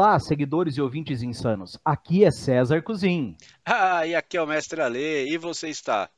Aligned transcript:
Olá, 0.00 0.16
seguidores 0.20 0.76
e 0.76 0.80
ouvintes 0.80 1.22
insanos. 1.22 1.76
Aqui 1.84 2.24
é 2.24 2.30
César 2.30 2.80
Cozin. 2.82 3.36
Ah, 3.66 4.06
e 4.06 4.14
aqui 4.14 4.36
é 4.36 4.40
o 4.40 4.46
Mestre 4.46 4.80
Ale, 4.80 5.28
e 5.28 5.36
você 5.36 5.68
está, 5.68 6.08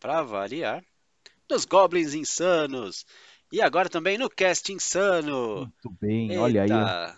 para 0.00 0.20
variar, 0.24 0.84
nos 1.48 1.64
Goblins 1.64 2.12
Insanos. 2.12 3.06
E 3.52 3.62
agora 3.62 3.88
também 3.88 4.18
no 4.18 4.28
Cast 4.28 4.72
Insano. 4.72 5.58
Muito 5.58 5.90
bem, 6.00 6.30
Eita. 6.30 6.42
olha 6.42 6.62
aí. 6.64 7.14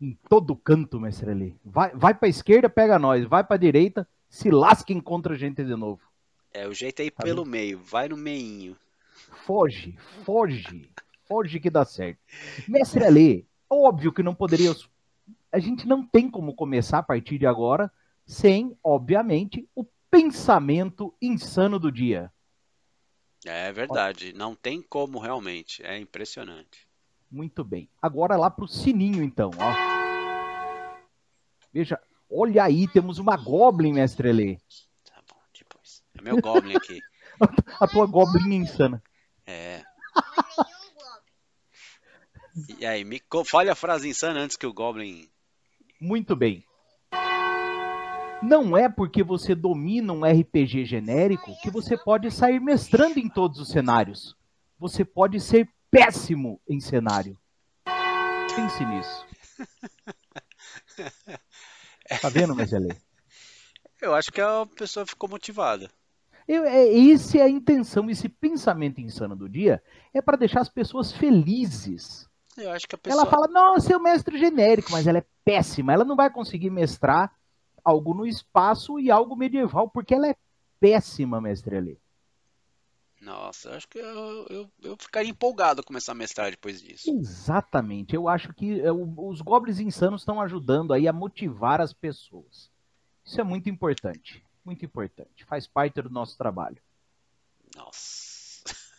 Em 0.00 0.18
todo 0.26 0.56
canto, 0.56 0.98
Mestre 0.98 1.32
Ale. 1.32 1.54
Vai, 1.62 1.94
vai 1.94 2.14
para 2.14 2.26
esquerda, 2.26 2.70
pega 2.70 2.98
nós. 2.98 3.26
Vai 3.26 3.44
para 3.44 3.58
direita, 3.58 4.08
se 4.26 4.50
lasca 4.50 4.90
e 4.90 4.96
encontra 4.96 5.34
a 5.34 5.36
gente 5.36 5.62
de 5.62 5.76
novo. 5.76 6.00
É, 6.50 6.66
o 6.66 6.72
jeito 6.72 7.00
é 7.00 7.04
ir 7.04 7.10
tá 7.10 7.24
pelo 7.24 7.42
bem? 7.42 7.50
meio, 7.50 7.78
vai 7.78 8.08
no 8.08 8.16
meinho. 8.16 8.74
Foge, 9.44 9.98
foge, 10.24 10.88
foge 11.28 11.60
que 11.60 11.68
dá 11.68 11.84
certo. 11.84 12.20
Mestre 12.66 13.04
Ale, 13.04 13.46
óbvio 13.68 14.10
que 14.10 14.22
não 14.22 14.34
poderia. 14.34 14.74
A 15.54 15.60
gente 15.60 15.86
não 15.86 16.04
tem 16.04 16.28
como 16.28 16.52
começar 16.52 16.98
a 16.98 17.02
partir 17.02 17.38
de 17.38 17.46
agora 17.46 17.88
sem, 18.26 18.76
obviamente, 18.82 19.68
o 19.72 19.84
pensamento 20.10 21.14
insano 21.22 21.78
do 21.78 21.92
dia. 21.92 22.32
É 23.46 23.70
verdade, 23.72 24.32
não 24.32 24.56
tem 24.56 24.82
como 24.82 25.20
realmente, 25.20 25.80
é 25.86 25.96
impressionante. 25.96 26.88
Muito 27.30 27.62
bem. 27.62 27.88
Agora 28.02 28.36
lá 28.36 28.50
pro 28.50 28.66
sininho 28.66 29.22
então, 29.22 29.52
ó. 29.56 30.98
Veja, 31.72 32.00
olha 32.28 32.64
aí, 32.64 32.88
temos 32.88 33.20
uma 33.20 33.36
Goblin, 33.36 33.92
mestre 33.92 34.32
Lê. 34.32 34.58
Tá 35.04 35.22
bom, 35.30 35.38
depois. 35.56 36.02
É 36.18 36.20
meu 36.20 36.40
Goblin 36.40 36.74
aqui. 36.74 37.00
a 37.78 37.86
tua 37.86 38.06
Goblin 38.06 38.56
insana. 38.56 39.00
É. 39.46 39.84
E 42.76 42.84
aí, 42.84 43.04
me 43.04 43.22
fale 43.46 43.70
a 43.70 43.76
frase 43.76 44.08
insana 44.08 44.40
antes 44.40 44.56
que 44.56 44.66
o 44.66 44.72
Goblin. 44.72 45.28
Muito 46.04 46.36
bem. 46.36 46.62
Não 48.42 48.76
é 48.76 48.90
porque 48.90 49.22
você 49.22 49.54
domina 49.54 50.12
um 50.12 50.22
RPG 50.22 50.84
genérico 50.84 51.58
que 51.62 51.70
você 51.70 51.96
pode 51.96 52.30
sair 52.30 52.60
mestrando 52.60 53.18
em 53.18 53.26
todos 53.26 53.58
os 53.58 53.68
cenários. 53.68 54.36
Você 54.78 55.02
pode 55.02 55.40
ser 55.40 55.66
péssimo 55.90 56.60
em 56.68 56.78
cenário. 56.78 57.38
Pense 58.54 58.84
nisso. 58.84 59.26
Tá 62.20 62.28
vendo, 62.28 62.54
Magelê? 62.54 62.94
Eu 64.00 64.14
acho 64.14 64.30
que 64.30 64.38
a 64.38 64.66
pessoa 64.76 65.06
ficou 65.06 65.26
motivada. 65.26 65.90
Eu, 66.46 66.64
é, 66.64 66.86
essa 67.10 67.38
é 67.38 67.40
a 67.40 67.48
intenção, 67.48 68.10
esse 68.10 68.28
pensamento 68.28 69.00
insano 69.00 69.34
do 69.34 69.48
dia 69.48 69.82
é 70.12 70.20
para 70.20 70.36
deixar 70.36 70.60
as 70.60 70.68
pessoas 70.68 71.12
felizes. 71.12 72.28
Eu 72.56 72.70
acho 72.70 72.86
que 72.86 72.94
a 72.94 72.98
pessoa... 72.98 73.22
Ela 73.22 73.30
fala, 73.30 73.48
nossa, 73.48 73.92
é 73.92 73.96
o 73.96 74.02
mestre 74.02 74.38
genérico, 74.38 74.92
mas 74.92 75.06
ela 75.06 75.18
é 75.18 75.24
péssima. 75.44 75.92
Ela 75.92 76.04
não 76.04 76.16
vai 76.16 76.30
conseguir 76.30 76.70
mestrar 76.70 77.32
algo 77.84 78.14
no 78.14 78.26
espaço 78.26 78.98
e 78.98 79.10
algo 79.10 79.36
medieval, 79.36 79.88
porque 79.88 80.14
ela 80.14 80.28
é 80.28 80.36
péssima, 80.80 81.40
mestre 81.40 81.76
ali. 81.76 82.00
Nossa, 83.20 83.74
acho 83.74 83.88
que 83.88 83.98
eu, 83.98 84.46
eu, 84.50 84.70
eu, 84.82 84.96
ficaria 84.98 85.30
empolgado 85.30 85.80
a 85.80 85.84
começar 85.84 86.12
a 86.12 86.14
mestrar 86.14 86.50
depois 86.50 86.80
disso. 86.82 87.10
Exatamente. 87.10 88.14
Eu 88.14 88.28
acho 88.28 88.52
que 88.52 88.80
é, 88.80 88.92
os 88.92 89.40
goblins 89.40 89.80
insanos 89.80 90.20
estão 90.20 90.40
ajudando 90.40 90.92
aí 90.92 91.08
a 91.08 91.12
motivar 91.12 91.80
as 91.80 91.94
pessoas. 91.94 92.70
Isso 93.24 93.40
é 93.40 93.44
muito 93.44 93.70
importante. 93.70 94.44
Muito 94.62 94.84
importante. 94.84 95.44
Faz 95.46 95.66
parte 95.66 96.02
do 96.02 96.10
nosso 96.10 96.36
trabalho. 96.36 96.76
Nossa. 97.74 98.33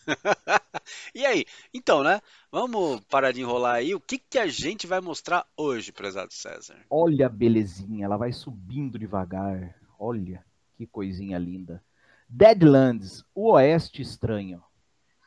e 1.14 1.25
aí? 1.25 1.45
Então, 1.73 2.03
né? 2.03 2.22
Vamos 2.52 3.02
parar 3.02 3.31
de 3.31 3.42
enrolar 3.42 3.76
aí. 3.76 3.95
O 3.95 3.99
que, 3.99 4.17
que 4.17 4.38
a 4.38 4.48
gente 4.48 4.88
vai 4.88 5.02
mostrar 5.02 5.45
hoje, 5.58 5.92
prezado 5.92 6.33
César? 6.33 6.77
Olha 6.89 7.26
a 7.26 7.30
belezinha, 7.30 8.05
ela 8.05 8.17
vai 8.17 8.32
subindo 8.32 8.99
devagar. 8.99 9.76
Olha 9.99 10.43
que 10.76 10.86
coisinha 10.86 11.38
linda. 11.38 11.83
Deadlands, 12.27 13.23
o 13.33 13.52
Oeste 13.52 14.02
Estranho. 14.02 14.61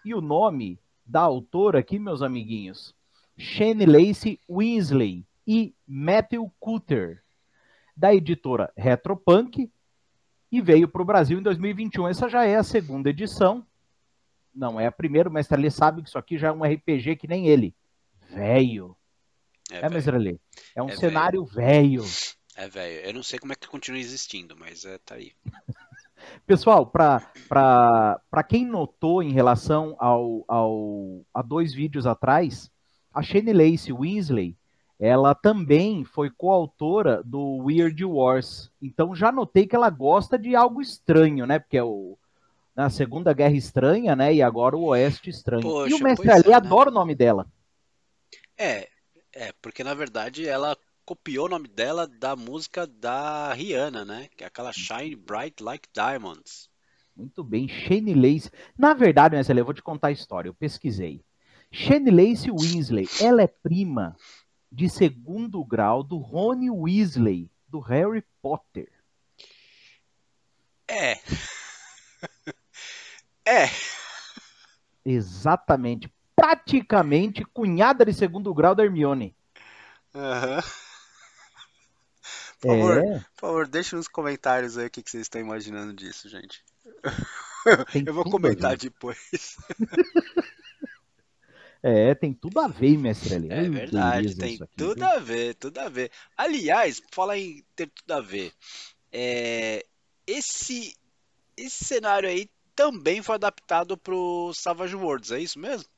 E 0.05 0.15
o 0.15 0.21
nome 0.21 0.79
da 1.05 1.21
autora 1.21 1.81
aqui, 1.81 1.99
meus 1.99 2.23
amiguinhos? 2.23 2.95
Shane 3.37 3.87
Lacey 3.87 4.41
Winsley 4.49 5.25
e 5.47 5.75
Matthew 5.87 6.53
Cutter, 6.59 7.23
da 7.97 8.15
editora 8.15 8.73
Retropunk, 8.77 9.71
e 10.51 10.61
veio 10.61 10.89
para 10.89 11.03
o 11.03 11.05
Brasil 11.05 11.39
em 11.39 11.43
2021. 11.43 12.09
Essa 12.09 12.29
já 12.29 12.45
é 12.45 12.57
a 12.57 12.63
segunda 12.63 13.11
edição 13.11 13.65
não, 14.55 14.79
é 14.79 14.87
a 14.87 14.93
primeira, 14.93 15.29
o 15.29 15.33
mestre 15.33 15.57
Ali 15.57 15.71
sabe 15.71 16.03
que 16.03 16.09
isso 16.09 16.19
aqui 16.19 16.39
já 16.39 16.49
é 16.49 16.53
um 16.53 16.65
RPG 16.65 17.17
que 17.17 17.29
nem 17.29 17.47
ele. 17.47 17.75
Velho. 18.31 18.97
É, 19.71 19.87
é 19.87 19.89
mestre 19.89 20.17
Ali? 20.17 20.41
É 20.75 20.83
um 20.83 20.89
é 20.89 20.97
cenário 20.97 21.45
velho. 21.45 22.05
É 22.57 22.69
velho. 22.69 23.07
Eu 23.07 23.15
não 23.15 23.23
sei 23.23 23.39
como 23.39 23.53
é 23.53 23.57
que 23.57 23.69
continua 23.69 24.01
existindo, 24.01 24.57
mas 24.57 24.85
é, 24.85 24.99
tá 24.99 25.15
aí. 25.15 25.33
Pessoal, 26.47 26.87
para 26.87 28.43
quem 28.49 28.67
notou 28.67 29.23
em 29.23 29.33
relação 29.33 29.95
ao, 29.99 30.45
ao, 30.49 31.25
a 31.33 31.43
dois 31.43 31.73
vídeos 31.73 32.07
atrás, 32.07 32.71
a 33.15 33.23
Shane 33.23 33.53
Lacey 33.53 33.93
Winsley, 33.93 34.57
ela 34.99 35.35
também 35.35 36.05
foi 36.05 36.29
coautora 36.31 37.23
do 37.23 37.59
Weird 37.59 38.05
Wars. 38.05 38.71
Então 38.83 39.15
já 39.15 39.31
notei 39.31 39.67
que 39.67 39.77
ela 39.77 39.91
gosta 39.91 40.37
de 40.37 40.57
algo 40.57 40.83
estranho, 40.83 41.47
né? 41.47 41.59
Porque 41.59 41.77
é 41.77 41.85
o, 41.85 42.18
na 42.79 42.89
Segunda 42.89 43.33
Guerra 43.33 43.57
Estranha, 43.57 44.15
né? 44.15 44.33
E 44.33 44.41
agora 44.41 44.77
o 44.77 44.85
Oeste 44.85 45.29
Estranho. 45.29 45.63
Poxa, 45.63 45.91
e 45.91 45.95
o 45.95 46.01
Mestre 46.01 46.31
Ali 46.31 46.47
é, 46.47 46.51
né? 46.51 46.55
adora 46.55 46.91
o 46.91 46.93
nome 46.93 47.13
dela. 47.13 47.45
É, 48.57 48.89
é, 49.35 49.53
porque 49.61 49.83
na 49.83 49.95
verdade 49.95 50.47
ela 50.47 50.79
copiou 51.05 51.47
o 51.47 51.49
nome 51.49 51.67
dela 51.67 52.07
da 52.07 52.37
música 52.37 52.87
da 52.87 53.53
Rihanna, 53.53 54.05
né? 54.05 54.29
Que 54.37 54.45
é 54.45 54.47
aquela 54.47 54.73
Shine 54.73 55.17
Bright 55.17 55.61
Like 55.61 55.89
Diamonds. 55.93 56.71
Muito 57.17 57.43
bem, 57.43 57.67
Shane 57.67 58.15
Lace. 58.15 58.49
Na 58.79 58.95
verdade, 58.95 59.35
Mestre 59.35 59.55
Ali, 59.55 59.61
eu 59.61 59.65
vou 59.65 59.75
te 59.75 59.83
contar 59.83 60.09
a 60.09 60.13
história. 60.13 60.49
Eu 60.49 60.55
pesquisei. 60.55 61.25
Shane 61.73 62.13
Lace 62.13 62.49
Weasley, 62.49 63.09
ela 63.21 63.43
é 63.43 63.49
prima 63.49 64.17
de 64.71 64.89
segundo 64.89 65.65
grau 65.65 66.05
do 66.05 66.19
Rony 66.19 66.71
Weasley, 66.71 67.51
do 67.67 67.81
Harry 67.81 68.23
Potter. 68.41 68.89
É. 70.87 71.19
É. 73.49 73.71
Exatamente. 75.05 76.13
Praticamente 76.37 77.45
cunhada 77.47 78.05
de 78.05 78.13
segundo 78.13 78.53
grau 78.53 78.75
da 78.75 78.85
Hermione. 78.85 79.35
Aham. 80.15 80.63
Por 82.61 82.77
favor, 82.77 82.99
é. 82.99 83.19
por 83.19 83.41
favor, 83.41 83.69
deixe 83.69 83.97
nos 83.97 84.09
comentários 84.09 84.77
aí 84.77 84.89
o 84.89 84.91
que, 84.91 85.01
vocês 85.01 85.23
estão 85.23 85.41
imaginando 85.41 85.95
disso, 85.95 86.29
gente. 86.29 86.63
Tem 87.93 88.05
Eu 88.05 88.13
vou 88.13 88.25
comentar 88.25 88.77
depois. 88.77 89.57
É, 91.81 92.13
tem 92.13 92.35
tudo 92.35 92.59
a 92.59 92.67
ver, 92.67 92.99
mestre 92.99 93.37
ali. 93.37 93.53
É 93.53 93.63
verdade, 93.63 94.35
tem 94.37 94.57
aqui, 94.57 94.67
tudo 94.77 94.97
viu? 94.97 95.07
a 95.07 95.19
ver, 95.21 95.55
tudo 95.55 95.79
a 95.79 95.89
ver. 95.89 96.11
Aliás, 96.37 97.01
fala 97.13 97.39
em 97.39 97.65
ter 97.77 97.87
tudo 97.87 98.11
a 98.11 98.21
ver. 98.21 98.53
É, 99.13 99.87
esse, 100.27 100.97
esse 101.57 101.85
cenário 101.85 102.29
aí 102.29 102.51
também 102.79 103.21
foi 103.21 103.35
adaptado 103.35 103.97
para 103.97 104.15
o 104.15 104.55
Savage 104.55 104.95
Worlds, 104.95 105.33
é 105.33 105.41
isso 105.41 105.59
mesmo? 105.59 105.89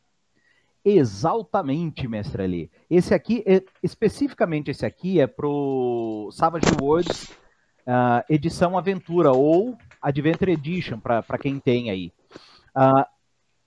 Exatamente, 0.83 2.09
mestre 2.09 2.43
ali. 2.43 2.71
Esse 2.89 3.13
aqui, 3.13 3.45
é, 3.47 3.63
especificamente 3.83 4.71
esse 4.71 4.87
aqui, 4.87 5.21
é 5.21 5.27
pro 5.27 6.31
Savage 6.33 6.75
Worlds 6.81 7.25
uh, 7.81 8.25
edição 8.31 8.79
aventura 8.79 9.31
ou 9.31 9.77
Adventure 10.01 10.53
Edition, 10.53 10.99
para 10.99 11.39
quem 11.39 11.61
tem 11.61 11.91
aí. 11.91 12.11
Uh, 12.75 13.05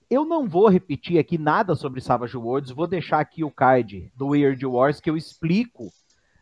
eu 0.10 0.25
não 0.25 0.50
vou 0.50 0.68
repetir 0.68 1.19
aqui 1.19 1.38
nada 1.38 1.75
sobre 1.75 2.01
Savage 2.01 2.36
Worlds, 2.36 2.71
vou 2.71 2.88
deixar 2.88 3.19
aqui 3.19 3.44
o 3.44 3.51
card 3.51 4.12
do 4.15 4.30
Weird 4.30 4.65
Wars 4.65 5.00
que 5.00 5.10
eu 5.12 5.15
explico 5.15 5.94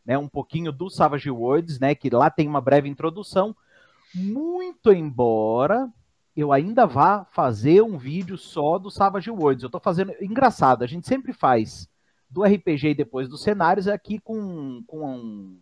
né, 0.05 0.17
um 0.17 0.29
pouquinho 0.29 0.71
do 0.71 0.89
Savage 0.89 1.29
Worlds, 1.29 1.81
né, 1.81 1.93
que 1.93 2.09
lá 2.09 2.29
tem 2.29 2.47
uma 2.47 2.61
breve 2.61 2.87
introdução. 2.87 3.53
Muito 4.15 4.93
embora 4.93 5.91
eu 6.35 6.51
ainda 6.51 6.85
vá 6.85 7.25
fazer 7.25 7.81
um 7.81 7.97
vídeo 7.97 8.37
só 8.37 8.77
do 8.77 8.89
Savage 8.89 9.29
Worlds. 9.29 9.63
Eu 9.63 9.67
estou 9.67 9.81
fazendo. 9.81 10.13
Engraçado, 10.21 10.83
a 10.83 10.87
gente 10.87 11.07
sempre 11.07 11.33
faz 11.33 11.89
do 12.29 12.43
RPG 12.43 12.89
e 12.89 12.95
depois 12.95 13.27
dos 13.27 13.43
cenários 13.43 13.87
aqui 13.87 14.17
com, 14.17 14.81
com, 14.87 15.57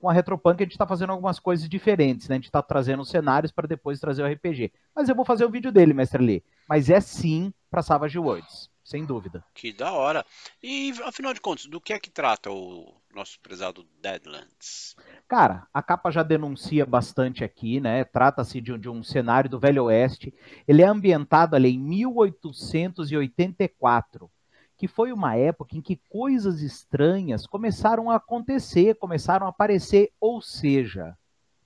com 0.00 0.08
a 0.08 0.12
Retropunk 0.12 0.60
a 0.60 0.64
gente 0.64 0.72
está 0.72 0.86
fazendo 0.86 1.10
algumas 1.10 1.38
coisas 1.38 1.68
diferentes, 1.68 2.28
né? 2.28 2.34
A 2.34 2.38
gente 2.38 2.46
está 2.46 2.60
trazendo 2.60 3.02
os 3.02 3.08
cenários 3.08 3.52
para 3.52 3.68
depois 3.68 4.00
trazer 4.00 4.24
o 4.24 4.26
RPG. 4.26 4.72
Mas 4.94 5.08
eu 5.08 5.14
vou 5.14 5.24
fazer 5.24 5.44
o 5.44 5.50
vídeo 5.50 5.70
dele, 5.70 5.94
mestre 5.94 6.22
Lee. 6.22 6.42
Mas 6.68 6.90
é 6.90 7.00
sim 7.00 7.54
para 7.70 7.82
Savage 7.82 8.18
Worlds, 8.18 8.68
sem 8.84 9.04
dúvida. 9.04 9.44
Que 9.54 9.72
da 9.72 9.92
hora. 9.92 10.24
E 10.62 10.92
afinal 11.04 11.32
de 11.32 11.40
contas, 11.40 11.66
do 11.66 11.80
que 11.80 11.92
é 11.92 11.98
que 11.98 12.10
trata 12.10 12.50
o 12.50 12.94
nosso 13.14 13.38
prezado 13.40 13.86
Deadlands? 14.00 14.96
Cara, 15.28 15.66
a 15.72 15.80
capa 15.82 16.10
já 16.10 16.22
denuncia 16.22 16.84
bastante 16.84 17.42
aqui, 17.44 17.80
né? 17.80 18.04
Trata-se 18.04 18.60
de, 18.60 18.76
de, 18.78 18.88
um 18.88 19.02
cenário 19.02 19.48
do 19.48 19.58
Velho 19.58 19.84
Oeste. 19.84 20.34
Ele 20.66 20.82
é 20.82 20.86
ambientado 20.86 21.56
ali 21.56 21.74
em 21.74 21.78
1884, 21.78 24.30
que 24.76 24.86
foi 24.88 25.12
uma 25.12 25.36
época 25.36 25.76
em 25.76 25.80
que 25.80 26.00
coisas 26.08 26.60
estranhas 26.60 27.46
começaram 27.46 28.10
a 28.10 28.16
acontecer, 28.16 28.96
começaram 28.96 29.46
a 29.46 29.50
aparecer, 29.50 30.10
ou 30.20 30.42
seja, 30.42 31.16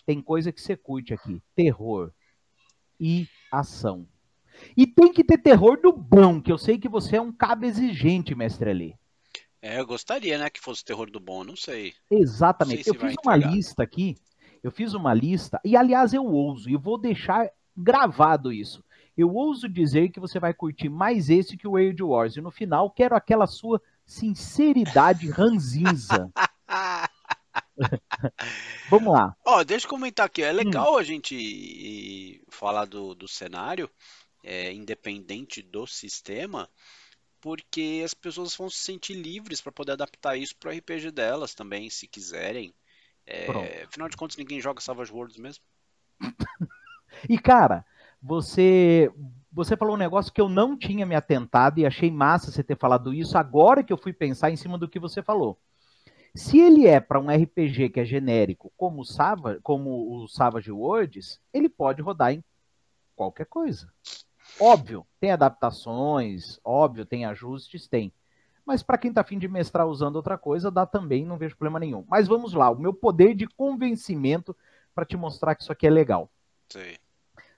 tem 0.05 0.21
coisa 0.21 0.53
que 0.53 0.61
você 0.61 0.77
curte 0.77 1.15
aqui: 1.15 1.43
terror 1.55 2.13
e 3.01 3.27
ação. 3.51 4.07
E 4.77 4.87
tem 4.87 5.13
que 5.13 5.25
ter 5.25 5.39
terror 5.39 5.81
do 5.81 5.93
bom, 5.93 6.41
que 6.41 6.51
eu 6.51 6.59
sei 6.59 6.79
que 6.79 6.89
você 6.89 7.17
é 7.17 7.21
um 7.21 7.33
cabo 7.33 7.67
exigente, 7.67 8.35
mestre 8.35 8.71
Ali. 8.71 8.95
É, 9.61 9.81
eu 9.81 9.87
gostaria, 9.87 10.39
né, 10.39 10.49
que 10.49 10.61
fosse 10.61 10.85
terror 10.85 11.11
do 11.11 11.19
bom, 11.19 11.43
não 11.45 11.57
sei. 11.57 11.93
Exatamente. 12.11 12.79
Não 12.79 12.85
sei 12.85 12.93
eu 12.95 13.09
fiz 13.09 13.17
uma 13.25 13.37
lista 13.37 13.83
aqui, 13.83 14.17
eu 14.63 14.71
fiz 14.71 14.95
uma 14.95 15.13
lista, 15.13 15.61
e 15.65 15.77
aliás 15.77 16.13
eu 16.15 16.25
ouso, 16.25 16.71
e 16.71 16.77
vou 16.77 16.99
deixar 16.99 17.51
gravado 17.77 18.53
isso. 18.53 18.85
Eu 19.17 19.35
ouso 19.35 19.69
dizer 19.69 20.11
que 20.11 20.21
você 20.21 20.39
vai 20.39 20.53
curtir 20.53 20.89
mais 20.89 21.31
esse 21.31 21.57
que 21.57 21.67
o 21.67 21.77
Age 21.77 22.03
Wars. 22.03 22.37
E 22.37 22.41
no 22.41 22.51
final, 22.51 22.91
quero 22.91 23.17
aquela 23.17 23.47
sua 23.47 23.81
sinceridade 24.05 25.31
ranzinza. 25.31 26.31
Vamos 28.91 29.13
lá. 29.13 29.35
Ó, 29.45 29.63
deixa 29.65 29.87
eu 29.87 29.91
comentar 29.91 30.27
aqui. 30.27 30.43
É 30.43 30.53
legal 30.53 30.95
hum. 30.95 30.99
a 30.99 31.03
gente 31.03 32.43
falar 32.51 32.85
do, 32.87 33.15
do 33.15 33.29
cenário, 33.29 33.91
é, 34.47 34.73
independente 34.73 35.61
do 35.61 35.89
sistema, 35.89 36.71
porque 37.41 38.01
as 38.05 38.15
pessoas 38.15 38.55
vão 38.55 38.71
se 38.71 38.79
sentir 38.79 39.15
livres 39.15 39.61
para 39.61 39.73
poder 39.73 39.93
adaptar 39.93 40.37
isso 40.37 40.57
para 40.57 40.71
o 40.71 40.79
RPG 40.79 41.11
delas 41.11 41.53
também, 41.53 41.91
se 41.91 42.07
quiserem. 42.07 42.73
É, 43.27 43.83
afinal 43.83 44.09
de 44.09 44.17
contas, 44.17 44.37
ninguém 44.37 44.61
joga 44.61 44.81
Savage 44.81 45.13
Worlds 45.13 45.37
mesmo. 45.37 45.65
e 47.29 47.37
cara, 47.39 47.85
você 48.23 49.11
você 49.53 49.77
falou 49.77 49.95
um 49.95 49.99
negócio 49.99 50.33
que 50.33 50.41
eu 50.41 50.49
não 50.49 50.79
tinha 50.79 51.05
me 51.05 51.15
atentado 51.15 51.81
e 51.81 51.87
achei 51.87 52.11
massa 52.11 52.53
você 52.53 52.63
ter 52.63 52.77
falado 52.77 53.13
isso 53.13 53.37
agora 53.37 53.83
que 53.83 53.93
eu 53.93 53.97
fui 53.97 54.13
pensar 54.13 54.51
em 54.51 54.57
cima 54.57 54.79
do 54.79 54.89
que 54.89 55.01
você 55.01 55.23
falou. 55.23 55.59
Se 56.35 56.59
ele 56.59 56.87
é 56.87 57.01
para 57.01 57.19
um 57.19 57.31
RPG 57.31 57.89
que 57.89 58.01
é 58.01 58.05
genérico, 58.05 58.71
como 58.77 59.01
o, 59.01 59.05
Savage, 59.05 59.59
como 59.63 60.23
o 60.23 60.29
Savage 60.29 60.71
Worlds, 60.71 61.41
ele 61.53 61.69
pode 61.69 62.03
rodar 62.03 62.33
em 62.33 62.45
qualquer 63.17 63.47
coisa. 63.47 63.91
Óbvio, 64.61 65.07
tem 65.21 65.31
adaptações, 65.31 66.59
óbvio, 66.65 67.05
tem 67.05 67.25
ajustes, 67.25 67.87
tem. 67.87 68.13
Mas 68.65 68.83
para 68.83 68.99
quem 68.99 69.11
está 69.11 69.21
afim 69.21 69.39
de 69.39 69.47
mestrar 69.47 69.87
usando 69.87 70.17
outra 70.17 70.37
coisa, 70.37 70.71
dá 70.71 70.85
também, 70.85 71.25
não 71.25 71.39
vejo 71.39 71.57
problema 71.57 71.79
nenhum. 71.79 72.05
Mas 72.09 72.27
vamos 72.27 72.53
lá, 72.53 72.71
o 72.71 72.79
meu 72.79 72.93
poder 72.93 73.35
de 73.35 73.47
convencimento 73.47 74.57
para 74.95 75.05
te 75.05 75.17
mostrar 75.17 75.55
que 75.55 75.63
isso 75.63 75.71
aqui 75.71 75.87
é 75.87 75.91
legal. 75.91 76.31
Sim. 76.69 76.97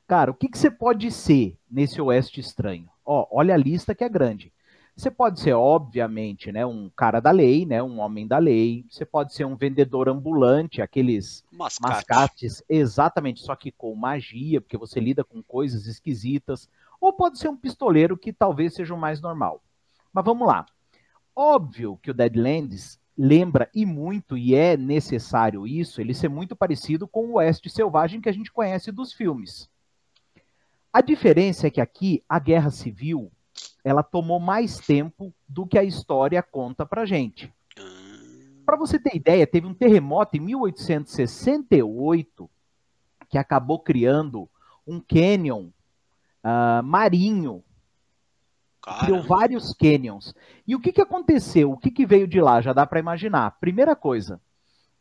Cara, 0.07 0.31
o 0.31 0.35
que, 0.35 0.49
que 0.49 0.59
você 0.59 0.71
pode 0.71 1.11
ser 1.11 1.59
nesse 1.71 2.01
oeste 2.01 2.41
estranho? 2.41 2.91
Ó, 3.05 3.27
olha 3.31 3.55
a 3.55 3.59
lista 3.59 3.95
que 3.95 4.05
é 4.05 4.09
grande. 4.09 4.53
Você 4.99 5.13
pode 5.13 5.39
ser, 5.39 5.53
obviamente, 5.53 6.51
né, 6.51 6.67
um 6.67 6.91
cara 6.91 7.21
da 7.21 7.31
lei, 7.31 7.65
né, 7.65 7.81
um 7.81 8.01
homem 8.01 8.27
da 8.27 8.39
lei. 8.39 8.85
Você 8.91 9.05
pode 9.05 9.33
ser 9.33 9.45
um 9.45 9.55
vendedor 9.55 10.09
ambulante, 10.09 10.83
aqueles 10.83 11.45
Mascate. 11.53 11.95
mascates, 11.95 12.65
exatamente, 12.69 13.39
só 13.41 13.55
que 13.55 13.71
com 13.71 13.95
magia, 13.95 14.61
porque 14.61 14.77
você 14.77 14.99
lida 14.99 15.23
com 15.23 15.41
coisas 15.41 15.87
esquisitas. 15.87 16.69
Ou 17.01 17.13
pode 17.13 17.39
ser 17.39 17.49
um 17.49 17.57
pistoleiro, 17.57 18.19
que 18.19 18.33
talvez 18.33 18.75
seja 18.75 18.93
o 18.93 18.99
mais 18.99 19.21
normal. 19.21 19.63
Mas 20.13 20.25
vamos 20.25 20.49
lá. 20.49 20.67
Óbvio 21.35 21.97
que 22.03 22.11
o 22.11 22.15
Deadlands 22.15 22.99
lembra 23.17 23.71
e 23.73 23.87
muito, 23.87 24.37
e 24.37 24.57
é 24.57 24.77
necessário 24.77 25.65
isso, 25.65 26.01
ele 26.01 26.13
ser 26.13 26.29
muito 26.29 26.57
parecido 26.57 27.07
com 27.07 27.27
o 27.27 27.35
Oeste 27.35 27.71
Selvagem 27.71 28.21
que 28.21 28.29
a 28.29 28.33
gente 28.33 28.51
conhece 28.51 28.91
dos 28.91 29.13
filmes. 29.13 29.71
A 30.93 31.01
diferença 31.01 31.69
é 31.69 31.71
que 31.71 31.81
aqui 31.81 32.25
a 32.29 32.41
guerra 32.41 32.71
civil 32.71 33.31
ela 33.89 34.03
tomou 34.03 34.39
mais 34.39 34.77
tempo 34.77 35.35
do 35.49 35.67
que 35.67 35.79
a 35.79 35.83
história 35.83 36.43
conta 36.43 36.85
pra 36.85 37.07
gente. 37.07 37.51
Para 38.67 38.77
você 38.77 38.99
ter 38.99 39.17
ideia, 39.17 39.47
teve 39.47 39.67
um 39.67 39.73
terremoto 39.73 40.37
em 40.37 40.41
1868 40.41 42.51
que 43.31 43.39
acabou 43.39 43.79
criando 43.79 44.47
um 44.87 45.01
canyon 45.01 45.71
uh, 46.45 46.83
marinho. 46.85 47.65
Criou 49.01 49.23
vários 49.23 49.73
canyons. 49.73 50.35
E 50.67 50.77
o 50.77 50.81
que, 50.81 50.93
que 50.93 51.01
aconteceu? 51.01 51.73
O 51.73 51.79
que, 51.79 51.91
que 51.91 52.05
veio 52.05 52.29
de 52.29 52.43
lá? 52.43 52.61
Já 52.61 52.75
dá 52.75 52.85
para 52.85 53.01
imaginar. 53.01 53.57
Primeira 53.59 53.97
coisa, 53.97 54.39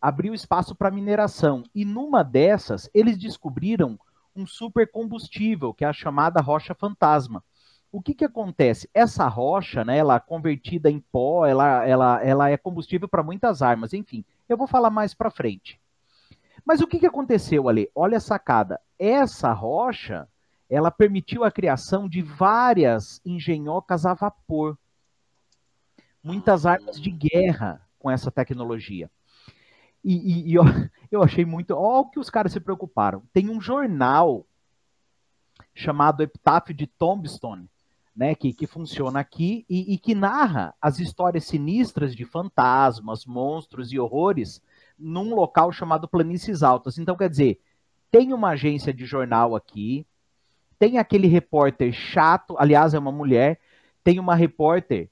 abriu 0.02 0.34
espaço 0.34 0.74
para 0.74 0.90
mineração. 0.90 1.66
E 1.76 1.84
numa 1.84 2.24
dessas, 2.24 2.90
eles 2.94 3.18
descobriram 3.18 4.00
um 4.34 4.48
supercombustível, 4.48 5.74
que 5.74 5.84
é 5.84 5.90
a 5.90 5.94
chamada 5.94 6.40
rocha 6.40 6.74
fantasma. 6.74 7.44
O 7.92 8.02
que, 8.02 8.14
que 8.14 8.26
acontece? 8.26 8.90
Essa 8.94 9.28
rocha, 9.28 9.84
né, 9.84 9.98
ela 9.98 10.16
é 10.16 10.20
convertida 10.20 10.90
em 10.90 11.00
pó, 11.00 11.46
ela, 11.46 11.86
ela, 11.86 12.24
ela 12.24 12.50
é 12.50 12.58
combustível 12.58 13.08
para 13.08 13.24
muitas 13.24 13.62
armas, 13.62 13.94
enfim. 13.94 14.24
Eu 14.48 14.58
vou 14.58 14.68
falar 14.68 14.90
mais 14.90 15.14
para 15.14 15.32
frente. 15.32 15.80
Mas 16.66 16.82
o 16.82 16.88
que, 16.88 17.00
que 17.00 17.06
aconteceu 17.06 17.70
ali? 17.70 17.90
Olha 17.96 18.18
a 18.18 18.22
sacada. 18.22 18.80
Essa 19.00 19.54
rocha, 19.54 20.28
ela 20.70 20.92
permitiu 20.92 21.46
a 21.46 21.52
criação 21.52 22.10
de 22.10 22.22
várias 22.22 23.22
engenhocas 23.26 24.06
a 24.06 24.14
vapor. 24.14 24.78
Muitas 26.22 26.66
armas 26.66 27.00
de 27.00 27.10
guerra 27.10 27.82
com 27.98 28.12
essa 28.12 28.30
tecnologia. 28.30 29.10
E, 30.04 30.14
e, 30.14 30.52
e 30.52 30.54
eu, 30.56 30.64
eu 31.10 31.24
achei 31.24 31.46
muito. 31.46 31.72
Olha 31.72 32.00
o 32.00 32.10
que 32.10 32.20
os 32.20 32.30
caras 32.30 32.52
se 32.52 32.60
preocuparam. 32.60 33.24
Tem 33.32 33.50
um 33.50 33.62
jornal 33.62 34.46
chamado 35.74 36.22
Epitáfio 36.22 36.74
de 36.74 36.88
Tombstone, 36.88 37.70
né, 38.18 38.34
que, 38.34 38.52
que 38.52 38.66
funciona 38.66 39.20
aqui 39.20 39.64
e, 39.70 39.94
e, 39.94 39.98
que 40.00 40.16
narra 40.16 40.74
as 40.82 40.98
histórias 40.98 41.46
sinistras 41.46 42.16
de 42.16 42.26
fantasmas, 42.26 43.28
monstros 43.28 43.94
e 43.94 44.00
horrores 44.00 44.60
num 44.98 45.36
local 45.36 45.72
chamado 45.72 46.08
Planícies 46.08 46.64
Altas. 46.64 46.98
Então, 46.98 47.16
quer 47.16 47.30
dizer, 47.30 47.62
tem 48.10 48.34
uma 48.34 48.50
agência 48.50 48.92
de 48.92 49.06
jornal 49.06 49.56
aqui, 49.56 50.04
tem 50.80 50.98
aquele 50.98 51.28
repórter 51.28 51.94
chato, 51.94 52.56
aliás, 52.58 52.96
é 52.96 53.00
uma 53.00 53.12
mulher, 53.12 53.60
tem 54.04 54.20
uma 54.20 54.34
repórter 54.34 55.12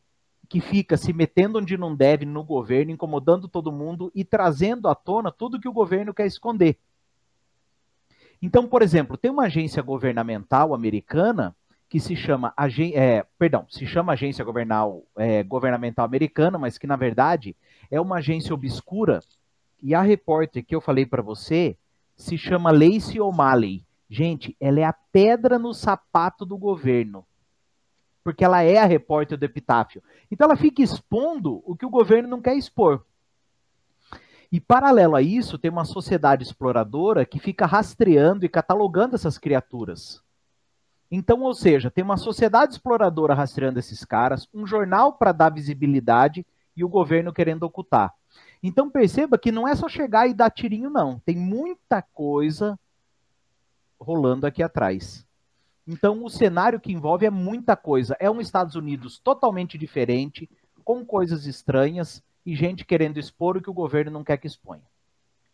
que 0.50 0.60
fica 0.60 0.98
se 0.98 1.14
metendo 1.14 1.60
onde 1.60 1.78
não 1.78 1.96
deve 1.96 2.26
no 2.26 2.44
governo, 2.44 2.92
incomodando 2.92 3.48
todo 3.48 3.72
mundo 3.72 4.12
e 4.16 4.26
trazendo 4.26 4.88
à 4.88 4.96
tona 4.96 5.32
tudo 5.32 5.60
que 5.60 5.70
o 5.70 5.74
governo 5.74 6.12
quer 6.12 6.26
esconder. 6.26 6.80
Então, 8.42 8.68
por 8.68 8.82
exemplo, 8.82 9.16
tem 9.16 9.30
uma 9.30 9.46
agência 9.46 9.84
governamental 9.84 10.74
americana 10.74 11.56
que 11.90 12.00
se 12.00 12.16
chama, 12.16 12.54
é, 12.94 13.26
perdão, 13.38 13.66
se 13.70 13.86
chama 13.86 14.14
agência 14.14 14.44
governal, 14.44 15.04
é, 15.18 15.44
governamental 15.44 16.06
americana, 16.06 16.58
mas 16.58 16.78
que 16.78 16.88
na 16.88 16.96
verdade 16.96 17.56
é 17.90 18.02
uma 18.02 18.18
agência 18.18 18.54
obscura. 18.54 19.22
E 19.82 19.94
a 19.94 20.02
repórter 20.02 20.66
que 20.66 20.76
eu 20.76 20.82
falei 20.82 21.06
para 21.06 21.22
você 21.22 21.78
se 22.16 22.38
chama 22.38 22.72
Lacey 22.72 23.20
O'Malley. 23.20 23.86
Gente, 24.10 24.56
ela 24.60 24.80
é 24.80 24.84
a 24.84 24.94
pedra 24.94 25.60
no 25.60 25.74
sapato 25.74 26.46
do 26.46 26.58
governo 26.58 27.26
porque 28.26 28.44
ela 28.44 28.64
é 28.64 28.80
a 28.80 28.86
repórter 28.86 29.38
do 29.38 29.46
epitáfio. 29.46 30.02
Então 30.32 30.46
ela 30.46 30.58
fica 30.58 30.82
expondo 30.82 31.62
o 31.64 31.76
que 31.76 31.86
o 31.86 31.92
governo 31.92 32.28
não 32.28 32.42
quer 32.42 32.56
expor. 32.56 33.06
E 34.52 34.60
paralelo 34.60 35.16
a 35.16 35.22
isso, 35.22 35.60
tem 35.60 35.70
uma 35.70 35.86
sociedade 35.86 36.42
exploradora 36.42 37.24
que 37.24 37.38
fica 37.38 37.68
rastreando 37.68 38.44
e 38.44 38.50
catalogando 38.50 39.14
essas 39.14 39.38
criaturas. 39.38 40.24
Então, 41.10 41.42
ou 41.42 41.54
seja, 41.54 41.92
tem 41.92 42.04
uma 42.04 42.18
sociedade 42.18 42.74
exploradora 42.74 43.34
rastreando 43.34 43.80
esses 43.80 44.04
caras, 44.04 44.48
um 44.54 44.66
jornal 44.66 45.14
para 45.14 45.32
dar 45.32 45.50
visibilidade 45.50 46.46
e 46.76 46.84
o 46.84 46.90
governo 46.90 47.32
querendo 47.32 47.64
ocultar. 47.64 48.14
Então 48.62 48.90
perceba 48.90 49.38
que 49.38 49.52
não 49.52 49.68
é 49.68 49.76
só 49.76 49.88
chegar 49.88 50.28
e 50.28 50.34
dar 50.34 50.50
tirinho, 50.50 50.90
não. 50.90 51.20
Tem 51.20 51.38
muita 51.38 52.02
coisa 52.02 52.78
rolando 54.00 54.48
aqui 54.48 54.64
atrás. 54.64 55.26
Então, 55.88 56.24
o 56.24 56.30
cenário 56.30 56.80
que 56.80 56.92
envolve 56.92 57.26
é 57.26 57.30
muita 57.30 57.76
coisa. 57.76 58.18
É 58.20 58.30
um 58.30 58.42
Estados 58.42 58.76
Unidos 58.76 59.20
totalmente 59.20 59.78
diferente, 59.78 60.50
com 60.84 61.06
coisas 61.06 61.46
estranhas 61.46 62.24
e 62.46 62.56
gente 62.56 62.86
querendo 62.86 63.20
expor 63.20 63.58
o 63.58 63.62
que 63.62 63.70
o 63.70 63.74
governo 63.74 64.12
não 64.12 64.24
quer 64.24 64.38
que 64.38 64.48
exponha. 64.48 64.84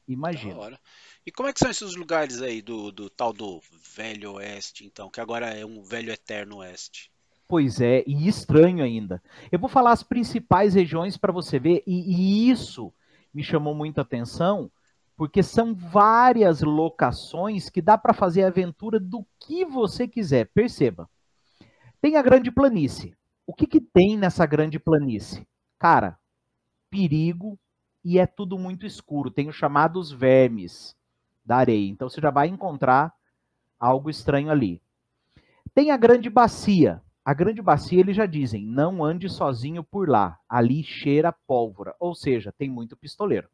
Imagina. 0.08 0.79
E 1.24 1.32
como 1.32 1.48
é 1.48 1.54
que 1.54 1.60
são 1.60 1.70
esses 1.70 1.96
lugares 1.96 2.42
aí 2.42 2.63
do, 2.63 2.92
do 2.92 3.08
tal 3.08 3.32
do 3.32 3.62
Velho 3.96 4.34
Oeste, 4.34 4.86
então, 4.86 5.10
que 5.10 5.22
agora 5.22 5.48
é 5.48 5.63
um 5.63 5.84
Velho 5.84 6.12
Eterno 6.12 6.58
Oeste? 6.58 7.12
Pois 7.48 7.80
é, 7.80 8.04
e 8.08 8.28
estranho 8.28 8.84
ainda. 8.84 9.22
Eu 9.51 9.60
vou 9.60 9.70
falar 9.70 9.92
as 9.92 10.01
principais 10.01 10.74
regiões 10.74 11.18
para 11.18 11.32
você 11.32 11.60
ver, 11.60 11.84
e, 11.86 12.16
e 12.16 12.50
isso 12.50 12.92
me 13.32 13.44
chamou 13.44 13.75
muita 13.75 14.01
atenção, 14.01 14.72
porque 15.16 15.44
são 15.44 15.75
várias 15.75 16.62
locações 16.62 17.70
que 17.70 17.84
dá 17.84 18.00
para 18.00 18.13
fazer 18.13 18.44
aventura 18.44 19.00
do 19.00 19.24
que 19.40 19.63
você 19.63 20.08
quiser. 20.08 20.50
Perceba. 20.51 21.08
Tem 22.01 22.16
a 22.16 22.22
Grande 22.24 22.50
Planície. 22.51 23.16
O 23.46 23.54
que, 23.54 23.68
que 23.68 23.80
tem 23.80 24.18
nessa 24.18 24.46
Grande 24.48 24.80
Planície? 24.80 25.48
Cara, 25.78 26.18
perigo 26.90 27.60
e 28.04 28.18
é 28.18 28.25
tudo 28.25 28.58
muito 28.58 28.88
escuro. 28.88 29.30
Tem 29.30 29.48
os 29.48 29.56
chamados 29.56 30.12
vermes 30.12 30.96
da 31.43 31.57
areia. 31.57 31.89
Então 31.89 32.10
você 32.10 32.21
já 32.21 32.29
vai 32.29 32.48
encontrar 32.48 33.13
algo 33.79 34.10
estranho 34.10 34.50
ali. 34.50 34.81
Tem 35.74 35.91
a 35.91 35.98
Grande 35.98 36.29
Bacia. 36.29 37.01
A 37.24 37.36
grande 37.36 37.62
bacia, 37.62 38.00
eles 38.00 38.15
já 38.15 38.25
dizem, 38.25 38.65
não 38.65 39.03
ande 39.03 39.29
sozinho 39.29 39.83
por 39.83 40.10
lá. 40.10 40.39
Ali 40.50 40.83
cheira 40.83 41.31
pólvora. 41.31 41.95
Ou 42.00 42.15
seja, 42.15 42.51
tem 42.51 42.67
muito 42.67 42.98
pistoleiro. 42.98 43.48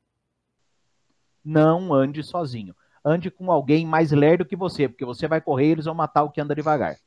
Não 1.43 1.93
ande 1.93 2.23
sozinho. 2.23 2.73
Ande 3.03 3.29
com 3.29 3.51
alguém 3.51 3.85
mais 3.85 4.11
lerdo 4.11 4.45
que 4.45 4.55
você, 4.55 4.87
porque 4.87 5.03
você 5.05 5.27
vai 5.27 5.41
correr 5.41 5.67
e 5.67 5.71
eles 5.71 5.85
vão 5.85 5.93
matar 5.93 6.23
o 6.23 6.31
que 6.31 6.39
anda 6.39 6.55
devagar. 6.55 6.97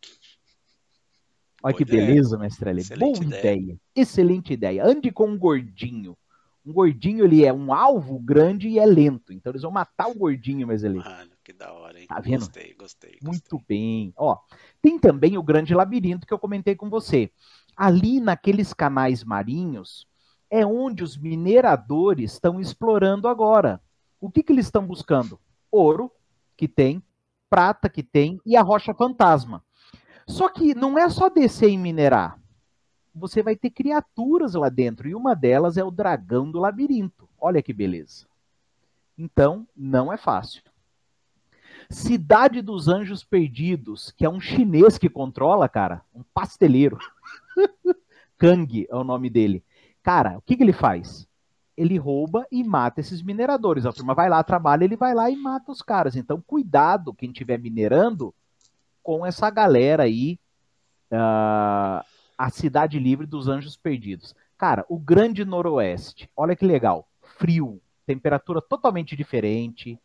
Olha 1.63 1.73
Boa 1.73 1.75
que 1.75 1.83
ideia. 1.83 2.07
beleza, 2.07 2.39
mestre 2.39 2.71
Ali. 2.71 2.83
Boa 2.99 3.17
ideia. 3.17 3.55
ideia. 3.55 3.81
Excelente 3.95 4.53
ideia. 4.53 4.85
Ande 4.85 5.11
com 5.11 5.29
um 5.29 5.39
gordinho. 5.39 6.17
Um 6.65 6.73
gordinho, 6.73 7.25
ele 7.25 7.45
é 7.45 7.53
um 7.53 7.73
alvo 7.73 8.19
grande 8.19 8.69
e 8.69 8.79
é 8.79 8.85
lento. 8.85 9.33
Então 9.33 9.51
eles 9.51 9.63
vão 9.63 9.71
matar 9.71 10.09
o 10.09 10.15
gordinho, 10.15 10.67
mas 10.67 10.85
ele. 10.85 10.99
Mano, 10.99 11.31
que 11.43 11.53
da 11.53 11.73
hora, 11.73 11.99
hein? 11.99 12.07
Tá 12.07 12.21
vendo? 12.21 12.41
Gostei, 12.41 12.75
gostei, 12.75 13.11
gostei. 13.13 13.19
Muito 13.23 13.65
bem. 13.67 14.13
Ó, 14.17 14.37
tem 14.83 14.99
também 14.99 15.39
o 15.39 15.43
grande 15.43 15.75
labirinto 15.75 16.27
que 16.27 16.33
eu 16.35 16.39
comentei 16.39 16.77
com 16.77 16.91
você. 16.91 17.31
Ali 17.77 18.21
naqueles 18.21 18.75
canais 18.75 19.25
marinhos 19.25 20.07
é 20.51 20.67
onde 20.67 21.03
os 21.03 21.17
mineradores 21.17 22.33
estão 22.33 22.61
explorando 22.61 23.29
agora. 23.29 23.81
O 24.21 24.31
que, 24.31 24.43
que 24.43 24.53
eles 24.53 24.67
estão 24.67 24.87
buscando? 24.87 25.41
Ouro, 25.71 26.11
que 26.57 26.69
tem, 26.69 27.03
prata, 27.49 27.89
que 27.89 28.03
tem, 28.03 28.41
e 28.45 28.57
a 28.57 28.63
rocha 28.63 28.93
fantasma. 28.93 29.65
Só 30.27 30.49
que 30.49 30.75
não 30.75 30.99
é 30.99 31.09
só 31.09 31.29
descer 31.29 31.71
e 31.71 31.79
minerar. 31.79 32.40
Você 33.21 33.43
vai 33.43 33.55
ter 33.55 33.69
criaturas 33.69 34.55
lá 34.55 34.71
dentro, 34.71 35.07
e 35.07 35.15
uma 35.15 35.35
delas 35.35 35.77
é 35.77 35.85
o 35.85 35.91
dragão 35.91 36.51
do 36.51 36.59
labirinto. 36.59 37.29
Olha 37.39 37.63
que 37.63 37.73
beleza. 37.73 38.27
Então, 39.17 39.69
não 39.77 40.11
é 40.11 40.17
fácil. 40.17 40.63
Cidade 41.91 42.63
dos 42.63 42.89
Anjos 42.89 43.23
Perdidos, 43.23 44.11
que 44.17 44.25
é 44.25 44.31
um 44.31 44.41
chinês 44.41 44.97
que 44.97 45.11
controla, 45.11 45.69
cara, 45.69 46.03
um 46.15 46.23
pasteleiro. 46.33 46.99
Kang 48.39 48.87
é 48.89 48.97
o 48.97 49.05
nome 49.05 49.29
dele. 49.29 49.63
Cara, 50.03 50.39
o 50.39 50.41
que, 50.41 50.57
que 50.57 50.63
ele 50.63 50.73
faz? 50.73 51.29
Ele 51.77 51.99
rouba 51.99 52.47
e 52.51 52.65
mata 52.65 53.01
esses 53.01 53.21
mineradores. 53.21 53.85
A 53.85 53.93
turma 53.93 54.15
vai 54.15 54.31
lá, 54.31 54.43
trabalha, 54.43 54.85
ele 54.85 54.97
vai 54.97 55.15
lá 55.15 55.31
e 55.31 55.37
mata 55.37 55.71
os 55.71 55.83
caras. 55.83 56.17
Então, 56.17 56.41
cuidado, 56.41 57.13
quem 57.13 57.31
estiver 57.31 57.59
minerando, 57.59 58.35
com 59.03 59.27
essa 59.27 59.51
galera 59.51 60.05
aí, 60.05 60.39
uh, 61.13 62.03
a 62.41 62.49
Cidade 62.49 62.99
Livre 62.99 63.27
dos 63.27 63.49
Anjos 63.49 63.77
Perdidos. 63.77 64.35
Cara, 64.57 64.87
o 64.89 64.99
Grande 64.99 65.45
Noroeste, 65.45 66.31
olha 66.35 66.57
que 66.57 66.65
legal. 66.65 67.07
Frio, 67.21 67.83
temperatura 68.07 68.63
totalmente 68.63 69.15
diferente 69.15 70.01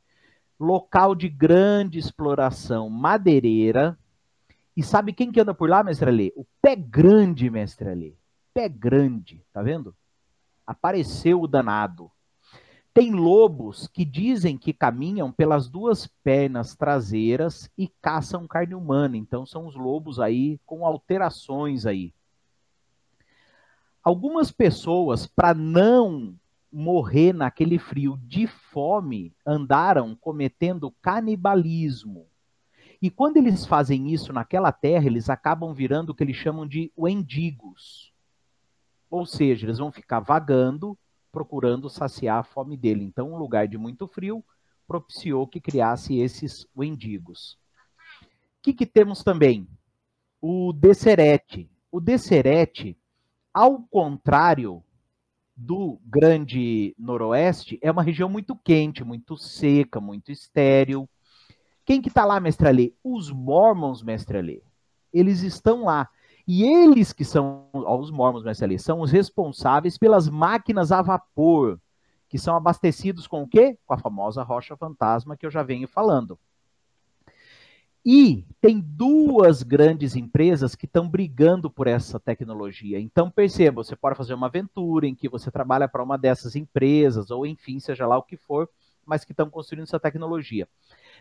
local 0.59 1.15
de 1.15 1.29
grande 1.29 1.97
exploração 1.97 2.89
madeireira. 2.89 3.97
E 4.75 4.83
sabe 4.83 5.13
quem 5.13 5.31
que 5.31 5.39
anda 5.39 5.53
por 5.53 5.69
lá, 5.69 5.81
mestre 5.81 6.09
Alê? 6.09 6.33
O 6.35 6.45
pé 6.61 6.75
grande, 6.75 7.49
mestre 7.49 7.89
Alê. 7.89 8.13
Pé 8.53 8.67
grande, 8.67 9.41
tá 9.53 9.63
vendo? 9.63 9.95
Apareceu 10.67 11.41
o 11.41 11.47
danado. 11.47 12.11
Tem 12.93 13.11
lobos 13.11 13.87
que 13.87 14.03
dizem 14.03 14.57
que 14.57 14.73
caminham 14.73 15.31
pelas 15.31 15.69
duas 15.69 16.05
pernas 16.21 16.75
traseiras 16.75 17.71
e 17.77 17.87
caçam 18.01 18.45
carne 18.45 18.75
humana. 18.75 19.15
Então 19.15 19.45
são 19.45 19.65
os 19.67 19.75
lobos 19.75 20.19
aí 20.19 20.59
com 20.65 20.85
alterações 20.85 21.85
aí. 21.85 22.13
Algumas 24.05 24.51
pessoas, 24.51 25.25
para 25.25 25.55
não 25.55 26.35
morrer 26.71 27.33
naquele 27.33 27.79
frio 27.79 28.19
de 28.21 28.45
fome 28.45 29.33
andaram 29.43 30.15
cometendo 30.15 30.93
canibalismo. 31.01 32.27
E 33.01 33.09
quando 33.09 33.37
eles 33.37 33.65
fazem 33.65 34.13
isso 34.13 34.31
naquela 34.31 34.71
terra, 34.71 35.07
eles 35.07 35.27
acabam 35.27 35.73
virando 35.73 36.11
o 36.11 36.13
que 36.13 36.23
eles 36.23 36.35
chamam 36.35 36.67
de 36.67 36.91
wendigos. 36.95 38.13
Ou 39.09 39.25
seja, 39.25 39.65
eles 39.65 39.79
vão 39.79 39.91
ficar 39.91 40.19
vagando, 40.19 40.95
procurando 41.31 41.89
saciar 41.89 42.37
a 42.37 42.43
fome 42.43 42.77
dele. 42.77 43.03
Então, 43.03 43.33
um 43.33 43.37
lugar 43.37 43.67
de 43.67 43.77
muito 43.77 44.07
frio 44.07 44.45
propiciou 44.87 45.47
que 45.47 45.59
criasse 45.59 46.19
esses 46.19 46.67
wendigos. 46.77 47.57
O 48.21 48.61
que, 48.61 48.71
que 48.71 48.85
temos 48.85 49.23
também? 49.23 49.67
O 50.39 50.71
Desserete. 50.71 51.67
O 51.91 51.99
Desserete, 51.99 52.95
ao 53.55 53.79
contrário 53.83 54.83
do 55.55 55.97
Grande 56.03 56.93
Noroeste 56.99 57.79
é 57.81 57.89
uma 57.89 58.03
região 58.03 58.27
muito 58.27 58.53
quente, 58.53 59.01
muito 59.01 59.37
seca, 59.37 60.01
muito 60.01 60.29
estéril. 60.29 61.09
Quem 61.85 62.01
que 62.01 62.09
está 62.09 62.25
lá, 62.25 62.37
mestre 62.37 62.67
Alê? 62.67 62.93
Os 63.01 63.31
Mormons, 63.31 64.03
mestre 64.03 64.39
Alê. 64.39 64.61
Eles 65.13 65.41
estão 65.41 65.85
lá. 65.85 66.09
E 66.45 66.65
eles 66.65 67.13
que 67.13 67.23
são, 67.23 67.69
os 67.71 68.11
Mormons, 68.11 68.43
mestre 68.43 68.65
Alê, 68.65 68.77
são 68.77 68.99
os 68.99 69.09
responsáveis 69.09 69.97
pelas 69.97 70.27
máquinas 70.27 70.91
a 70.91 71.01
vapor, 71.01 71.79
que 72.27 72.37
são 72.37 72.57
abastecidos 72.57 73.25
com 73.25 73.43
o 73.43 73.47
quê? 73.47 73.79
Com 73.85 73.93
a 73.93 73.97
famosa 73.97 74.43
rocha 74.43 74.75
fantasma 74.75 75.37
que 75.37 75.45
eu 75.45 75.51
já 75.51 75.63
venho 75.63 75.87
falando. 75.87 76.37
E 78.05 78.45
tem 78.61 78.79
duas 78.79 79.63
grandes 79.63 80.15
empresas 80.15 80.75
que 80.75 80.85
estão 80.85 81.09
brigando 81.09 81.71
por 81.71 81.87
essa 81.87 82.19
tecnologia. 82.19 82.99
Então, 82.99 83.31
perceba, 83.31 83.83
você 83.83 83.95
pode 83.95 84.15
fazer 84.15 84.35
uma 84.35 84.45
aventura 84.45 85.07
em 85.07 85.15
que 85.15 85.27
você 85.27 85.49
trabalha 85.49 85.87
para 85.87 86.03
uma 86.03 86.15
dessas 86.15 86.55
empresas, 86.55 87.31
ou 87.31 87.47
enfim, 87.47 87.79
seja 87.79 88.05
lá 88.05 88.15
o 88.15 88.21
que 88.21 88.37
for, 88.37 88.69
mas 89.03 89.25
que 89.25 89.31
estão 89.31 89.49
construindo 89.49 89.85
essa 89.85 89.99
tecnologia. 89.99 90.67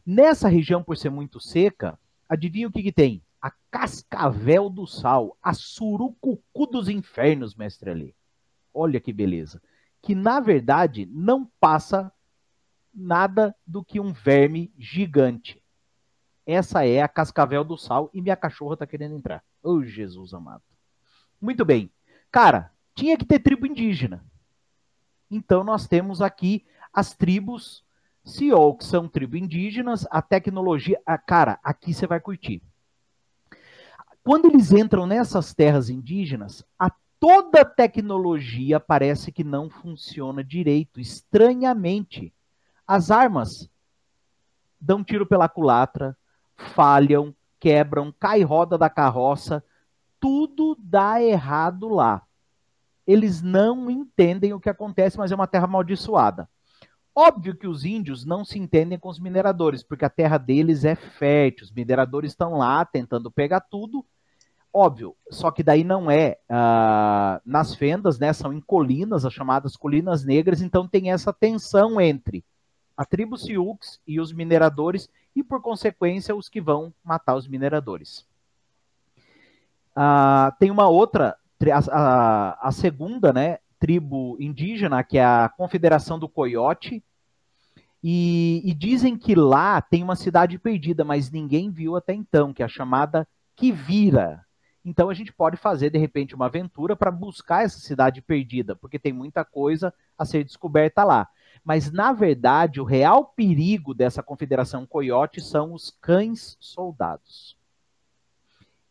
Nessa 0.05 0.47
região, 0.47 0.83
por 0.83 0.99
ser 0.99 1.09
muito 1.09 1.41
seca, 1.41 1.99
adivinha 2.29 2.69
o 2.69 2.71
que, 2.71 2.83
que 2.83 2.93
tem? 2.93 3.23
A 3.41 3.51
cascavel 3.71 4.69
do 4.69 4.87
sal, 4.87 5.39
a 5.43 5.55
surucucu 5.55 6.67
dos 6.71 6.91
infernos, 6.91 7.55
mestre 7.55 7.89
ali. 7.89 8.15
Olha 8.75 9.01
que 9.01 9.13
beleza. 9.13 9.63
Que 10.03 10.15
na 10.15 10.39
verdade 10.39 11.09
não 11.11 11.47
passa 11.59 12.13
nada 12.93 13.55
do 13.67 13.83
que 13.83 13.99
um 13.99 14.13
verme 14.13 14.71
gigante. 14.79 15.64
Essa 16.47 16.87
é 16.87 17.01
a 17.01 17.09
Cascavel 17.09 17.65
do 17.65 17.77
Sal 17.77 18.11
e 18.13 18.21
minha 18.21 18.37
cachorra 18.37 18.77
tá 18.77 18.87
querendo 18.87 19.17
entrar. 19.17 19.43
Ô, 19.63 19.73
oh, 19.73 19.85
Jesus 19.85 20.35
amado. 20.35 20.63
Muito 21.41 21.65
bem. 21.65 21.91
Cara, 22.31 22.71
tinha 22.95 23.17
que 23.17 23.25
ter 23.25 23.39
tribo 23.39 23.67
indígena. 23.67 24.25
Então 25.31 25.65
nós 25.65 25.89
temos 25.89 26.21
aqui 26.21 26.67
as 26.93 27.15
tribos 27.15 27.85
Siol, 28.25 28.77
que 28.77 28.85
são 28.85 29.07
tribos 29.07 29.39
indígenas, 29.39 30.07
a 30.11 30.23
tecnologia. 30.23 31.01
A, 31.05 31.19
cara, 31.19 31.59
aqui 31.63 31.93
você 31.93 32.07
vai 32.07 32.21
curtir. 32.21 32.63
Quando 34.23 34.47
eles 34.47 34.73
entram 34.73 35.07
nessas 35.07 35.53
terras 35.53 35.91
indígenas, 35.91 36.65
a 36.79 36.91
toda 37.21 37.65
tecnologia 37.65 38.81
parece 38.81 39.31
que 39.31 39.45
não 39.45 39.69
funciona 39.69 40.43
direito, 40.43 40.99
estranhamente. 40.99 42.33
As 42.87 43.11
armas 43.11 43.69
dão 44.81 45.05
tiro 45.05 45.27
pela 45.27 45.49
culatra, 45.49 46.17
falham, 46.57 47.35
quebram, 47.59 48.13
cai 48.19 48.43
roda 48.43 48.77
da 48.77 48.91
carroça, 48.91 49.65
tudo 50.21 50.77
dá 50.79 51.23
errado 51.23 51.89
lá. 51.89 52.23
Eles 53.07 53.43
não 53.43 53.91
entendem 53.91 54.53
o 54.53 54.61
que 54.61 54.71
acontece, 54.71 55.19
mas 55.19 55.31
é 55.31 55.35
uma 55.35 55.47
terra 55.47 55.65
amaldiçoada. 55.65 56.49
Óbvio 57.15 57.55
que 57.55 57.67
os 57.67 57.85
índios 57.85 58.25
não 58.25 58.45
se 58.45 58.59
entendem 58.59 58.99
com 58.99 59.09
os 59.09 59.21
mineradores, 59.21 59.83
porque 59.83 60.05
a 60.05 60.11
terra 60.11 60.37
deles 60.37 60.85
é 60.85 60.95
fértil. 60.95 61.65
Os 61.65 61.73
mineradores 61.73 62.33
estão 62.33 62.55
lá 62.55 62.85
tentando 62.85 63.31
pegar 63.31 63.61
tudo. 63.61 64.05
Óbvio, 64.73 65.15
só 65.31 65.53
que 65.53 65.63
daí 65.63 65.85
não 65.85 66.11
é 66.11 66.39
uh, 66.51 67.41
nas 67.45 67.75
fendas, 67.77 68.19
né? 68.19 68.33
São 68.33 68.53
em 68.53 68.61
colinas, 68.61 69.25
as 69.25 69.33
chamadas 69.33 69.77
colinas 69.77 70.25
negras, 70.25 70.61
então 70.61 70.89
tem 70.89 71.13
essa 71.13 71.33
tensão 71.33 72.01
entre 72.01 72.45
a 72.97 73.05
tribo 73.05 73.37
Sioux 73.37 74.01
e 74.07 74.21
os 74.21 74.33
mineradores, 74.33 75.09
e, 75.35 75.43
por 75.43 75.61
consequência, 75.61 76.35
os 76.35 76.49
que 76.49 76.61
vão 76.61 76.93
matar 77.03 77.35
os 77.35 77.49
mineradores. 77.49 78.27
Ah, 79.95 80.55
tem 80.59 80.71
uma 80.71 80.89
outra, 80.89 81.37
a, 81.91 82.69
a, 82.69 82.73
segunda 82.73 83.33
né, 83.33 83.59
tribo 83.79 84.37
indígena, 84.41 85.03
que 85.03 85.19
é 85.19 85.25
a 85.25 85.49
Confederação 85.49 86.19
do 86.19 86.29
Coiote, 86.29 87.03
e, 88.03 88.61
e, 88.65 88.75
dizem 88.75 89.17
que 89.17 89.35
lá 89.35 89.81
tem 89.81 90.03
uma 90.03 90.15
cidade 90.15 90.59
perdida, 90.59 91.05
mas 91.05 91.31
ninguém 91.31 91.71
viu 91.71 91.97
até 91.97 92.13
então, 92.13 92.53
que 92.53 92.63
é 92.63 92.67
a 92.67 92.69
chamada 92.69 93.27
Kivira. 93.57 94.45
Então 94.85 95.09
a 95.09 95.15
gente 95.15 95.33
pode 95.33 95.57
fazer, 95.57 95.89
de 95.89 95.99
repente, 95.99 96.35
uma 96.35 96.47
aventura 96.47 96.95
para 96.95 97.11
buscar 97.11 97.65
essa 97.65 97.79
cidade 97.79 98.21
perdida, 98.21 98.77
porque 98.77 98.99
tem 98.99 99.13
muita 99.13 99.43
coisa 99.43 99.95
a 100.19 100.27
ser 100.27 100.45
descoberta 100.45 101.03
lá. 101.03 101.27
Mas, 101.65 101.91
na 101.91 102.13
verdade, 102.13 102.81
o 102.81 102.85
real 102.85 103.25
perigo 103.25 103.95
dessa 103.95 104.23
confederação 104.23 104.85
coiote 104.85 105.41
são 105.41 105.73
os 105.73 105.91
cães 105.91 106.59
soldados. 106.61 107.57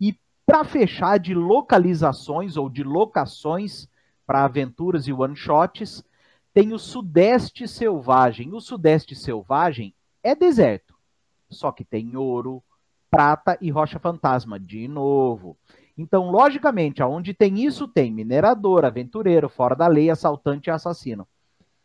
E 0.02 0.18
para 0.44 0.64
fechar 0.64 1.20
de 1.20 1.36
localizações 1.36 2.58
ou 2.58 2.68
de 2.70 2.84
locações 2.84 3.88
para 4.26 4.44
aventuras 4.44 5.08
e 5.08 5.14
one-shots, 5.14 6.04
tem 6.52 6.74
o 6.74 6.80
Sudeste 6.80 7.68
Selvagem. 7.68 8.54
O 8.54 8.60
Sudeste 8.60 9.16
Selvagem 9.16 9.94
é 10.24 10.34
deserto, 10.34 10.96
só 11.50 11.72
que 11.72 11.84
tem 11.84 12.16
ouro, 12.16 12.64
prata 13.12 13.56
e 13.62 13.70
rocha 13.70 14.00
fantasma, 14.00 14.60
de 14.60 14.88
novo. 14.88 15.56
Então, 15.96 16.32
logicamente, 16.32 17.04
aonde 17.04 17.36
tem 17.36 17.64
isso, 17.64 17.88
tem 17.88 18.12
minerador, 18.12 18.84
aventureiro, 18.84 19.48
fora 19.48 19.76
da 19.76 19.86
lei, 19.86 20.10
assaltante 20.10 20.70
e 20.70 20.72
assassino. 20.72 21.28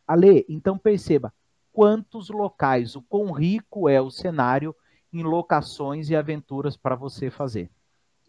Ale, 0.08 0.44
então 0.48 0.78
perceba 0.78 1.32
quantos 1.72 2.30
locais, 2.30 2.96
o 2.96 3.02
quão 3.02 3.30
rico 3.30 3.88
é 3.88 4.00
o 4.00 4.10
cenário 4.10 4.74
em 5.12 5.22
locações 5.22 6.10
e 6.10 6.16
aventuras 6.16 6.76
para 6.76 6.96
você 6.96 7.30
fazer. 7.30 7.70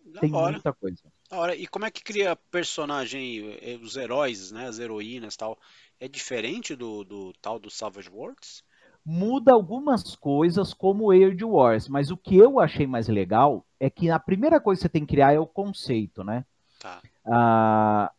Da 0.06 0.20
tem 0.20 0.36
hora. 0.36 0.52
muita 0.52 0.74
coisa. 0.74 1.02
Hora. 1.32 1.56
E 1.56 1.66
como 1.66 1.86
é 1.86 1.92
que 1.92 2.04
cria 2.04 2.36
personagem, 2.36 3.58
eh, 3.62 3.80
os 3.82 3.96
heróis, 3.96 4.52
né, 4.52 4.68
as 4.68 4.78
heroínas 4.78 5.36
tal? 5.36 5.58
É 6.00 6.08
diferente 6.08 6.76
do, 6.76 7.04
do 7.04 7.34
tal 7.42 7.58
do 7.58 7.70
Savage 7.70 8.10
Worlds? 8.10 8.64
muda 9.06 9.54
algumas 9.54 10.16
coisas 10.16 10.74
como 10.74 11.12
Age 11.12 11.44
Wars, 11.44 11.88
mas 11.88 12.12
o 12.12 12.18
que 12.18 12.38
eu 12.38 12.60
achei 12.60 12.86
mais 12.86 13.08
legal 13.08 13.66
é 13.80 13.90
que 13.90 14.10
a 14.10 14.20
primeira 14.20 14.60
coisa 14.60 14.80
que 14.80 14.82
você 14.84 14.90
tem 14.90 15.06
que 15.06 15.16
criar 15.16 15.34
é 15.34 15.40
o 15.40 15.48
conceito, 15.48 16.24
né? 16.24 16.46
Tá. 16.80 17.02
Ah, 17.26 18.12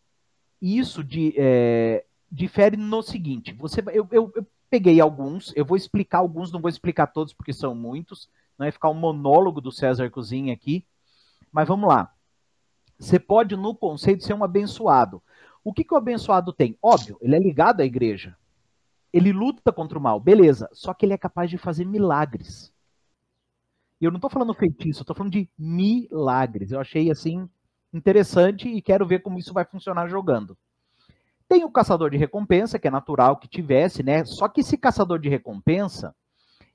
isso 0.60 1.04
de, 1.04 1.32
é, 1.36 2.04
difere 2.30 2.76
no 2.76 3.02
seguinte: 3.02 3.52
você, 3.52 3.80
eu, 3.92 4.06
eu, 4.10 4.32
eu, 4.34 4.46
peguei 4.68 5.00
alguns, 5.00 5.52
eu 5.56 5.64
vou 5.64 5.76
explicar 5.76 6.18
alguns, 6.18 6.52
não 6.52 6.60
vou 6.60 6.68
explicar 6.68 7.08
todos 7.08 7.32
porque 7.32 7.52
são 7.52 7.74
muitos, 7.74 8.30
não 8.56 8.66
é 8.66 8.70
ficar 8.70 8.88
um 8.88 8.94
monólogo 8.94 9.60
do 9.60 9.72
César 9.72 10.08
Cozinha 10.10 10.54
aqui, 10.54 10.86
mas 11.50 11.66
vamos 11.66 11.88
lá. 11.88 12.14
Você 12.98 13.18
pode, 13.18 13.56
no 13.56 13.74
conceito, 13.74 14.24
ser 14.24 14.34
um 14.34 14.44
abençoado. 14.44 15.22
O 15.64 15.72
que, 15.72 15.82
que 15.82 15.94
o 15.94 15.96
abençoado 15.96 16.52
tem? 16.52 16.76
Óbvio, 16.82 17.18
ele 17.20 17.34
é 17.34 17.38
ligado 17.38 17.80
à 17.80 17.84
igreja. 17.84 18.36
Ele 19.12 19.32
luta 19.32 19.72
contra 19.72 19.98
o 19.98 20.00
mal, 20.00 20.20
beleza. 20.20 20.68
Só 20.72 20.94
que 20.94 21.04
ele 21.04 21.14
é 21.14 21.18
capaz 21.18 21.50
de 21.50 21.58
fazer 21.58 21.84
milagres. 21.84 22.72
E 24.00 24.04
eu 24.04 24.10
não 24.10 24.18
estou 24.18 24.30
falando 24.30 24.54
feitiço, 24.54 25.00
eu 25.00 25.04
tô 25.04 25.14
falando 25.14 25.32
de 25.32 25.48
milagres. 25.58 26.70
Eu 26.70 26.80
achei 26.80 27.10
assim 27.10 27.48
interessante 27.92 28.68
e 28.68 28.80
quero 28.80 29.06
ver 29.06 29.20
como 29.20 29.38
isso 29.38 29.52
vai 29.52 29.64
funcionar 29.64 30.08
jogando. 30.08 30.56
Tem 31.50 31.64
o 31.64 31.70
caçador 31.70 32.10
de 32.10 32.16
recompensa, 32.16 32.78
que 32.78 32.86
é 32.86 32.90
natural 32.92 33.36
que 33.36 33.48
tivesse, 33.48 34.04
né? 34.04 34.24
Só 34.24 34.46
que 34.46 34.60
esse 34.60 34.78
caçador 34.78 35.18
de 35.18 35.28
recompensa, 35.28 36.14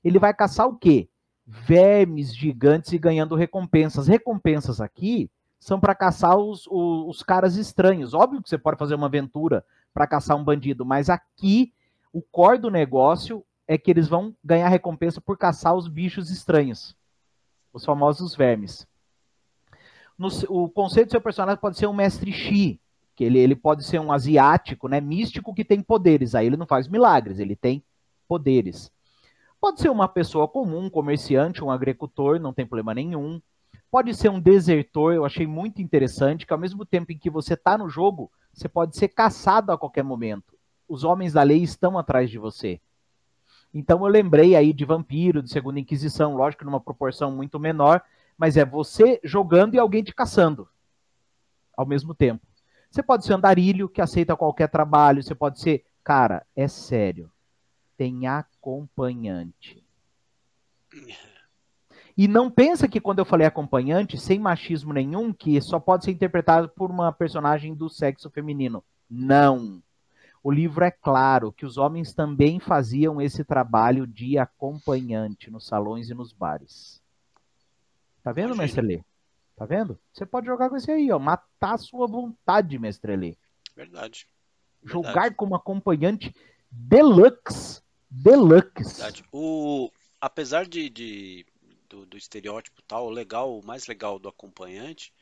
ele 0.04 0.18
vai 0.18 0.34
caçar 0.34 0.68
o 0.68 0.76
quê? 0.76 1.08
Vermes 1.46 2.36
gigantes 2.36 2.92
e 2.92 2.98
ganhando 2.98 3.34
recompensas. 3.34 4.06
Recompensas 4.06 4.78
aqui 4.78 5.30
são 5.58 5.80
para 5.80 5.94
caçar 5.94 6.36
os, 6.36 6.66
os, 6.66 7.08
os, 7.08 7.22
caras 7.22 7.56
estranhos. 7.56 8.12
Óbvio 8.12 8.42
que 8.42 8.50
você 8.50 8.58
pode 8.58 8.76
fazer 8.76 8.94
uma 8.94 9.06
aventura 9.06 9.64
para 9.94 10.06
caçar 10.06 10.36
um 10.36 10.44
bandido, 10.44 10.84
mas 10.84 11.08
aqui 11.08 11.72
o 12.12 12.20
core 12.20 12.58
do 12.58 12.70
negócio 12.70 13.42
é 13.66 13.78
que 13.78 13.90
eles 13.90 14.08
vão 14.08 14.36
ganhar 14.44 14.68
recompensa 14.68 15.22
por 15.22 15.38
caçar 15.38 15.74
os 15.74 15.88
bichos 15.88 16.30
estranhos, 16.30 16.94
os 17.72 17.82
famosos 17.82 18.36
vermes. 18.36 18.86
No, 20.18 20.28
o 20.50 20.68
conceito 20.68 21.08
do 21.08 21.12
seu 21.12 21.20
personagem 21.22 21.58
pode 21.58 21.78
ser 21.78 21.86
um 21.86 21.94
mestre 21.94 22.30
Shi, 22.30 22.78
que 23.16 23.24
ele, 23.24 23.38
ele 23.38 23.56
pode 23.56 23.84
ser 23.84 23.98
um 23.98 24.12
asiático, 24.12 24.86
né, 24.86 25.00
místico 25.00 25.54
que 25.54 25.64
tem 25.64 25.80
poderes. 25.80 26.34
Aí 26.34 26.46
ele 26.46 26.56
não 26.56 26.66
faz 26.66 26.86
milagres, 26.86 27.40
ele 27.40 27.56
tem 27.56 27.82
poderes. 28.28 28.92
Pode 29.60 29.80
ser 29.80 29.88
uma 29.88 30.06
pessoa 30.06 30.46
comum, 30.46 30.84
um 30.84 30.90
comerciante, 30.90 31.64
um 31.64 31.70
agricultor, 31.70 32.38
não 32.38 32.52
tem 32.52 32.66
problema 32.66 32.94
nenhum. 32.94 33.40
Pode 33.90 34.14
ser 34.14 34.28
um 34.28 34.38
desertor, 34.38 35.14
eu 35.14 35.24
achei 35.24 35.46
muito 35.46 35.82
interessante, 35.82 36.46
que 36.46 36.52
ao 36.52 36.58
mesmo 36.58 36.84
tempo 36.84 37.10
em 37.10 37.18
que 37.18 37.30
você 37.30 37.54
está 37.54 37.76
no 37.76 37.88
jogo, 37.88 38.30
você 38.52 38.68
pode 38.68 38.96
ser 38.96 39.08
caçado 39.08 39.72
a 39.72 39.78
qualquer 39.78 40.04
momento 40.04 40.56
os 40.88 41.04
homens 41.04 41.32
da 41.32 41.42
lei 41.42 41.62
estão 41.62 41.98
atrás 41.98 42.30
de 42.30 42.38
você. 42.38 42.80
Então 43.74 44.00
eu 44.00 44.06
lembrei 44.06 44.54
aí 44.54 44.72
de 44.72 44.84
vampiro, 44.84 45.42
de 45.42 45.50
segunda 45.50 45.80
inquisição, 45.80 46.34
lógico 46.34 46.64
numa 46.64 46.80
proporção 46.80 47.30
muito 47.30 47.58
menor, 47.58 48.02
mas 48.38 48.56
é 48.56 48.64
você 48.64 49.20
jogando 49.24 49.74
e 49.74 49.78
alguém 49.78 50.02
te 50.02 50.14
caçando 50.14 50.68
ao 51.76 51.86
mesmo 51.86 52.14
tempo. 52.14 52.45
Você 52.96 53.02
pode 53.02 53.26
ser 53.26 53.34
andarilho 53.34 53.90
que 53.90 54.00
aceita 54.00 54.34
qualquer 54.34 54.70
trabalho, 54.70 55.22
você 55.22 55.34
pode 55.34 55.60
ser, 55.60 55.84
cara, 56.02 56.46
é 56.56 56.66
sério. 56.66 57.30
Tem 57.94 58.26
acompanhante. 58.26 59.84
E 62.16 62.26
não 62.26 62.50
pensa 62.50 62.88
que 62.88 62.98
quando 62.98 63.18
eu 63.18 63.26
falei 63.26 63.46
acompanhante, 63.46 64.16
sem 64.16 64.38
machismo 64.38 64.94
nenhum, 64.94 65.30
que 65.30 65.60
só 65.60 65.78
pode 65.78 66.06
ser 66.06 66.12
interpretado 66.12 66.70
por 66.70 66.90
uma 66.90 67.12
personagem 67.12 67.74
do 67.74 67.90
sexo 67.90 68.30
feminino. 68.30 68.82
Não. 69.10 69.82
O 70.42 70.50
livro 70.50 70.82
é 70.82 70.90
claro 70.90 71.52
que 71.52 71.66
os 71.66 71.76
homens 71.76 72.14
também 72.14 72.58
faziam 72.58 73.20
esse 73.20 73.44
trabalho 73.44 74.06
de 74.06 74.38
acompanhante 74.38 75.50
nos 75.50 75.66
salões 75.66 76.08
e 76.08 76.14
nos 76.14 76.32
bares. 76.32 77.02
Tá 78.22 78.32
vendo, 78.32 78.54
Imagina. 78.54 79.04
Tá 79.56 79.64
vendo? 79.64 79.98
Você 80.12 80.26
pode 80.26 80.46
jogar 80.46 80.68
com 80.68 80.76
esse 80.76 80.90
aí, 80.90 81.10
ó. 81.10 81.18
Matar 81.18 81.74
a 81.74 81.78
sua 81.78 82.06
vontade, 82.06 82.78
mestre 82.78 83.16
Lê. 83.16 83.36
Verdade. 83.74 84.26
Jogar 84.84 85.12
Verdade. 85.12 85.34
como 85.34 85.54
acompanhante 85.54 86.34
deluxe. 86.70 87.82
Deluxe. 88.10 88.84
Verdade. 88.84 89.24
O... 89.32 89.90
Apesar 90.20 90.66
de, 90.66 90.88
de 90.88 91.46
do, 91.88 92.06
do, 92.06 92.16
estereótipo 92.16 92.82
tal, 92.82 93.06
o 93.06 93.10
legal, 93.10 93.58
o 93.58 93.64
mais 93.64 93.86
legal 93.86 94.18
do 94.18 94.28
acompanhante 94.28 95.12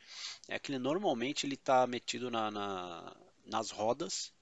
é 0.49 0.59
que 0.59 0.71
ele 0.71 0.79
normalmente 0.79 1.47
ele 1.47 1.57
tá 1.57 1.87
metido 1.87 2.31
na, 2.31 2.51
na 2.51 3.17
nas 3.47 3.71
rodas 3.71 4.33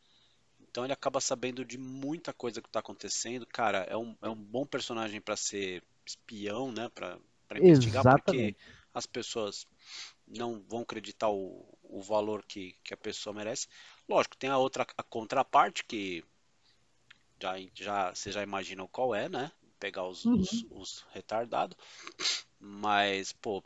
então 0.73 0.85
ele 0.85 0.93
acaba 0.95 1.21
sabendo 1.21 1.67
de 1.67 1.77
muita 1.77 2.33
coisa 2.33 2.63
que 2.63 2.69
está 2.69 2.81
acontecendo. 2.81 3.47
Cara, 3.47 3.81
é 3.91 3.97
um, 3.97 4.17
é 4.23 4.29
um 4.31 4.35
bom 4.35 4.65
personagem 4.65 5.21
para 5.21 5.37
ser 5.37 5.83
espião, 6.07 6.73
né? 6.73 6.89
Para 6.95 7.19
investigar, 7.59 8.01
Exatamente. 8.01 8.25
porque 8.25 8.57
as 8.95 9.07
pessoas 9.07 9.67
não 10.27 10.63
vão 10.69 10.81
acreditar 10.81 11.29
o, 11.31 11.67
o 11.83 12.03
valor 12.03 12.45
que, 12.45 12.75
que 12.85 12.95
a 12.95 12.97
pessoa 12.97 13.35
merece. 13.35 13.69
Lógico, 14.09 14.37
tem 14.37 14.51
a 14.51 14.59
outra 14.59 14.87
a 14.97 15.03
contraparte 15.03 15.85
que 15.85 16.25
já, 17.41 17.55
já 17.75 18.15
você 18.15 18.31
já 18.31 18.43
imagina 18.43 18.87
qual 18.89 19.15
é, 19.15 19.29
né? 19.29 19.51
Pegar 19.79 20.07
os, 20.07 20.25
uhum. 20.25 20.35
os, 20.37 20.67
os 20.71 21.05
retardados. 21.13 21.77
Mas, 22.61 23.33
pô, 23.33 23.63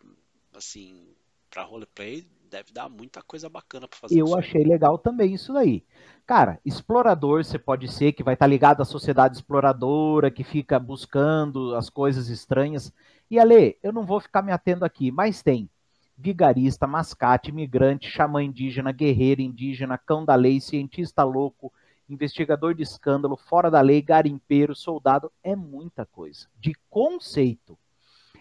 assim, 0.55 1.15
para 1.51 1.63
roleplay 1.63 2.27
deve 2.49 2.73
dar 2.73 2.89
muita 2.89 3.23
coisa 3.23 3.49
bacana 3.49 3.87
para 3.87 3.99
fazer. 3.99 4.19
Eu 4.19 4.37
achei 4.37 4.65
legal 4.65 4.97
também 4.97 5.35
isso 5.35 5.53
daí. 5.53 5.85
Cara, 6.27 6.59
explorador 6.65 7.45
você 7.45 7.59
pode 7.59 7.89
ser 7.89 8.13
que 8.13 8.23
vai 8.23 8.35
estar 8.35 8.47
tá 8.47 8.51
ligado 8.51 8.81
à 8.81 8.85
sociedade 8.85 9.37
exploradora, 9.37 10.31
que 10.31 10.43
fica 10.43 10.79
buscando 10.79 11.75
as 11.75 11.91
coisas 11.91 12.29
estranhas. 12.29 12.93
E 13.31 13.39
Ale, 13.39 13.77
eu 13.83 13.93
não 13.93 14.05
vou 14.05 14.21
ficar 14.21 14.43
me 14.43 14.53
atendo 14.53 14.85
aqui, 14.85 15.11
mas 15.11 15.43
tem 15.43 15.69
vigarista, 16.17 16.87
mascate, 16.87 17.51
imigrante, 17.51 18.11
xamã 18.11 18.43
indígena, 18.43 18.93
guerreiro 18.93 19.43
indígena, 19.43 19.99
cão 19.99 20.25
da 20.25 20.35
lei, 20.35 20.61
cientista 20.61 21.23
louco, 21.23 21.73
investigador 22.09 22.75
de 22.75 22.83
escândalo, 22.83 23.37
fora 23.37 23.71
da 23.71 23.81
lei, 23.81 24.01
garimpeiro, 24.01 24.75
soldado, 24.75 25.31
é 25.43 25.55
muita 25.55 26.07
coisa. 26.07 26.49
De 26.59 26.75
conceito. 26.89 27.77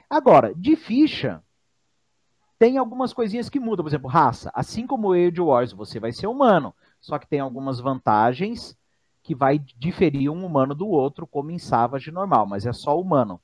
Agora, 0.09 0.53
de 0.55 0.75
ficha, 0.75 1.43
tem 2.57 2.77
algumas 2.77 3.11
coisinhas 3.11 3.49
que 3.49 3.59
mudam, 3.59 3.83
por 3.83 3.89
exemplo, 3.89 4.09
raça. 4.09 4.51
Assim 4.53 4.87
como 4.87 5.09
o 5.09 5.13
Age 5.13 5.41
Wars, 5.41 5.73
você 5.73 5.99
vai 5.99 6.13
ser 6.13 6.27
humano, 6.27 6.73
só 7.01 7.19
que 7.19 7.27
tem 7.27 7.39
algumas 7.39 7.79
vantagens 7.79 8.77
que 9.21 9.35
vai 9.35 9.59
diferir 9.59 10.29
um 10.29 10.45
humano 10.45 10.75
do 10.75 10.87
outro, 10.87 11.25
como 11.25 11.51
em 11.51 11.57
Savage 11.57 12.11
normal, 12.11 12.45
mas 12.45 12.65
é 12.65 12.71
só 12.71 12.99
humano. 12.99 13.41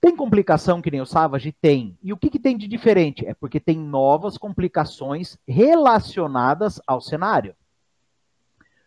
Tem 0.00 0.14
complicação 0.14 0.80
que 0.82 0.90
nem 0.90 1.00
o 1.00 1.06
Savage? 1.06 1.52
Tem. 1.52 1.98
E 2.02 2.12
o 2.12 2.16
que, 2.16 2.30
que 2.30 2.38
tem 2.38 2.56
de 2.56 2.68
diferente? 2.68 3.26
É 3.26 3.34
porque 3.34 3.58
tem 3.58 3.78
novas 3.78 4.36
complicações 4.38 5.38
relacionadas 5.46 6.80
ao 6.86 7.00
cenário. 7.00 7.54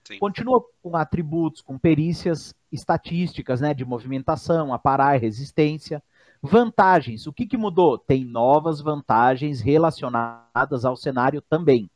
Sim. 0.04 0.18
Continua 0.20 0.64
com 0.82 0.96
atributos, 0.96 1.62
com 1.62 1.78
perícias 1.78 2.56
estatísticas, 2.72 3.62
né, 3.62 3.74
de 3.74 3.86
movimentação, 3.86 4.74
aparar, 4.74 5.20
resistência. 5.20 6.02
Vantagens. 6.42 7.28
O 7.28 7.34
que, 7.34 7.46
que 7.46 7.58
mudou? 7.58 7.98
Tem 7.98 8.24
novas 8.24 8.80
vantagens 8.80 9.60
relacionadas 9.60 10.86
ao 10.86 10.96
cenário 10.96 11.42
também. 11.42 11.90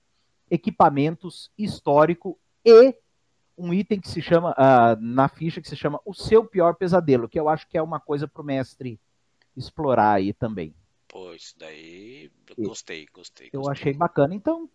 Equipamentos, 0.49 1.49
histórico 1.57 2.37
e 2.65 2.95
um 3.63 3.73
item 3.73 3.99
que 4.01 4.09
se 4.09 4.21
chama, 4.21 4.51
uh, 4.51 4.99
na 4.99 5.29
ficha, 5.29 5.61
que 5.61 5.69
se 5.69 5.75
chama 5.75 5.99
O 6.05 6.13
Seu 6.13 6.45
Pior 6.45 6.75
Pesadelo, 6.75 7.29
que 7.29 7.39
eu 7.39 7.47
acho 7.47 7.67
que 7.67 7.77
é 7.77 7.81
uma 7.81 7.99
coisa 7.99 8.27
para 8.27 8.41
o 8.41 8.45
mestre 8.45 8.99
explorar 9.55 10.13
aí 10.13 10.33
também. 10.33 10.75
Pô, 11.07 11.33
isso 11.33 11.55
daí 11.57 12.29
gostei, 12.59 13.07
gostei. 13.13 13.49
Eu 13.53 13.69
achei 13.69 13.93
bacana. 13.93 14.35
Então, 14.35 14.69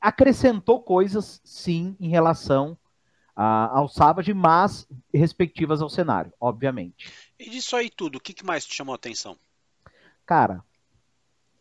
acrescentou 0.00 0.80
coisas, 0.80 1.40
sim, 1.42 1.96
em 1.98 2.08
relação 2.08 2.78
ao 3.34 3.88
Savage, 3.88 4.32
mas 4.32 4.86
respectivas 5.12 5.82
ao 5.82 5.90
cenário, 5.90 6.32
obviamente. 6.40 7.12
E 7.38 7.50
disso 7.50 7.74
aí 7.74 7.90
tudo, 7.90 8.16
o 8.16 8.20
que 8.20 8.44
mais 8.44 8.64
te 8.64 8.74
chamou 8.74 8.92
a 8.92 8.96
atenção? 8.96 9.36
Cara, 10.24 10.64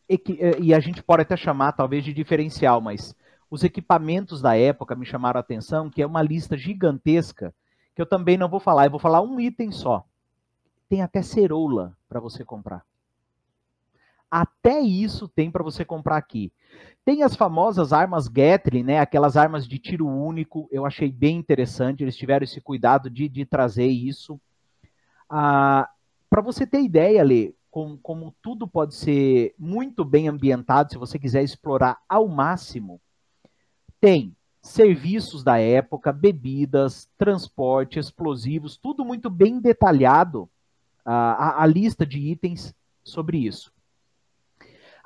e, 0.08 0.21
e 0.62 0.73
a 0.73 0.79
gente 0.79 1.01
pode 1.01 1.23
até 1.23 1.36
chamar 1.36 1.73
talvez 1.73 2.03
de 2.03 2.13
diferencial, 2.13 2.79
mas 2.79 3.15
os 3.55 3.63
equipamentos 3.63 4.41
da 4.41 4.57
época 4.57 4.95
me 4.95 5.05
chamaram 5.05 5.37
a 5.37 5.41
atenção, 5.41 5.89
que 5.89 6.01
é 6.01 6.05
uma 6.05 6.21
lista 6.21 6.57
gigantesca, 6.57 7.55
que 7.95 8.01
eu 8.01 8.05
também 8.05 8.37
não 8.37 8.49
vou 8.49 8.59
falar, 8.59 8.85
eu 8.85 8.91
vou 8.91 8.99
falar 8.99 9.21
um 9.21 9.39
item 9.39 9.71
só. 9.71 10.05
Tem 10.89 11.01
até 11.01 11.21
ceroula 11.21 11.97
para 12.09 12.19
você 12.19 12.43
comprar. 12.43 12.85
Até 14.29 14.81
isso 14.81 15.29
tem 15.29 15.49
para 15.49 15.63
você 15.63 15.85
comprar 15.85 16.17
aqui. 16.17 16.51
Tem 17.05 17.23
as 17.23 17.33
famosas 17.33 17.93
armas 17.93 18.27
Gatling, 18.27 18.83
né? 18.83 18.99
Aquelas 18.99 19.37
armas 19.37 19.65
de 19.65 19.79
tiro 19.79 20.05
único. 20.05 20.67
Eu 20.69 20.85
achei 20.85 21.09
bem 21.09 21.37
interessante. 21.37 22.03
Eles 22.03 22.17
tiveram 22.17 22.43
esse 22.43 22.59
cuidado 22.59 23.09
de, 23.09 23.29
de 23.29 23.45
trazer 23.45 23.87
isso. 23.87 24.37
Ah, 25.29 25.89
para 26.29 26.41
você 26.41 26.67
ter 26.67 26.81
ideia, 26.81 27.23
Lê, 27.23 27.53
como, 27.71 27.97
como 27.99 28.35
tudo 28.41 28.67
pode 28.67 28.95
ser 28.95 29.55
muito 29.57 30.03
bem 30.03 30.27
ambientado, 30.27 30.91
se 30.91 30.97
você 30.97 31.17
quiser 31.17 31.43
explorar 31.43 32.01
ao 32.09 32.27
máximo, 32.27 32.99
tem 33.99 34.36
serviços 34.62 35.43
da 35.43 35.60
época, 35.60 36.12
bebidas, 36.12 37.08
transporte, 37.17 37.99
explosivos, 37.99 38.77
tudo 38.77 39.05
muito 39.05 39.29
bem 39.29 39.60
detalhado, 39.60 40.49
a, 41.05 41.62
a, 41.62 41.65
lista 41.67 42.03
de 42.03 42.19
itens 42.19 42.73
sobre 43.03 43.38
isso. 43.38 43.71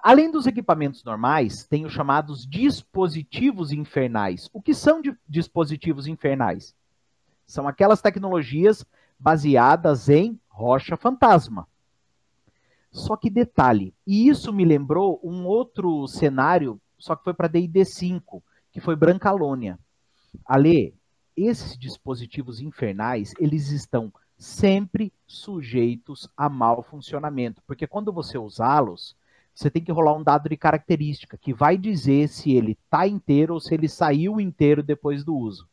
Além 0.02 0.32
dos 0.32 0.47
equipamentos 0.47 1.04
normais, 1.04 1.67
tem 1.67 1.86
os 1.86 1.91
chamados 1.91 2.47
dispositivos 2.47 3.73
infernais. 3.73 4.49
O 4.54 4.62
que 4.62 4.73
são 4.73 5.02
dispositivos 5.28 6.08
infernais? 6.08 6.73
São 7.45 7.67
aquelas 7.67 8.02
tecnologias 8.02 8.86
baseadas 9.19 10.08
em 10.08 10.39
rocha 10.47 10.95
fantasma. 10.95 11.67
Só 12.91 13.17
que 13.17 13.30
detalhe, 13.30 13.93
e 14.08 14.30
isso 14.30 14.54
me 14.54 14.63
lembrou 14.63 15.19
um 15.21 15.45
outro 15.45 16.08
cenário, 16.08 16.80
só 16.97 17.15
que 17.15 17.23
foi 17.23 17.34
para 17.34 17.49
D&D 17.49 17.84
5, 17.86 18.41
que 18.71 18.79
foi 18.79 18.95
Brancalônia. 18.95 19.79
Ale, 20.45 20.93
esses 21.36 21.77
dispositivos 21.77 22.60
infernais, 22.60 23.34
eles 23.39 23.71
estão 23.71 24.12
sempre 24.38 25.12
sujeitos 25.27 26.29
a 26.36 26.47
mau 26.49 26.82
funcionamento, 26.82 27.62
porque 27.67 27.86
quando 27.86 28.12
você 28.13 28.38
usá-los, 28.38 29.15
você 29.53 29.69
tem 29.69 29.84
que 29.84 29.91
rolar 29.91 30.15
um 30.15 30.23
dado 30.23 30.47
de 30.47 30.55
característica 30.55 31.38
que 31.38 31.53
vai 31.53 31.77
dizer 31.77 32.29
se 32.29 32.53
ele 32.53 32.71
está 32.71 33.05
inteiro 33.05 33.55
ou 33.55 33.60
se 33.60 33.73
ele 33.73 33.89
saiu 33.89 34.39
inteiro 34.39 34.82
depois 34.82 35.23
do 35.23 35.36
uso. 35.36 35.67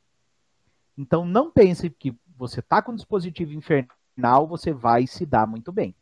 Então 0.98 1.24
não 1.24 1.50
pense 1.50 1.88
que 1.88 2.12
você 2.36 2.58
está 2.58 2.82
com 2.82 2.92
um 2.92 2.96
dispositivo 2.96 3.52
infernal, 3.52 4.48
você 4.48 4.72
vai 4.72 5.06
se 5.06 5.24
dar 5.24 5.46
muito 5.46 5.70
bem. 5.70 5.94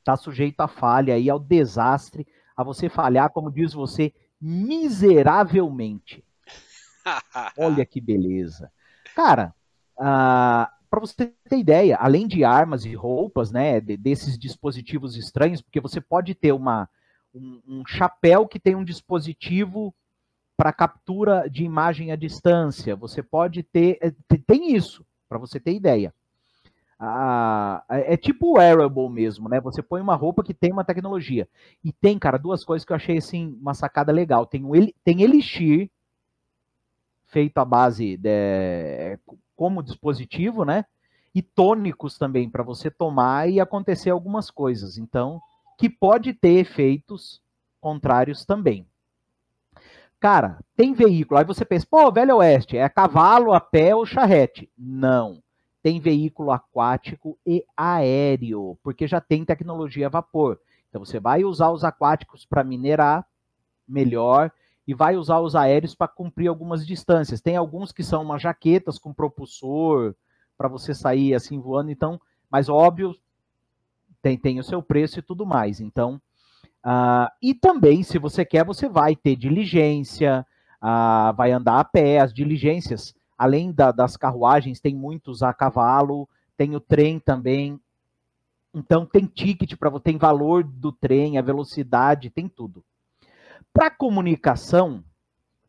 Está 0.00 0.16
sujeito 0.16 0.60
à 0.60 0.68
falha 0.68 1.18
e 1.18 1.30
ao 1.30 1.38
desastre, 1.38 2.26
a 2.54 2.62
você 2.62 2.88
falhar, 2.88 3.30
como 3.30 3.50
diz 3.50 3.72
você, 3.72 4.12
miseravelmente. 4.42 6.24
Olha 7.56 7.86
que 7.86 8.00
beleza. 8.00 8.72
Cara, 9.14 9.54
uh, 9.96 10.66
para 10.90 11.00
você 11.00 11.32
ter 11.48 11.58
ideia, 11.58 11.96
além 11.96 12.26
de 12.26 12.42
armas 12.42 12.84
e 12.84 12.94
roupas, 12.94 13.52
né, 13.52 13.80
desses 13.80 14.36
dispositivos 14.36 15.16
estranhos, 15.16 15.62
porque 15.62 15.80
você 15.80 16.00
pode 16.00 16.34
ter 16.34 16.52
uma, 16.52 16.88
um, 17.32 17.62
um 17.66 17.82
chapéu 17.86 18.46
que 18.46 18.58
tem 18.58 18.74
um 18.74 18.84
dispositivo 18.84 19.94
para 20.56 20.72
captura 20.72 21.48
de 21.48 21.64
imagem 21.64 22.12
à 22.12 22.16
distância, 22.16 22.94
você 22.94 23.22
pode 23.22 23.62
ter, 23.62 23.98
é, 24.02 24.12
tem 24.46 24.74
isso, 24.74 25.04
para 25.28 25.38
você 25.38 25.58
ter 25.58 25.72
ideia. 25.72 26.14
Ah, 27.04 27.82
é 27.88 28.16
tipo 28.16 28.58
wearable 28.58 29.08
mesmo, 29.08 29.48
né? 29.48 29.60
Você 29.60 29.82
põe 29.82 30.00
uma 30.00 30.14
roupa 30.14 30.44
que 30.44 30.54
tem 30.54 30.70
uma 30.70 30.84
tecnologia. 30.84 31.48
E 31.82 31.92
tem, 31.92 32.16
cara, 32.16 32.38
duas 32.38 32.64
coisas 32.64 32.86
que 32.86 32.92
eu 32.92 32.96
achei 32.96 33.18
assim 33.18 33.58
uma 33.60 33.74
sacada 33.74 34.12
legal. 34.12 34.46
Tem, 34.46 34.64
um, 34.64 34.70
tem 35.02 35.20
Elixir, 35.20 35.90
feito 37.26 37.58
à 37.58 37.64
base 37.64 38.16
de, 38.16 39.18
como 39.56 39.82
dispositivo, 39.82 40.64
né? 40.64 40.84
E 41.34 41.42
tônicos 41.42 42.16
também 42.16 42.48
para 42.48 42.62
você 42.62 42.88
tomar 42.88 43.50
e 43.50 43.58
acontecer 43.58 44.10
algumas 44.10 44.48
coisas. 44.48 44.96
Então, 44.96 45.40
que 45.76 45.90
pode 45.90 46.32
ter 46.32 46.60
efeitos 46.60 47.42
contrários 47.80 48.44
também. 48.44 48.86
Cara, 50.20 50.60
tem 50.76 50.94
veículo. 50.94 51.40
Aí 51.40 51.44
você 51.44 51.64
pensa, 51.64 51.84
pô, 51.90 52.12
Velho 52.12 52.36
Oeste, 52.36 52.76
é 52.76 52.88
cavalo, 52.88 53.52
a 53.52 53.60
pé 53.60 53.92
ou 53.92 54.06
charrete? 54.06 54.70
Não. 54.78 55.41
Tem 55.82 55.98
veículo 55.98 56.52
aquático 56.52 57.38
e 57.44 57.64
aéreo, 57.76 58.78
porque 58.82 59.06
já 59.06 59.20
tem 59.20 59.44
tecnologia 59.44 60.06
a 60.06 60.10
vapor. 60.10 60.58
Então 60.88 61.04
você 61.04 61.18
vai 61.18 61.44
usar 61.44 61.70
os 61.70 61.84
aquáticos 61.84 62.44
para 62.44 62.62
minerar 62.62 63.26
melhor 63.88 64.52
e 64.86 64.94
vai 64.94 65.16
usar 65.16 65.40
os 65.40 65.54
aéreos 65.54 65.94
para 65.94 66.08
cumprir 66.08 66.48
algumas 66.48 66.86
distâncias. 66.86 67.40
Tem 67.40 67.56
alguns 67.56 67.92
que 67.92 68.02
são 68.02 68.22
umas 68.22 68.42
jaquetas 68.42 68.98
com 68.98 69.12
propulsor 69.12 70.14
para 70.56 70.68
você 70.68 70.94
sair 70.94 71.34
assim 71.34 71.58
voando, 71.58 71.90
então, 71.90 72.20
mas 72.50 72.68
óbvio 72.68 73.16
tem, 74.22 74.38
tem 74.38 74.60
o 74.60 74.64
seu 74.64 74.82
preço 74.82 75.18
e 75.18 75.22
tudo 75.22 75.44
mais. 75.44 75.80
Então, 75.80 76.20
uh, 76.84 77.28
e 77.42 77.52
também, 77.52 78.02
se 78.02 78.18
você 78.18 78.44
quer, 78.44 78.64
você 78.64 78.88
vai 78.88 79.16
ter 79.16 79.34
diligência, 79.34 80.46
uh, 80.80 81.34
vai 81.34 81.50
andar 81.50 81.80
a 81.80 81.84
pé, 81.84 82.20
as 82.20 82.32
diligências, 82.32 83.14
além 83.42 83.72
da, 83.72 83.90
das 83.90 84.16
carruagens, 84.16 84.78
tem 84.78 84.94
muitos 84.94 85.42
a 85.42 85.52
cavalo, 85.52 86.28
tem 86.56 86.76
o 86.76 86.80
trem 86.80 87.18
também. 87.18 87.80
Então 88.72 89.04
tem 89.04 89.26
ticket 89.26 89.74
para 89.74 89.98
tem 89.98 90.16
valor 90.16 90.62
do 90.62 90.92
trem, 90.92 91.38
a 91.38 91.42
velocidade, 91.42 92.30
tem 92.30 92.48
tudo. 92.48 92.84
Para 93.72 93.90
comunicação, 93.90 95.02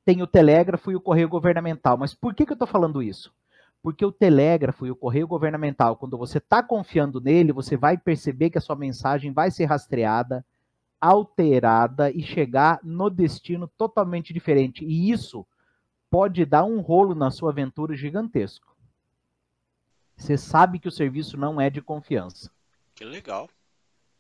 tem 0.05 0.21
o 0.21 0.27
telégrafo 0.27 0.91
e 0.91 0.95
o 0.95 1.01
correio 1.01 1.27
governamental. 1.27 1.97
Mas 1.97 2.13
por 2.13 2.35
que, 2.35 2.45
que 2.45 2.51
eu 2.51 2.55
estou 2.55 2.67
falando 2.67 3.01
isso? 3.01 3.33
Porque 3.81 4.05
o 4.05 4.11
telégrafo 4.11 4.85
e 4.85 4.91
o 4.91 4.95
correio 4.95 5.27
governamental, 5.27 5.95
quando 5.95 6.15
você 6.15 6.37
está 6.37 6.61
confiando 6.61 7.19
nele, 7.19 7.51
você 7.51 7.75
vai 7.75 7.97
perceber 7.97 8.51
que 8.51 8.59
a 8.59 8.61
sua 8.61 8.75
mensagem 8.75 9.31
vai 9.31 9.49
ser 9.49 9.65
rastreada, 9.65 10.45
alterada 11.01 12.11
e 12.11 12.21
chegar 12.21 12.79
no 12.83 13.09
destino 13.09 13.67
totalmente 13.67 14.31
diferente. 14.31 14.85
E 14.85 15.09
isso 15.09 15.43
pode 16.13 16.45
dar 16.45 16.63
um 16.63 16.79
rolo 16.79 17.15
na 17.15 17.31
sua 17.31 17.49
aventura 17.49 17.95
gigantesco. 17.95 18.77
Você 20.15 20.37
sabe 20.37 20.77
que 20.77 20.87
o 20.87 20.91
serviço 20.91 21.37
não 21.37 21.59
é 21.59 21.71
de 21.71 21.81
confiança. 21.81 22.51
Que 22.93 23.03
legal. 23.03 23.49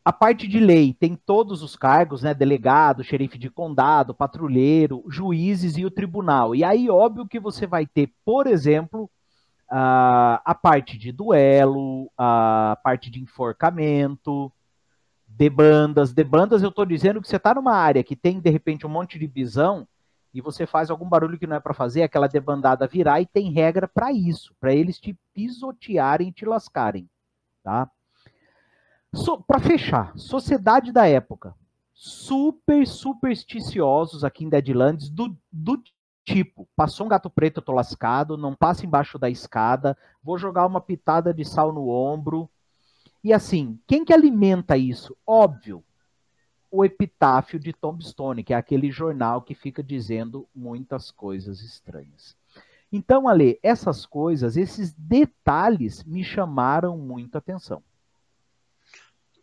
A 0.03 0.11
parte 0.11 0.47
de 0.47 0.59
lei 0.59 0.91
tem 0.91 1.15
todos 1.15 1.61
os 1.61 1.75
cargos, 1.75 2.23
né? 2.23 2.33
Delegado, 2.33 3.03
xerife 3.03 3.37
de 3.37 3.47
condado, 3.47 4.11
patrulheiro, 4.11 5.05
juízes 5.07 5.77
e 5.77 5.85
o 5.85 5.91
tribunal. 5.91 6.55
E 6.55 6.63
aí, 6.63 6.89
óbvio 6.89 7.27
que 7.27 7.39
você 7.39 7.67
vai 7.67 7.85
ter, 7.85 8.11
por 8.25 8.47
exemplo, 8.47 9.07
a, 9.69 10.57
parte 10.59 10.97
de 10.97 11.11
duelo, 11.11 12.09
a 12.17 12.75
parte 12.83 13.11
de 13.11 13.21
enforcamento, 13.21 14.51
debandas. 15.27 16.11
Debandas, 16.11 16.63
eu 16.63 16.69
estou 16.69 16.87
dizendo 16.87 17.21
que 17.21 17.27
você 17.27 17.35
está 17.35 17.53
numa 17.53 17.75
área 17.75 18.03
que 18.03 18.15
tem, 18.15 18.39
de 18.39 18.49
repente, 18.49 18.83
um 18.83 18.89
monte 18.89 19.19
de 19.19 19.27
bisão 19.27 19.87
e 20.33 20.41
você 20.41 20.65
faz 20.65 20.89
algum 20.89 21.07
barulho 21.07 21.37
que 21.37 21.45
não 21.45 21.55
é 21.55 21.59
para 21.59 21.73
fazer, 21.73 22.01
aquela 22.01 22.27
debandada 22.27 22.87
virar 22.87 23.21
e 23.21 23.25
tem 23.25 23.51
regra 23.51 23.87
para 23.87 24.11
isso, 24.11 24.55
para 24.59 24.73
eles 24.73 24.99
te 24.99 25.17
pisotearem 25.33 26.29
e 26.29 26.31
te 26.31 26.45
lascarem, 26.45 27.07
tá? 27.61 27.89
So, 29.13 29.43
para 29.43 29.59
fechar, 29.59 30.11
sociedade 30.17 30.91
da 30.91 31.07
época. 31.07 31.55
Super 31.93 32.87
supersticiosos 32.87 34.23
aqui 34.23 34.43
em 34.43 34.49
Deadlands, 34.49 35.07
do, 35.09 35.37
do 35.51 35.81
tipo, 36.25 36.67
passou 36.75 37.05
um 37.05 37.09
gato 37.09 37.29
preto, 37.29 37.59
eu 37.59 37.63
tô 37.63 37.71
lascado, 37.71 38.35
não 38.35 38.55
passa 38.55 38.85
embaixo 38.85 39.19
da 39.19 39.29
escada, 39.29 39.95
vou 40.23 40.39
jogar 40.39 40.65
uma 40.65 40.81
pitada 40.81 41.31
de 41.31 41.45
sal 41.45 41.71
no 41.71 41.89
ombro. 41.89 42.49
E 43.23 43.31
assim, 43.31 43.79
quem 43.85 44.03
que 44.03 44.11
alimenta 44.11 44.75
isso? 44.75 45.15
Óbvio, 45.27 45.83
o 46.73 46.83
epitáfio 46.83 47.59
de 47.59 47.71
Tombstone, 47.71 48.43
que 48.43 48.51
é 48.51 48.57
aquele 48.57 48.89
jornal 48.89 49.43
que 49.43 49.53
fica 49.53 49.83
dizendo 49.83 50.49
muitas 50.55 51.11
coisas 51.11 51.61
estranhas. 51.61 52.35
Então, 52.91 53.27
Ale, 53.27 53.59
essas 53.61 54.07
coisas, 54.07 54.57
esses 54.57 54.91
detalhes 54.93 56.03
me 56.03 56.23
chamaram 56.23 56.97
muito 56.97 57.37
atenção. 57.37 57.83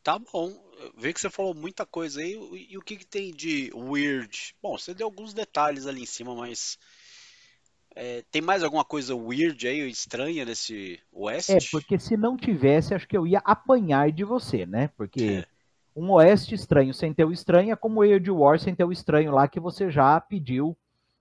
Tá 0.03 0.19
bom. 0.19 0.53
Vê 0.97 1.13
que 1.13 1.21
você 1.21 1.31
falou 1.31 1.55
muita 1.55 1.87
coisa 1.87 2.21
aí. 2.21 2.33
E 2.69 2.77
o 2.77 2.83
que, 2.83 2.97
que 2.97 3.07
tem 3.07 3.33
de 3.33 3.71
weird? 3.75 4.57
Bom, 4.61 4.77
você 4.77 4.93
deu 4.93 5.07
alguns 5.07 5.33
detalhes 5.33 5.87
ali 5.87 6.03
em 6.03 6.07
cima, 6.07 6.35
mas. 6.35 6.79
É, 7.95 8.25
tem 8.31 8.43
mais 8.43 8.65
alguma 8.65 8.85
coisa 8.85 9.15
weird 9.15 9.69
aí, 9.69 9.89
estranha 9.89 10.45
nesse 10.45 11.01
Oeste? 11.13 11.53
É, 11.53 11.59
porque 11.71 11.99
se 11.99 12.17
não 12.17 12.37
tivesse, 12.37 12.95
acho 12.95 13.07
que 13.07 13.17
eu 13.17 13.27
ia 13.27 13.41
apanhar 13.45 14.11
de 14.11 14.25
você, 14.25 14.67
né? 14.67 14.89
Porque 14.97 15.45
é. 15.45 15.47
Um 16.01 16.13
Oeste 16.13 16.55
estranho 16.55 16.95
sem 16.95 17.13
ter 17.13 17.27
o 17.27 17.33
estranho 17.33 17.73
é 17.73 17.77
como 17.77 18.01
Age 18.01 18.31
War 18.31 18.59
sem 18.59 18.75
ter 18.75 18.85
o 18.85 18.93
estranho 18.93 19.33
lá 19.33 19.47
que 19.47 19.61
você 19.61 19.91
já 19.91 20.19
pediu 20.19 20.75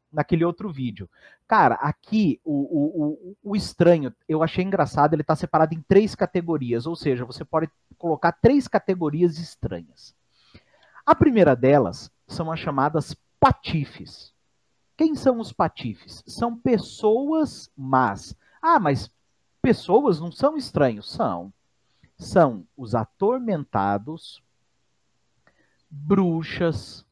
naquele 0.10 0.46
outro 0.46 0.72
vídeo. 0.72 1.10
Cara, 1.46 1.76
aqui 1.76 2.40
o, 2.46 2.54
o, 2.54 3.04
o, 3.04 3.52
o 3.52 3.56
estranho, 3.58 4.16
eu 4.28 4.42
achei 4.42 4.64
engraçado, 4.64 5.14
ele 5.14 5.22
está 5.22 5.36
separado 5.36 5.76
em 5.76 5.82
três 5.82 6.16
categorias, 6.16 6.86
ou 6.86 6.96
seja, 6.96 7.26
você 7.26 7.44
pode 7.44 7.70
colocar 7.98 8.32
três 8.32 8.70
categorias 8.70 9.38
estranhas. 9.38 10.16
A 11.06 11.14
primeira 11.14 11.58
delas 11.58 12.10
são 12.26 12.50
as 12.50 12.60
chamadas 12.60 13.14
patifes. 13.38 14.34
Quem 14.96 15.14
são 15.14 15.40
os 15.40 15.52
patifes? 15.52 16.24
São 16.26 16.58
pessoas 16.58 17.70
más. 17.76 18.34
Ah, 18.62 18.80
mas 18.80 19.12
pessoas 19.62 20.22
não 20.22 20.32
são 20.32 20.56
estranhos? 20.56 21.12
São. 21.12 21.52
São 22.18 22.66
os 22.78 22.96
atormentados, 22.96 24.42
bruxas, 25.90 27.06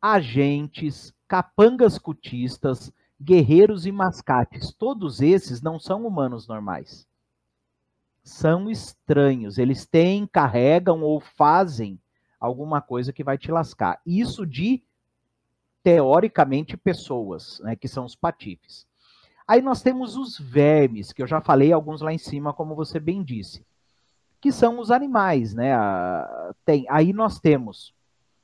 agentes, 0.00 1.14
capangas 1.26 1.98
cutistas, 1.98 2.92
guerreiros 3.20 3.86
e 3.86 3.92
mascates. 3.92 4.72
Todos 4.72 5.20
esses 5.20 5.62
não 5.62 5.78
são 5.78 6.06
humanos 6.06 6.46
normais. 6.46 7.06
São 8.22 8.70
estranhos. 8.70 9.58
Eles 9.58 9.86
têm, 9.86 10.26
carregam 10.26 11.02
ou 11.02 11.20
fazem 11.20 11.98
alguma 12.38 12.80
coisa 12.80 13.12
que 13.12 13.24
vai 13.24 13.38
te 13.38 13.50
lascar. 13.50 14.00
Isso 14.04 14.46
de, 14.46 14.82
teoricamente, 15.82 16.76
pessoas, 16.76 17.60
né, 17.60 17.74
que 17.74 17.88
são 17.88 18.04
os 18.04 18.14
patifes. 18.14 18.86
Aí 19.46 19.60
nós 19.60 19.82
temos 19.82 20.16
os 20.16 20.38
vermes, 20.38 21.12
que 21.12 21.22
eu 21.22 21.26
já 21.26 21.40
falei 21.40 21.72
alguns 21.72 22.00
lá 22.00 22.12
em 22.12 22.18
cima, 22.18 22.52
como 22.52 22.74
você 22.74 22.98
bem 22.98 23.22
disse, 23.22 23.64
que 24.44 24.52
são 24.52 24.78
os 24.78 24.90
animais, 24.90 25.54
né? 25.54 25.72
Tem, 26.66 26.84
aí 26.90 27.14
nós 27.14 27.40
temos 27.40 27.94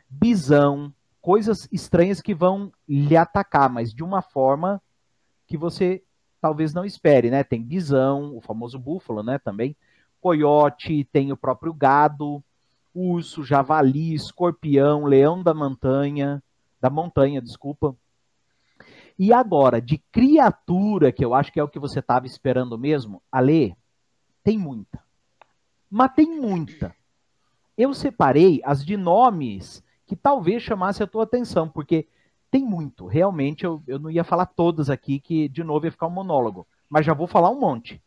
bisão, 0.09 0.91
coisas 1.21 1.69
estranhas 1.71 2.23
que 2.23 2.35
vão 2.35 2.73
lhe 2.89 3.15
atacar, 3.15 3.69
mas 3.69 3.93
de 3.93 4.03
uma 4.03 4.23
forma 4.23 4.81
que 5.47 5.59
você 5.59 6.03
talvez 6.41 6.73
não 6.73 6.87
espere, 6.87 7.31
né? 7.31 7.45
Tem 7.45 7.63
bisão, 7.63 8.35
o 8.35 8.41
famoso 8.41 8.79
búfalo, 8.79 9.23
né? 9.23 9.39
Também 9.39 9.77
coiote, 10.23 11.05
tem 11.13 11.33
o 11.33 11.37
próprio 11.37 11.75
gado, 11.75 12.43
urso, 12.95 13.45
javali, 13.45 14.15
escorpião, 14.15 15.05
leão 15.05 15.43
da 15.43 15.53
montanha, 15.53 16.43
da 16.81 16.89
montanha, 16.89 17.43
desculpa. 17.43 17.95
E 19.19 19.35
agora, 19.35 19.83
de 19.83 19.99
criatura, 20.11 21.13
que 21.13 21.23
eu 21.23 21.35
acho 21.35 21.53
que 21.53 21.61
é 21.61 21.63
o 21.63 21.69
que 21.69 21.79
você 21.79 21.99
estava 21.99 22.25
esperando 22.25 22.79
mesmo, 22.79 23.23
Ale, 23.31 23.77
tem 24.43 24.57
muita. 24.57 25.10
Mas 25.91 26.13
tem 26.15 26.41
muita. 26.41 26.95
Eu 27.77 27.93
separei 27.93 28.61
as 28.65 28.85
de 28.85 28.97
nomes 28.97 29.83
que 30.07 30.15
talvez 30.15 30.63
chamasse 30.63 31.03
a 31.03 31.07
tua 31.07 31.25
atenção, 31.25 31.69
porque 31.69 32.07
tem 32.51 32.65
muito. 32.65 33.07
Realmente, 33.07 33.65
eu, 33.65 33.83
eu 33.87 33.99
não 33.99 34.11
ia 34.11 34.25
falar 34.25 34.47
todas 34.47 34.91
aqui, 34.91 35.19
que 35.19 35.49
de 35.49 35.65
novo 35.65 35.87
ia 35.87 35.93
ficar 35.93 36.07
um 36.07 36.11
monólogo. 36.11 36.67
Mas 36.89 37.07
já 37.07 37.15
vou 37.15 37.27
falar 37.27 37.51
um 37.51 37.59
monte. 37.59 38.03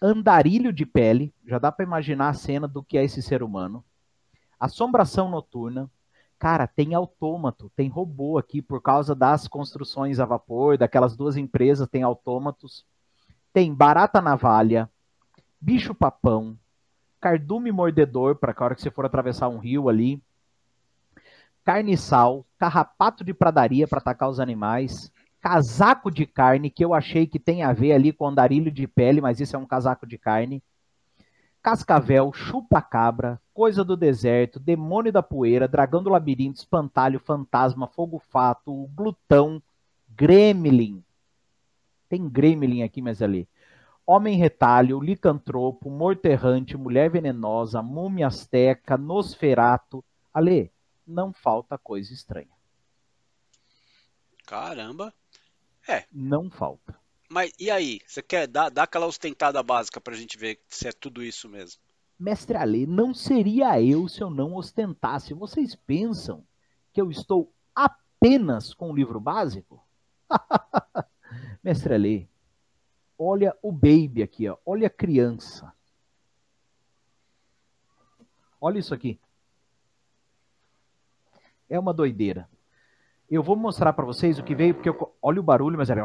Andarilho 0.00 0.72
de 0.72 0.86
pele, 0.86 1.32
já 1.46 1.58
dá 1.58 1.72
para 1.72 1.84
imaginar 1.84 2.28
a 2.28 2.34
cena 2.34 2.68
do 2.68 2.82
que 2.82 2.96
é 2.96 3.04
esse 3.04 3.22
ser 3.22 3.42
humano. 3.42 3.84
Assombração 4.58 5.28
noturna. 5.28 5.90
Cara, 6.38 6.68
tem 6.68 6.94
autômato, 6.94 7.70
tem 7.74 7.88
robô 7.88 8.38
aqui 8.38 8.62
por 8.62 8.80
causa 8.80 9.12
das 9.12 9.48
construções 9.48 10.20
a 10.20 10.24
vapor, 10.24 10.78
daquelas 10.78 11.16
duas 11.16 11.36
empresas 11.36 11.88
tem 11.88 12.04
autômatos. 12.04 12.84
Tem 13.52 13.74
barata 13.74 14.20
navalha, 14.20 14.88
bicho 15.60 15.94
papão, 15.94 16.56
cardume 17.20 17.72
mordedor 17.72 18.36
para 18.36 18.54
a 18.56 18.64
hora 18.64 18.74
que 18.74 18.82
você 18.82 18.90
for 18.90 19.04
atravessar 19.04 19.48
um 19.48 19.58
rio 19.58 19.88
ali, 19.88 20.22
carniçal, 21.64 22.46
carrapato 22.58 23.22
de 23.22 23.34
pradaria 23.34 23.86
para 23.86 23.98
atacar 23.98 24.28
os 24.28 24.40
animais, 24.40 25.12
casaco 25.40 26.10
de 26.10 26.26
carne, 26.26 26.70
que 26.70 26.84
eu 26.84 26.94
achei 26.94 27.26
que 27.26 27.38
tem 27.38 27.62
a 27.62 27.72
ver 27.72 27.92
ali 27.92 28.12
com 28.12 28.26
andarilho 28.26 28.70
de 28.70 28.86
pele, 28.86 29.20
mas 29.20 29.40
isso 29.40 29.54
é 29.54 29.58
um 29.58 29.66
casaco 29.66 30.06
de 30.06 30.16
carne, 30.16 30.62
cascavel, 31.62 32.32
chupa-cabra, 32.32 33.40
coisa 33.52 33.84
do 33.84 33.96
deserto, 33.96 34.58
demônio 34.58 35.12
da 35.12 35.22
poeira, 35.22 35.68
dragão 35.68 36.02
do 36.02 36.10
labirinto, 36.10 36.58
espantalho, 36.58 37.20
fantasma, 37.20 37.86
fogo-fato, 37.86 38.88
glutão, 38.94 39.62
gremlin. 40.16 41.02
Tem 42.08 42.26
gremlin 42.28 42.82
aqui, 42.82 43.02
mas 43.02 43.20
ali. 43.20 43.46
Homem 44.10 44.38
retalho, 44.38 44.98
licantropo, 45.00 45.90
morterrante, 45.90 46.78
mulher 46.78 47.10
venenosa, 47.10 47.82
múmia 47.82 48.28
asteca, 48.28 48.96
nosferato. 48.96 50.02
Ale, 50.32 50.72
não 51.06 51.30
falta 51.30 51.76
coisa 51.76 52.10
estranha. 52.14 52.48
Caramba. 54.46 55.12
É. 55.86 56.06
Não 56.10 56.50
falta. 56.50 56.98
Mas 57.28 57.52
e 57.58 57.70
aí? 57.70 58.00
Você 58.06 58.22
quer 58.22 58.46
dar, 58.46 58.70
dar 58.70 58.84
aquela 58.84 59.04
ostentada 59.04 59.62
básica 59.62 60.00
pra 60.00 60.16
gente 60.16 60.38
ver 60.38 60.58
se 60.66 60.88
é 60.88 60.92
tudo 60.92 61.22
isso 61.22 61.46
mesmo? 61.46 61.78
Mestre 62.18 62.56
Ale, 62.56 62.86
não 62.86 63.12
seria 63.12 63.78
eu 63.78 64.08
se 64.08 64.22
eu 64.22 64.30
não 64.30 64.54
ostentasse. 64.54 65.34
Vocês 65.34 65.74
pensam 65.74 66.42
que 66.94 67.00
eu 67.02 67.10
estou 67.10 67.52
apenas 67.74 68.72
com 68.72 68.90
o 68.90 68.96
livro 68.96 69.20
básico? 69.20 69.86
Mestre 71.62 71.92
Ale, 71.92 72.30
olha 73.18 73.56
o 73.62 73.72
baby 73.72 74.22
aqui, 74.22 74.48
ó. 74.48 74.56
olha 74.64 74.86
a 74.86 74.90
criança. 74.90 75.72
Olha 78.60 78.78
isso 78.78 78.94
aqui 78.94 79.20
é 81.68 81.78
uma 81.78 81.92
doideira. 81.92 82.48
Eu 83.30 83.42
vou 83.42 83.56
mostrar 83.56 83.92
para 83.92 84.06
vocês 84.06 84.38
o 84.38 84.44
que 84.44 84.54
veio, 84.54 84.74
porque 84.74 84.88
eu, 84.88 85.14
olha 85.20 85.40
o 85.40 85.42
barulho, 85.42 85.76
mas 85.76 85.90
era. 85.90 86.02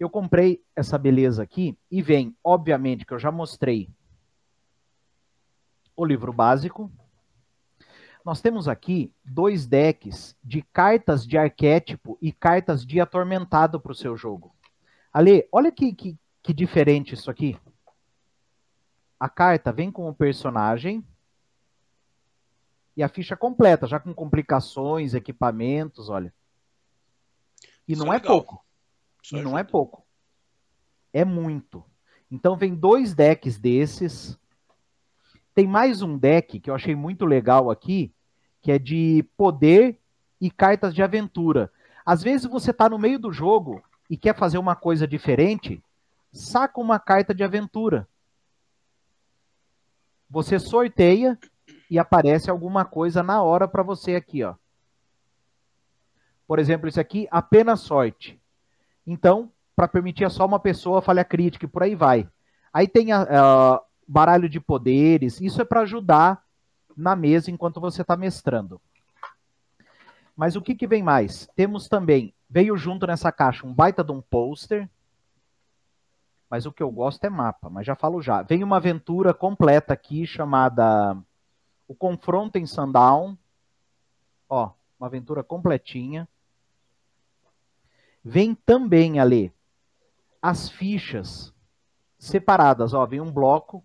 Eu 0.00 0.08
comprei 0.08 0.62
essa 0.74 0.96
beleza 0.96 1.42
aqui 1.42 1.76
e 1.90 2.00
vem, 2.00 2.34
obviamente, 2.42 3.04
que 3.04 3.12
eu 3.12 3.18
já 3.18 3.30
mostrei 3.30 3.90
o 5.96 6.04
livro 6.04 6.32
básico. 6.32 6.90
Nós 8.24 8.40
temos 8.40 8.68
aqui 8.68 9.12
dois 9.24 9.66
decks 9.66 10.36
de 10.42 10.62
cartas 10.62 11.26
de 11.26 11.36
arquétipo 11.36 12.16
e 12.20 12.32
cartas 12.32 12.86
de 12.86 13.00
atormentado 13.00 13.80
para 13.80 13.92
o 13.92 13.94
seu 13.94 14.16
jogo. 14.16 14.54
Ale, 15.12 15.48
olha 15.50 15.72
que, 15.72 15.92
que, 15.92 16.18
que 16.42 16.52
diferente 16.52 17.14
isso 17.14 17.30
aqui. 17.30 17.58
A 19.18 19.28
carta 19.28 19.72
vem 19.72 19.90
com 19.90 20.08
o 20.08 20.14
personagem, 20.14 21.04
e 22.98 23.02
a 23.04 23.08
ficha 23.08 23.36
completa, 23.36 23.86
já 23.86 24.00
com 24.00 24.12
complicações, 24.12 25.14
equipamentos, 25.14 26.08
olha. 26.08 26.34
E 27.86 27.92
Isso 27.92 28.04
não 28.04 28.12
é, 28.12 28.16
é 28.16 28.18
pouco. 28.18 28.64
Isso 29.22 29.36
e 29.36 29.40
não 29.40 29.56
é 29.56 29.62
pouco. 29.62 30.04
É 31.12 31.24
muito. 31.24 31.84
Então 32.28 32.56
vem 32.56 32.74
dois 32.74 33.14
decks 33.14 33.56
desses. 33.56 34.36
Tem 35.54 35.64
mais 35.64 36.02
um 36.02 36.18
deck 36.18 36.58
que 36.58 36.68
eu 36.68 36.74
achei 36.74 36.96
muito 36.96 37.24
legal 37.24 37.70
aqui, 37.70 38.12
que 38.60 38.72
é 38.72 38.80
de 38.80 39.24
poder 39.36 40.00
e 40.40 40.50
cartas 40.50 40.92
de 40.92 41.00
aventura. 41.00 41.72
Às 42.04 42.20
vezes 42.20 42.50
você 42.50 42.72
está 42.72 42.88
no 42.88 42.98
meio 42.98 43.20
do 43.20 43.32
jogo 43.32 43.80
e 44.08 44.16
quer 44.16 44.36
fazer 44.36 44.58
uma 44.58 44.74
coisa 44.74 45.06
diferente, 45.06 45.82
saca 46.32 46.80
uma 46.80 46.98
carta 46.98 47.34
de 47.34 47.42
aventura. 47.42 48.08
Você 50.30 50.58
sorteia 50.58 51.38
e 51.90 51.98
aparece 51.98 52.50
alguma 52.50 52.84
coisa 52.84 53.22
na 53.22 53.42
hora 53.42 53.66
para 53.66 53.82
você 53.82 54.14
aqui, 54.14 54.44
ó. 54.44 54.54
Por 56.46 56.58
exemplo, 56.58 56.88
isso 56.88 57.00
aqui, 57.00 57.28
apenas 57.30 57.80
sorte. 57.80 58.40
Então, 59.06 59.52
para 59.76 59.88
permitir 59.88 60.30
só 60.30 60.46
uma 60.46 60.58
pessoa 60.58 61.02
falha 61.02 61.24
crítica 61.24 61.66
e 61.66 61.68
por 61.68 61.82
aí 61.82 61.94
vai. 61.94 62.28
Aí 62.72 62.88
tem 62.88 63.12
a 63.12 63.82
baralho 64.06 64.48
de 64.48 64.58
poderes, 64.58 65.40
isso 65.40 65.60
é 65.60 65.64
para 65.64 65.82
ajudar 65.82 66.42
na 66.96 67.14
mesa 67.14 67.50
enquanto 67.50 67.80
você 67.80 68.02
está 68.02 68.16
mestrando. 68.16 68.80
Mas 70.34 70.56
o 70.56 70.62
que, 70.62 70.74
que 70.74 70.86
vem 70.86 71.02
mais? 71.02 71.48
Temos 71.54 71.88
também, 71.88 72.34
veio 72.48 72.76
junto 72.76 73.06
nessa 73.06 73.30
caixa 73.30 73.66
um 73.66 73.72
baita 73.72 74.02
de 74.02 74.12
um 74.12 74.20
pôster, 74.20 74.88
mas 76.48 76.64
o 76.64 76.72
que 76.72 76.82
eu 76.82 76.90
gosto 76.90 77.22
é 77.24 77.28
mapa, 77.28 77.68
mas 77.68 77.86
já 77.86 77.94
falo 77.94 78.22
já. 78.22 78.42
Vem 78.42 78.64
uma 78.64 78.78
aventura 78.78 79.34
completa 79.34 79.92
aqui 79.92 80.26
chamada 80.26 81.16
o 81.86 81.94
confronto 81.94 82.56
em 82.58 82.66
Sundown. 82.66 83.36
Ó, 84.48 84.70
uma 84.98 85.06
aventura 85.06 85.44
completinha. 85.44 86.26
Vem 88.24 88.54
também, 88.54 89.20
ali 89.20 89.52
as 90.40 90.70
fichas 90.70 91.52
separadas. 92.18 92.94
Ó, 92.94 93.04
vem 93.04 93.20
um 93.20 93.30
bloco. 93.30 93.84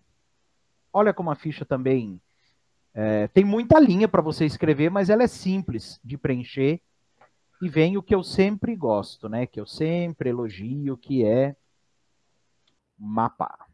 Olha 0.92 1.12
como 1.12 1.30
a 1.30 1.34
ficha 1.34 1.64
também 1.64 2.20
é, 2.94 3.26
tem 3.28 3.44
muita 3.44 3.80
linha 3.80 4.06
para 4.06 4.22
você 4.22 4.46
escrever, 4.46 4.88
mas 4.88 5.10
ela 5.10 5.24
é 5.24 5.26
simples 5.26 6.00
de 6.02 6.16
preencher. 6.16 6.80
E 7.62 7.68
vem 7.68 7.96
o 7.96 8.02
que 8.02 8.14
eu 8.14 8.22
sempre 8.22 8.76
gosto, 8.76 9.28
né? 9.28 9.46
Que 9.46 9.60
eu 9.60 9.66
sempre 9.66 10.30
elogio, 10.30 10.96
que 10.96 11.24
é 11.24 11.56
mapa. 12.98 13.66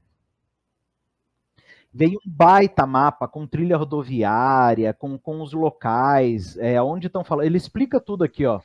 Veio 1.93 2.21
um 2.25 2.31
baita 2.31 2.87
mapa 2.87 3.27
com 3.27 3.47
trilha 3.47 3.77
rodoviária, 3.77 4.95
com, 4.95 5.19
com 5.19 5.43
os 5.43 5.53
locais, 5.53 6.57
é, 6.59 6.81
onde 6.81 7.09
estão 7.09 7.25
falando. 7.25 7.47
Ele 7.47 7.57
explica 7.57 8.01
tudo 8.01 8.23
aqui, 8.23 8.47
ó. 8.47 8.61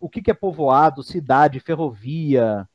O 0.00 0.08
que, 0.08 0.22
que 0.22 0.30
é 0.30 0.34
povoado, 0.34 1.02
cidade, 1.02 1.60
ferrovia, 1.60 2.68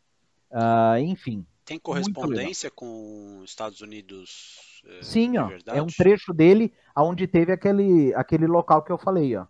uh, 0.52 0.98
enfim. 1.00 1.46
Tem 1.66 1.80
correspondência 1.80 2.72
com 2.72 3.40
os 3.40 3.50
Estados 3.50 3.82
Unidos? 3.82 4.82
É, 4.86 5.04
Sim, 5.04 5.38
ó. 5.38 5.50
É 5.68 5.82
um 5.82 5.88
trecho 5.88 6.34
dele 6.34 6.72
onde 6.96 7.28
teve 7.28 7.52
aquele, 7.52 8.14
aquele 8.14 8.48
local 8.48 8.84
que 8.84 8.92
eu 8.92 8.98
falei, 8.98 9.36
ó. 9.36 9.46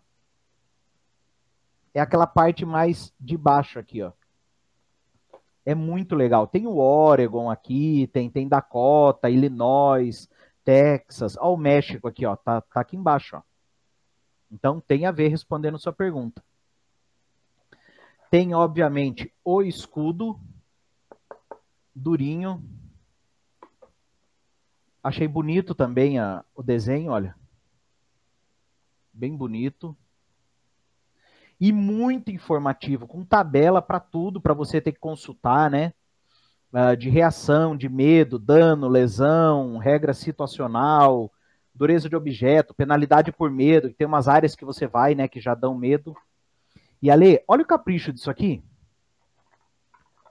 É 1.94 2.00
aquela 2.00 2.26
parte 2.26 2.64
mais 2.64 3.12
de 3.18 3.36
baixo 3.36 3.78
aqui, 3.78 4.02
ó 4.02 4.12
é 5.68 5.74
muito 5.74 6.14
legal. 6.16 6.46
Tem 6.46 6.66
o 6.66 6.78
Oregon 6.78 7.50
aqui, 7.50 8.06
tem, 8.06 8.30
tem 8.30 8.48
Dakota, 8.48 9.28
Illinois, 9.28 10.26
Texas, 10.64 11.36
ó, 11.38 11.52
o 11.52 11.58
México 11.58 12.08
aqui, 12.08 12.24
ó, 12.24 12.34
tá, 12.36 12.62
tá 12.62 12.80
aqui 12.80 12.96
embaixo, 12.96 13.36
ó. 13.36 13.42
Então 14.50 14.80
tem 14.80 15.04
a 15.04 15.10
ver 15.10 15.28
respondendo 15.28 15.78
sua 15.78 15.92
pergunta. 15.92 16.42
Tem, 18.30 18.54
obviamente, 18.54 19.30
o 19.44 19.62
escudo 19.62 20.40
durinho. 21.94 22.64
Achei 25.02 25.28
bonito 25.28 25.74
também 25.74 26.18
a, 26.18 26.42
o 26.54 26.62
desenho, 26.62 27.10
olha. 27.10 27.36
Bem 29.12 29.36
bonito. 29.36 29.94
E 31.60 31.72
muito 31.72 32.30
informativo, 32.30 33.06
com 33.06 33.24
tabela 33.24 33.82
para 33.82 33.98
tudo, 33.98 34.40
para 34.40 34.54
você 34.54 34.80
ter 34.80 34.92
que 34.92 35.00
consultar, 35.00 35.70
né? 35.70 35.92
Uh, 36.72 36.96
de 36.96 37.08
reação, 37.08 37.76
de 37.76 37.88
medo, 37.88 38.38
dano, 38.38 38.88
lesão, 38.88 39.78
regra 39.78 40.12
situacional, 40.12 41.32
dureza 41.78 42.08
de 42.08 42.16
objeto, 42.16 42.74
penalidade 42.74 43.30
por 43.30 43.50
medo, 43.50 43.92
tem 43.94 44.06
umas 44.06 44.26
áreas 44.26 44.56
que 44.56 44.64
você 44.64 44.86
vai, 44.86 45.14
né, 45.14 45.28
que 45.28 45.40
já 45.40 45.54
dão 45.54 45.78
medo. 45.78 46.14
E 47.00 47.08
Ale, 47.08 47.42
olha 47.46 47.62
o 47.62 47.66
capricho 47.66 48.12
disso 48.12 48.28
aqui. 48.28 48.62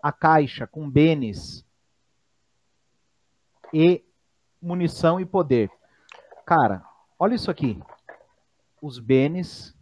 A 0.04 0.12
caixa 0.12 0.68
com 0.68 0.90
benes 0.90 1.66
e 3.74 4.04
munição 4.62 5.20
e 5.20 5.26
poder. 5.26 5.72
Cara, 6.46 6.84
olha 7.18 7.36
isso 7.36 7.50
aqui. 7.50 7.82
Os 8.82 9.00
benes. 9.00 9.77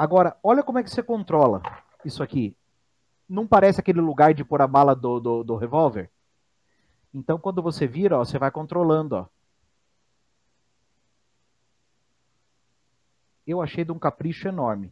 Agora, 0.00 0.34
olha 0.42 0.62
como 0.62 0.78
é 0.78 0.82
que 0.82 0.88
você 0.88 1.02
controla 1.02 1.60
isso 2.06 2.22
aqui. 2.22 2.56
Não 3.28 3.46
parece 3.46 3.80
aquele 3.80 4.00
lugar 4.00 4.32
de 4.32 4.42
pôr 4.42 4.62
a 4.62 4.66
bala 4.66 4.96
do, 4.96 5.20
do, 5.20 5.44
do 5.44 5.56
revólver? 5.56 6.10
Então, 7.12 7.38
quando 7.38 7.60
você 7.60 7.86
vira, 7.86 8.18
ó, 8.18 8.24
você 8.24 8.38
vai 8.38 8.50
controlando. 8.50 9.16
Ó. 9.16 9.26
Eu 13.46 13.60
achei 13.60 13.84
de 13.84 13.92
um 13.92 13.98
capricho 13.98 14.48
enorme. 14.48 14.90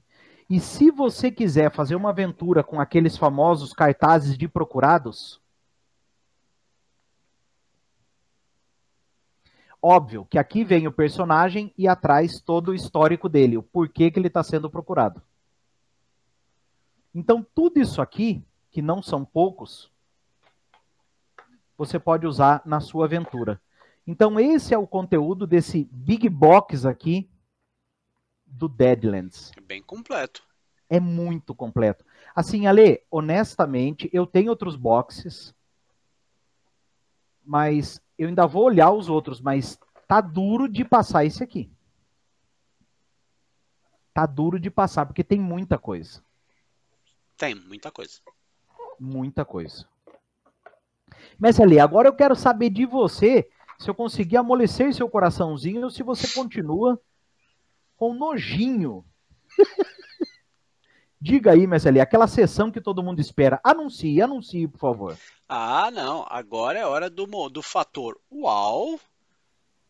E 0.51 0.61
se 0.61 0.91
você 0.91 1.31
quiser 1.31 1.73
fazer 1.73 1.95
uma 1.95 2.11
aventura 2.11 2.63
com 2.63 2.79
aqueles 2.79 3.17
famosos 3.17 3.73
cartazes 3.73 4.37
de 4.37 4.47
procurados, 4.47 5.41
óbvio 9.83 10.27
que 10.27 10.39
aqui 10.39 10.65
vem 10.65 10.87
o 10.87 10.93
personagem 10.93 11.73
e 11.77 11.87
atrás 11.87 12.41
todo 12.41 12.71
o 12.71 12.75
histórico 12.75 13.29
dele, 13.29 13.57
o 13.57 13.63
porquê 13.63 14.11
que 14.11 14.19
ele 14.19 14.29
está 14.29 14.43
sendo 14.43 14.71
procurado. 14.71 15.23
Então, 17.15 17.45
tudo 17.55 17.81
isso 17.81 18.03
aqui, 18.03 18.45
que 18.71 18.83
não 18.83 19.03
são 19.03 19.25
poucos, 19.25 19.91
você 21.77 21.99
pode 21.99 22.27
usar 22.27 22.63
na 22.65 22.81
sua 22.81 23.07
aventura. 23.07 23.61
Então, 24.07 24.39
esse 24.39 24.75
é 24.75 24.79
o 24.79 24.87
conteúdo 24.87 25.47
desse 25.47 25.89
Big 25.93 26.29
Box 26.29 26.85
aqui 26.85 27.29
do 28.47 28.69
Deadlands. 28.69 29.53
É 29.57 29.61
bem 29.61 29.83
completo. 29.83 30.43
É 30.89 30.99
muito 30.99 31.55
completo. 31.55 32.05
Assim, 32.35 32.67
Ale, 32.67 33.03
honestamente, 33.11 34.09
eu 34.13 34.27
tenho 34.27 34.51
outros 34.51 34.77
boxes, 34.77 35.55
mas 37.45 38.01
eu 38.19 38.29
ainda 38.29 38.47
vou 38.47 38.65
olhar 38.65 38.91
os 38.91 39.09
outros, 39.09 39.41
mas 39.41 39.79
tá 40.09 40.21
duro 40.21 40.69
de 40.69 40.85
passar 40.85 41.25
esse 41.25 41.43
aqui. 41.43 41.71
Tá 44.13 44.27
duro 44.27 44.59
de 44.59 44.71
passar, 44.71 45.07
porque 45.07 45.23
tem 45.23 45.39
muita 45.39 45.79
coisa. 45.79 46.21
Tem, 47.37 47.55
muita 47.55 47.93
coisa. 47.93 48.21
Muita 48.99 49.45
coisa. 49.45 49.89
Mas 51.39 51.61
ali, 51.61 51.79
agora 51.79 52.09
eu 52.09 52.15
quero 52.15 52.35
saber 52.35 52.71
de 52.71 52.85
você 52.85 53.49
se 53.79 53.89
eu 53.89 53.95
conseguir 53.95 54.37
amolecer 54.37 54.93
seu 54.93 55.09
coraçãozinho 55.09 55.85
ou 55.85 55.91
se 55.91 56.03
você 56.03 56.27
continua 56.35 57.01
com 57.97 58.13
nojinho. 58.13 59.05
Diga 61.21 61.53
aí, 61.53 61.67
Messi, 61.67 61.89
aquela 62.01 62.29
sessão 62.29 62.71
que 62.71 62.81
todo 62.81 63.03
mundo 63.03 63.21
espera. 63.21 63.61
Anuncie, 63.65 64.23
anuncie, 64.23 64.69
por 64.69 64.79
favor. 64.79 65.19
Ah, 65.49 65.91
não. 65.91 66.25
Agora 66.29 66.79
é 66.79 66.87
hora 66.87 67.11
do, 67.11 67.27
do 67.49 67.63
fator 67.63 68.19
uau. 68.31 69.01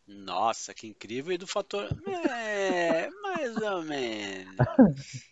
Nossa, 0.07 0.73
que 0.73 0.87
incrível. 0.87 1.33
E 1.33 1.37
do 1.37 1.45
fator. 1.45 1.87
É, 2.07 3.09
mais 3.21 3.55
ou 3.57 3.83
menos. 3.83 5.29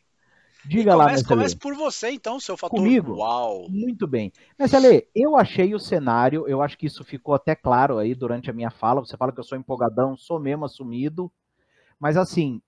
Diga 0.68 0.96
lá, 0.96 1.06
comece, 1.06 1.24
comece 1.24 1.56
por 1.56 1.74
você, 1.76 2.12
então, 2.12 2.40
seu 2.40 2.58
fator. 2.58 2.78
Comigo? 2.78 3.16
Uau! 3.16 3.68
Muito 3.70 4.06
bem. 4.06 4.32
Marcele, 4.60 5.08
eu 5.16 5.36
achei 5.36 5.74
o 5.74 5.80
cenário, 5.80 6.46
eu 6.48 6.62
acho 6.62 6.78
que 6.78 6.86
isso 6.86 7.06
ficou 7.06 7.34
até 7.34 7.56
claro 7.56 7.98
aí 7.98 8.14
durante 8.14 8.50
a 8.50 8.54
minha 8.54 8.70
fala. 8.70 9.00
Você 9.00 9.16
fala 9.16 9.32
que 9.32 9.40
eu 9.40 9.44
sou 9.44 9.58
empolgadão, 9.58 10.18
sou 10.18 10.40
mesmo 10.40 10.66
assumido. 10.66 11.32
Mas 12.00 12.18
assim, 12.18 12.62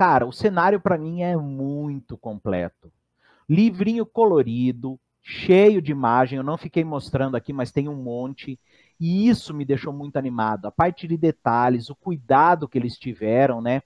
cara, 0.00 0.24
o 0.24 0.32
cenário 0.32 0.80
para 0.80 0.96
mim 0.96 1.20
é 1.20 1.36
muito 1.36 2.16
completo. 2.16 2.90
Livrinho 3.46 4.06
colorido, 4.06 4.98
cheio 5.20 5.82
de 5.82 5.92
imagem. 5.92 6.38
Eu 6.38 6.42
não 6.42 6.56
fiquei 6.56 6.82
mostrando 6.82 7.36
aqui, 7.36 7.52
mas 7.52 7.70
tem 7.70 7.86
um 7.86 8.02
monte. 8.02 8.58
E 8.98 9.28
isso 9.28 9.52
me 9.52 9.62
deixou 9.62 9.92
muito 9.92 10.16
animado. 10.16 10.64
A 10.64 10.70
parte 10.70 11.06
de 11.06 11.18
detalhes, 11.18 11.90
o 11.90 11.94
cuidado 11.94 12.66
que 12.66 12.78
eles 12.78 12.96
tiveram, 12.96 13.60
né? 13.60 13.82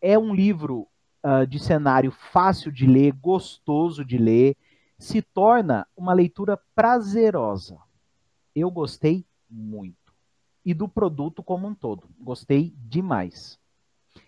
É 0.00 0.18
um 0.18 0.34
livro 0.34 0.88
uh, 1.22 1.46
de 1.46 1.58
cenário 1.58 2.12
fácil 2.32 2.72
de 2.72 2.86
ler, 2.86 3.12
gostoso 3.12 4.06
de 4.06 4.16
ler, 4.16 4.56
se 4.98 5.20
torna 5.20 5.86
uma 5.94 6.14
leitura 6.14 6.58
prazerosa. 6.74 7.76
Eu 8.56 8.70
gostei 8.70 9.26
muito. 9.50 10.14
E 10.64 10.72
do 10.72 10.88
produto 10.88 11.42
como 11.42 11.68
um 11.68 11.74
todo. 11.74 12.08
Gostei 12.18 12.74
demais. 12.78 13.60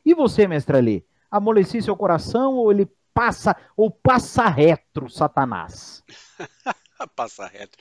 E 0.05 0.13
você, 0.13 0.47
mestre 0.47 0.77
Alê? 0.77 1.03
Amoleci 1.37 1.83
seu 1.83 1.97
coração 1.97 2.55
ou 2.55 2.71
ele 2.71 2.87
passa 3.13 3.57
ou 3.77 3.91
passa 3.91 4.49
retro, 4.49 5.09
Satanás? 5.09 6.03
passa 7.17 7.47
retro. 7.47 7.81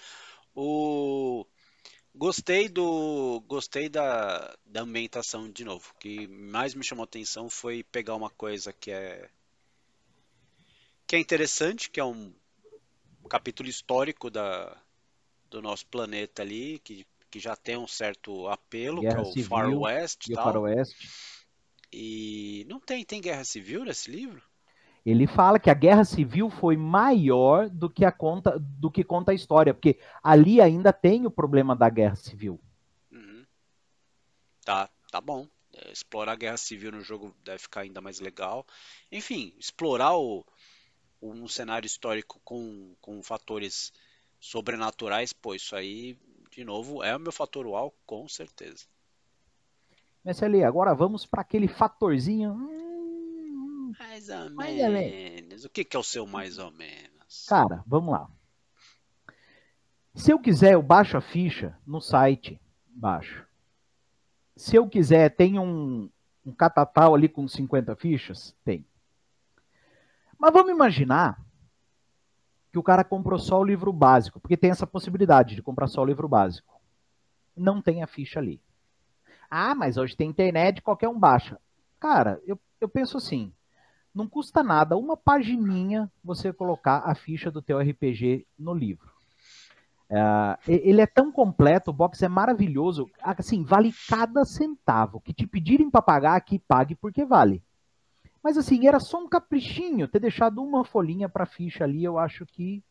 O 0.55 1.45
Gostei 2.15 2.69
do, 2.69 3.43
gostei 3.47 3.89
da, 3.89 4.55
da 4.63 4.81
ambientação 4.81 5.49
de 5.49 5.65
novo. 5.65 5.91
O 5.95 5.99
que 5.99 6.27
mais 6.27 6.75
me 6.75 6.83
chamou 6.83 7.03
atenção 7.03 7.49
foi 7.49 7.83
pegar 7.83 8.15
uma 8.15 8.29
coisa 8.29 8.71
que 8.71 8.91
é 8.91 9.29
que 11.07 11.15
é 11.15 11.19
interessante, 11.19 11.89
que 11.89 11.99
é 11.99 12.03
um 12.05 12.31
capítulo 13.27 13.67
histórico 13.67 14.29
da, 14.29 14.77
do 15.49 15.61
nosso 15.61 15.87
planeta 15.87 16.43
ali, 16.43 16.79
que, 16.79 17.05
que 17.31 17.39
já 17.39 17.55
tem 17.55 17.77
um 17.77 17.87
certo 17.87 18.47
apelo, 18.47 19.01
guerra 19.01 19.15
que 19.15 19.21
é 19.21 19.23
o 19.23 19.33
civil, 19.33 19.49
Far 19.49 19.69
West, 19.69 20.27
e 20.27 20.33
tal. 20.33 20.43
Far 20.43 20.61
West. 20.61 20.95
E 21.93 22.65
não 22.67 22.79
tem 22.79 23.05
tem 23.05 23.21
guerra 23.21 23.43
civil 23.43 23.85
nesse 23.85 24.09
livro? 24.09 24.41
Ele 25.05 25.27
fala 25.27 25.59
que 25.59 25.69
a 25.69 25.73
guerra 25.73 26.05
civil 26.05 26.49
foi 26.49 26.77
maior 26.77 27.69
do 27.69 27.89
que 27.89 28.05
a 28.05 28.11
conta 28.11 28.57
do 28.57 28.89
que 28.89 29.03
conta 29.03 29.31
a 29.31 29.35
história, 29.35 29.73
porque 29.73 29.99
ali 30.23 30.61
ainda 30.61 30.93
tem 30.93 31.25
o 31.25 31.31
problema 31.31 31.75
da 31.75 31.89
guerra 31.89 32.15
civil. 32.15 32.59
Uhum. 33.11 33.45
Tá, 34.63 34.89
tá 35.11 35.19
bom. 35.19 35.47
É, 35.73 35.91
explorar 35.91 36.31
a 36.31 36.37
guerra 36.37 36.57
civil 36.57 36.91
no 36.91 37.01
jogo 37.01 37.35
deve 37.43 37.59
ficar 37.59 37.81
ainda 37.81 37.99
mais 37.99 38.19
legal. 38.19 38.65
Enfim, 39.11 39.53
explorar 39.59 40.15
o, 40.15 40.45
um 41.21 41.47
cenário 41.47 41.85
histórico 41.85 42.39
com, 42.43 42.95
com 43.01 43.21
fatores 43.21 43.91
sobrenaturais, 44.39 45.33
pô, 45.33 45.53
isso 45.53 45.75
aí, 45.75 46.17
de 46.49 46.63
novo, 46.63 47.03
é 47.03 47.15
o 47.15 47.19
meu 47.19 47.31
fator 47.31 47.65
uau, 47.65 47.93
com 48.05 48.27
certeza. 48.27 48.85
Mas 50.23 50.41
ali, 50.41 50.63
agora 50.63 50.93
vamos 50.93 51.25
para 51.25 51.41
aquele 51.41 51.67
fatorzinho. 51.67 52.53
Hum, 52.53 53.91
mais 53.99 54.29
ou 54.29 54.49
mais 54.51 54.75
menos. 54.75 54.93
menos. 54.93 55.65
O 55.65 55.69
que, 55.69 55.83
que 55.83 55.97
é 55.97 55.99
o 55.99 56.03
seu 56.03 56.25
mais 56.25 56.57
ou 56.57 56.71
menos? 56.71 57.45
Cara, 57.47 57.83
vamos 57.85 58.13
lá. 58.13 58.29
Se 60.15 60.31
eu 60.31 60.39
quiser, 60.39 60.73
eu 60.73 60.81
baixo 60.81 61.17
a 61.17 61.21
ficha 61.21 61.77
no 61.85 61.99
site. 61.99 62.61
Baixo. 62.87 63.45
Se 64.55 64.75
eu 64.75 64.87
quiser, 64.87 65.29
tem 65.35 65.59
um, 65.59 66.09
um 66.45 66.53
catatal 66.53 67.15
ali 67.15 67.27
com 67.27 67.47
50 67.47 67.95
fichas? 67.95 68.55
Tem. 68.63 68.85
Mas 70.37 70.53
vamos 70.53 70.71
imaginar 70.71 71.43
que 72.71 72.77
o 72.77 72.83
cara 72.83 73.03
comprou 73.03 73.39
só 73.39 73.59
o 73.59 73.63
livro 73.63 73.91
básico, 73.91 74.39
porque 74.39 74.57
tem 74.57 74.71
essa 74.71 74.87
possibilidade 74.87 75.55
de 75.55 75.61
comprar 75.61 75.87
só 75.87 76.01
o 76.01 76.05
livro 76.05 76.27
básico. 76.27 76.79
Não 77.55 77.81
tem 77.81 78.03
a 78.03 78.07
ficha 78.07 78.39
ali. 78.39 78.61
Ah, 79.55 79.75
mas 79.75 79.97
hoje 79.97 80.17
tem 80.17 80.31
internet, 80.31 80.81
qualquer 80.81 81.07
um 81.07 81.19
baixa. 81.19 81.59
Cara, 81.99 82.41
eu, 82.43 82.59
eu 82.81 82.89
penso 82.89 83.17
assim, 83.17 83.53
não 84.11 84.27
custa 84.27 84.63
nada, 84.63 84.97
uma 84.97 85.15
pagininha 85.15 86.11
você 86.23 86.51
colocar 86.51 87.03
a 87.05 87.13
ficha 87.13 87.51
do 87.51 87.61
teu 87.61 87.77
RPG 87.79 88.47
no 88.57 88.73
livro. 88.73 89.11
É, 90.09 90.57
ele 90.67 91.01
é 91.01 91.05
tão 91.05 91.31
completo, 91.31 91.91
o 91.91 91.93
box 91.93 92.23
é 92.23 92.27
maravilhoso, 92.27 93.07
assim, 93.21 93.63
vale 93.63 93.93
cada 94.09 94.43
centavo. 94.43 95.21
Que 95.21 95.31
te 95.31 95.45
pedirem 95.45 95.87
para 95.87 96.01
pagar 96.01 96.35
aqui, 96.35 96.57
pague 96.57 96.95
porque 96.95 97.23
vale. 97.23 97.61
Mas 98.41 98.57
assim, 98.57 98.87
era 98.87 98.99
só 98.99 99.19
um 99.19 99.29
caprichinho 99.29 100.07
ter 100.07 100.17
deixado 100.17 100.63
uma 100.63 100.83
folhinha 100.83 101.29
para 101.29 101.45
ficha 101.45 101.83
ali, 101.83 102.03
eu 102.03 102.17
acho 102.17 102.43
que 102.47 102.83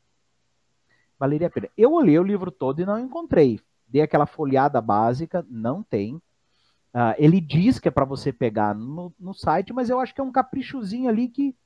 valeria 1.19 1.49
a 1.49 1.51
pena. 1.51 1.69
Eu 1.77 1.91
olhei 1.91 2.21
o 2.21 2.25
livro 2.25 2.53
todo 2.53 2.81
e 2.81 2.87
não 2.87 3.01
encontrei. 3.01 3.59
dei 3.89 4.03
aquela 4.03 4.27
folhada 4.27 4.81
básica, 4.81 5.45
não 5.51 5.83
tem. 5.83 6.23
Uh, 6.95 7.17
ele 7.17 7.41
diz 7.41 7.79
que 7.79 7.89
é 7.89 7.91
para 7.91 8.05
você 8.05 8.33
pegar 8.33 8.75
no, 8.75 9.15
no, 9.19 9.33
site, 9.33 9.73
mas 9.73 9.89
eu 9.89 9.99
acho 9.99 10.15
que 10.15 10.21
é 10.21 10.25
um 10.25 10.33
caprichozinho 10.33 11.09
ali 11.09 11.27
que 11.27 11.57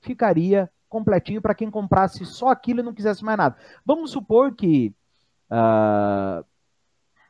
ficaria 0.00 0.70
completinho 0.88 1.42
para 1.42 1.54
quem 1.54 1.70
comprasse 1.70 2.24
só 2.24 2.48
aquilo 2.48 2.80
e 2.80 2.82
não 2.82 2.94
quisesse 2.94 3.22
mais 3.22 3.36
nada. 3.36 3.56
Vamos 3.84 4.10
supor 4.10 4.54
que 4.54 4.94
uh, 5.50 6.44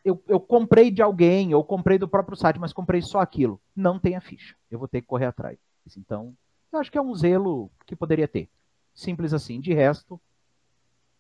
eu, 0.05 0.23
eu, 0.29 0.41
comprei 0.41 0.91
de 0.91 1.03
alguém, 1.03 1.53
ou 1.53 1.63
comprei 1.63 1.99
do 1.99 2.09
próprio 2.09 2.37
site, 2.37 2.59
mas 2.59 2.73
comprei 2.73 3.03
só 3.03 3.21
aquilo. 3.21 3.61
Não 3.75 3.99
tem 3.99 4.17
a 4.17 4.21
ficha. 4.21 4.55
Eu 4.71 4.79
vou 4.79 4.89
ter 4.89 5.01
que 5.01 5.07
correr 5.07 5.27
atrás. 5.27 5.59
Então, 5.97 6.35
eu 6.73 6.79
acho 6.79 6.91
que 6.91 6.99
é 6.99 7.03
um 7.03 7.15
zelo 7.15 7.71
que 7.85 7.97
poderia 7.97 8.29
ter. 8.29 8.49
Simples 8.95 9.35
assim. 9.35 9.61
De 9.61 9.75
resto, 9.75 10.21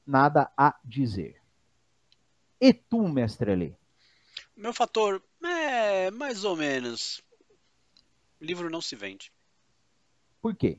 nada 0.07 0.51
a 0.57 0.75
dizer. 0.85 1.37
E 2.61 2.73
tu, 2.73 3.09
mestre 3.09 3.55
Lê? 3.55 3.80
Meu 4.61 4.75
fator 4.75 5.23
é 5.43 6.11
mais 6.11 6.45
ou 6.45 6.55
menos. 6.55 7.23
O 8.39 8.45
livro 8.45 8.69
não 8.69 8.83
se 8.83 8.95
vende. 8.95 9.33
Por 10.43 10.55
quê? 10.55 10.79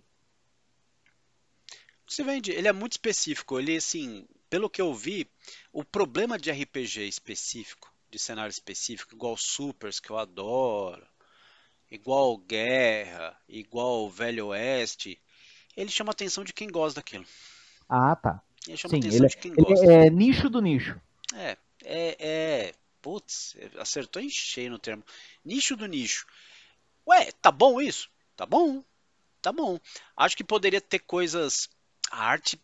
Se 2.08 2.22
vende, 2.22 2.52
ele 2.52 2.68
é 2.68 2.72
muito 2.72 2.92
específico. 2.92 3.60
Ele, 3.60 3.76
assim, 3.76 4.28
pelo 4.52 4.70
que 4.70 4.80
eu 4.80 4.94
vi, 4.94 5.28
o 5.74 5.84
problema 5.84 6.38
de 6.38 6.52
RPG 6.52 7.08
específico, 7.08 7.92
de 8.08 8.20
cenário 8.20 8.52
específico, 8.52 9.16
igual 9.16 9.36
Supers, 9.36 10.00
que 10.00 10.12
eu 10.12 10.20
adoro, 10.20 11.08
igual 11.90 12.38
Guerra, 12.38 13.36
igual 13.50 14.08
Velho 14.12 14.48
Oeste, 14.48 15.20
ele 15.76 15.90
chama 15.90 16.12
a 16.12 16.14
atenção 16.14 16.44
de 16.44 16.54
quem 16.54 16.70
gosta 16.70 17.00
daquilo. 17.00 17.26
Ah, 17.90 18.16
tá. 18.16 18.44
Ele 18.68 18.78
chama 18.78 18.92
Sim, 18.92 18.98
a 18.98 19.00
atenção 19.00 19.20
ele, 19.26 19.28
de 19.28 19.38
quem 19.38 19.54
gosta. 19.56 19.92
É, 19.92 20.06
é 20.06 20.10
nicho 20.12 20.50
do 20.52 20.62
nicho. 20.62 21.02
É, 21.34 21.58
é, 21.84 22.18
é. 22.20 22.81
Putz, 23.02 23.56
acertou 23.78 24.22
em 24.22 24.30
cheio 24.30 24.72
no 24.72 24.80
termo. 24.80 25.04
Nicho 25.44 25.76
do 25.76 25.88
nicho. 25.88 26.26
Ué, 27.08 27.32
tá 27.42 27.52
bom 27.52 27.82
isso? 27.82 28.10
Tá 28.36 28.46
bom. 28.46 28.84
Tá 29.42 29.52
bom. 29.52 29.80
Acho 30.16 30.38
que 30.38 30.44
poderia 30.44 30.80
ter 30.80 31.00
coisas. 31.00 31.70
A 32.12 32.24
arte, 32.26 32.62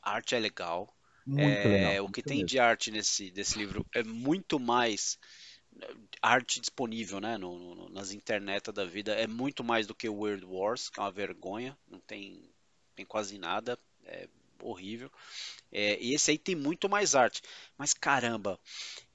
a 0.00 0.12
arte 0.12 0.34
é 0.34 0.38
legal. 0.38 0.94
Muito 1.26 1.42
é, 1.42 1.64
legal. 1.64 2.04
O 2.06 2.12
que 2.12 2.22
tem 2.22 2.38
mesmo. 2.38 2.48
de 2.48 2.58
arte 2.58 2.90
nesse 2.90 3.30
desse 3.30 3.58
livro 3.58 3.84
é 3.92 4.02
muito 4.02 4.60
mais 4.60 5.18
arte 6.20 6.60
disponível, 6.60 7.20
né, 7.20 7.36
no, 7.38 7.74
no, 7.74 7.88
nas 7.88 8.12
internet 8.12 8.70
da 8.72 8.84
vida 8.84 9.12
é 9.14 9.26
muito 9.26 9.64
mais 9.64 9.86
do 9.86 9.94
que 9.94 10.08
World 10.08 10.44
Wars, 10.44 10.90
que 10.90 11.00
é 11.00 11.02
uma 11.02 11.10
vergonha, 11.10 11.76
não 11.88 11.98
tem, 12.00 12.42
tem 12.94 13.04
quase 13.04 13.38
nada, 13.38 13.78
é 14.04 14.28
horrível. 14.62 15.10
É, 15.70 15.98
e 16.00 16.14
esse 16.14 16.30
aí 16.30 16.38
tem 16.38 16.54
muito 16.54 16.88
mais 16.88 17.14
arte, 17.14 17.42
mas 17.76 17.94
caramba, 17.94 18.58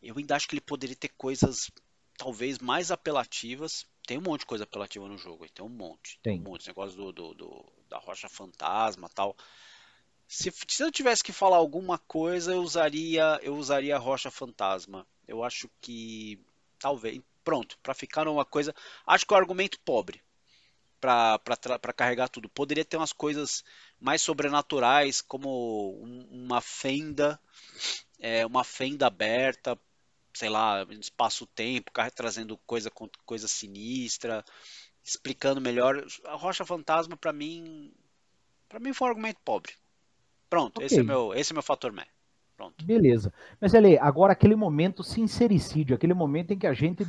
eu 0.01 0.17
ainda 0.17 0.35
acho 0.35 0.47
que 0.47 0.55
ele 0.55 0.61
poderia 0.61 0.95
ter 0.95 1.09
coisas 1.09 1.71
talvez 2.17 2.59
mais 2.59 2.91
apelativas. 2.91 3.85
Tem 4.05 4.17
um 4.17 4.21
monte 4.21 4.41
de 4.41 4.45
coisa 4.47 4.63
apelativa 4.63 5.07
no 5.07 5.17
jogo, 5.17 5.47
tem 5.49 5.65
um 5.65 5.69
monte, 5.69 6.19
tem, 6.23 6.39
um 6.39 6.43
monte, 6.43 6.61
esse 6.61 6.69
negócio 6.69 6.97
do, 6.97 7.11
do, 7.11 7.33
do 7.33 7.65
da 7.89 7.97
rocha 7.97 8.29
fantasma, 8.29 9.09
tal. 9.09 9.35
Se, 10.27 10.51
se 10.67 10.83
eu 10.83 10.91
tivesse 10.91 11.23
que 11.23 11.31
falar 11.31 11.57
alguma 11.57 11.97
coisa, 11.97 12.53
eu 12.53 12.61
usaria, 12.61 13.39
eu 13.41 13.55
usaria 13.55 13.95
a 13.95 13.99
rocha 13.99 14.29
fantasma. 14.29 15.07
Eu 15.27 15.43
acho 15.43 15.69
que 15.81 16.39
talvez, 16.79 17.21
pronto, 17.43 17.77
para 17.81 17.93
ficar 17.93 18.25
numa 18.25 18.45
coisa, 18.45 18.73
acho 19.05 19.25
que 19.25 19.33
o 19.33 19.37
argumento 19.37 19.79
pobre 19.81 20.21
para 20.99 21.93
carregar 21.95 22.27
tudo. 22.27 22.49
Poderia 22.49 22.83
ter 22.83 22.97
umas 22.97 23.13
coisas 23.13 23.63
mais 23.99 24.21
sobrenaturais, 24.21 25.21
como 25.21 25.91
uma 26.31 26.61
fenda, 26.61 27.39
é, 28.19 28.45
uma 28.45 28.63
fenda 28.63 29.07
aberta, 29.07 29.77
sei 30.33 30.49
lá, 30.49 30.85
espaço-tempo, 30.91 31.91
trazendo 32.13 32.57
coisa 32.65 32.91
coisa 33.25 33.47
sinistra, 33.47 34.43
explicando 35.03 35.59
melhor. 35.59 36.05
A 36.25 36.35
Rocha 36.35 36.65
Fantasma 36.65 37.17
para 37.17 37.33
mim, 37.33 37.91
para 38.69 38.79
mim 38.79 38.93
foi 38.93 39.07
um 39.07 39.11
argumento 39.11 39.39
pobre. 39.43 39.73
Pronto, 40.49 40.77
okay. 40.77 40.85
esse, 40.85 40.99
é 40.99 41.03
meu, 41.03 41.33
esse 41.33 41.51
é 41.51 41.53
meu 41.53 41.63
fator 41.63 41.91
mé. 41.91 42.07
Pronto. 42.55 42.83
Beleza. 42.83 43.31
Mas, 43.61 43.73
Ele, 43.73 43.99
agora 43.99 44.33
aquele 44.33 44.55
momento 44.55 45.03
sincericídio, 45.03 45.95
aquele 45.95 46.13
momento 46.13 46.51
em 46.51 46.57
que 46.57 46.65
a 46.65 46.73
gente 46.73 47.05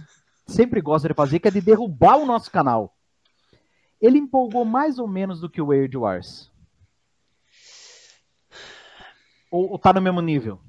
sempre 0.46 0.80
gosta 0.80 1.08
de 1.08 1.14
fazer, 1.14 1.38
que 1.38 1.48
é 1.48 1.50
de 1.50 1.60
derrubar 1.60 2.16
o 2.16 2.26
nosso 2.26 2.50
canal. 2.50 2.94
Ele 4.00 4.18
empolgou 4.18 4.64
mais 4.64 4.98
ou 4.98 5.08
menos 5.08 5.40
do 5.40 5.48
que 5.48 5.60
o 5.60 5.68
Weird 5.68 5.96
Wars? 5.96 6.50
Ou, 9.50 9.70
ou 9.70 9.78
tá 9.78 9.92
no 9.92 10.00
mesmo 10.00 10.20
nível? 10.20 10.60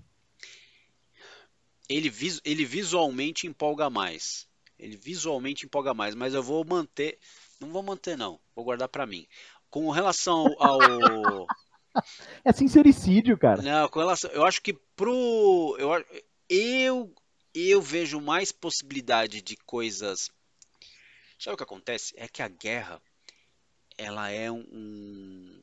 Ele, 1.88 2.12
ele 2.46 2.66
visualmente 2.66 3.48
empolga 3.48 3.90
mais. 3.90 4.48
Ele 4.78 4.96
visualmente 4.96 5.66
empolga 5.66 5.94
mais, 5.94 6.16
mas 6.16 6.34
eu 6.34 6.44
vou 6.44 6.64
manter. 6.64 7.20
Não 7.60 7.70
vou 7.70 7.84
manter, 7.84 8.18
não. 8.18 8.40
Vou 8.56 8.64
guardar 8.64 8.88
para 8.88 9.06
mim. 9.06 9.28
Com 9.70 9.90
relação 9.90 10.56
ao. 10.60 10.80
é 12.46 12.52
sincericídio, 12.54 13.38
cara. 13.38 13.62
Não, 13.62 13.90
com 13.90 14.00
relação, 14.00 14.30
eu 14.32 14.46
acho 14.46 14.62
que 14.62 14.74
pro 14.96 15.76
eu 15.80 16.06
eu 16.48 17.14
eu 17.54 17.82
vejo 17.82 18.22
mais 18.22 18.52
possibilidade 18.52 19.42
de 19.42 19.58
coisas. 19.58 20.30
Sabe 21.38 21.56
o 21.56 21.58
que 21.58 21.64
acontece? 21.64 22.14
É 22.18 22.28
que 22.28 22.42
a 22.42 22.48
guerra 22.48 23.02
ela 23.98 24.30
é 24.30 24.50
um 24.50 25.59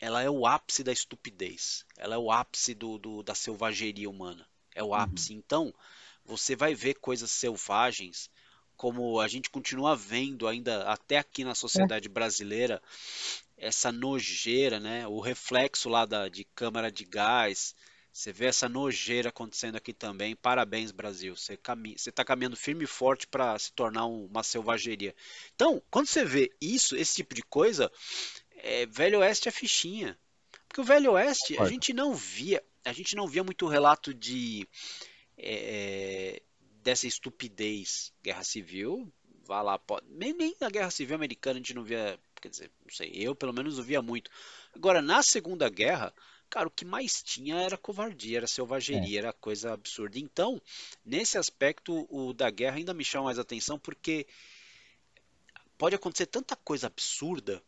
ela 0.00 0.22
é 0.22 0.30
o 0.30 0.46
ápice 0.46 0.82
da 0.82 0.92
estupidez. 0.92 1.84
Ela 1.96 2.14
é 2.14 2.18
o 2.18 2.30
ápice 2.30 2.74
do, 2.74 2.98
do 2.98 3.22
da 3.22 3.34
selvageria 3.34 4.08
humana. 4.08 4.46
É 4.74 4.82
o 4.82 4.88
uhum. 4.88 4.94
ápice. 4.94 5.32
Uhum. 5.32 5.38
Então, 5.38 5.74
você 6.24 6.56
vai 6.56 6.74
ver 6.74 6.94
coisas 6.94 7.30
selvagens 7.30 8.30
como 8.76 9.20
a 9.20 9.28
gente 9.28 9.50
continua 9.50 9.94
vendo 9.94 10.48
ainda 10.48 10.84
até 10.84 11.18
aqui 11.18 11.44
na 11.44 11.54
sociedade 11.54 12.08
é. 12.08 12.10
brasileira 12.10 12.80
essa 13.60 13.92
nojeira, 13.92 14.80
né? 14.80 15.06
O 15.06 15.20
reflexo 15.20 15.90
lá 15.90 16.06
da, 16.06 16.28
de 16.28 16.44
câmara 16.44 16.90
de 16.90 17.04
gás. 17.04 17.74
Você 18.12 18.32
vê 18.32 18.46
essa 18.46 18.68
nojeira 18.68 19.28
acontecendo 19.28 19.76
aqui 19.76 19.92
também. 19.92 20.34
Parabéns, 20.34 20.90
Brasil. 20.90 21.36
Você 21.36 21.58
está 21.94 22.24
caminhando 22.24 22.56
firme 22.56 22.84
e 22.84 22.86
forte 22.86 23.26
para 23.26 23.56
se 23.58 23.70
tornar 23.72 24.06
um, 24.06 24.24
uma 24.24 24.42
selvageria. 24.42 25.14
Então, 25.54 25.82
quando 25.90 26.06
você 26.06 26.24
vê 26.24 26.50
isso, 26.60 26.96
esse 26.96 27.16
tipo 27.16 27.34
de 27.34 27.42
coisa, 27.42 27.92
é, 28.62 28.86
Velho 28.86 29.20
Oeste 29.20 29.48
é 29.48 29.52
fichinha. 29.52 30.18
Porque 30.68 30.80
o 30.80 30.84
Velho 30.84 31.12
Oeste, 31.12 31.58
a 31.58 31.66
gente 31.66 31.92
não 31.92 32.14
via, 32.14 32.62
a 32.84 32.92
gente 32.92 33.16
não 33.16 33.26
via 33.26 33.42
muito 33.42 33.66
relato 33.66 34.14
de 34.14 34.66
é, 35.36 36.42
dessa 36.82 37.06
estupidez. 37.06 38.12
Guerra 38.22 38.44
Civil, 38.44 39.12
vá 39.44 39.62
lá, 39.62 39.78
pode, 39.78 40.06
nem, 40.08 40.32
nem 40.32 40.54
na 40.60 40.70
Guerra 40.70 40.90
Civil 40.90 41.16
Americana 41.16 41.56
a 41.56 41.58
gente 41.58 41.74
não 41.74 41.82
via 41.82 42.18
Quer 42.40 42.48
dizer, 42.48 42.70
não 42.82 42.90
sei, 42.90 43.12
eu 43.14 43.34
pelo 43.34 43.52
menos 43.52 43.78
ouvia 43.78 44.00
muito. 44.00 44.30
Agora, 44.74 45.02
na 45.02 45.22
Segunda 45.22 45.68
Guerra, 45.68 46.12
cara, 46.48 46.68
o 46.68 46.70
que 46.70 46.84
mais 46.84 47.22
tinha 47.22 47.56
era 47.56 47.76
covardia, 47.76 48.38
era 48.38 48.46
selvageria, 48.46 49.18
é. 49.18 49.22
era 49.22 49.32
coisa 49.32 49.74
absurda. 49.74 50.18
Então, 50.18 50.60
nesse 51.04 51.36
aspecto, 51.36 52.06
o 52.08 52.32
da 52.32 52.50
guerra 52.50 52.76
ainda 52.76 52.94
me 52.94 53.04
chama 53.04 53.26
mais 53.26 53.38
atenção 53.38 53.78
porque 53.78 54.26
pode 55.76 55.94
acontecer 55.94 56.26
tanta 56.26 56.56
coisa 56.56 56.86
absurda 56.86 57.62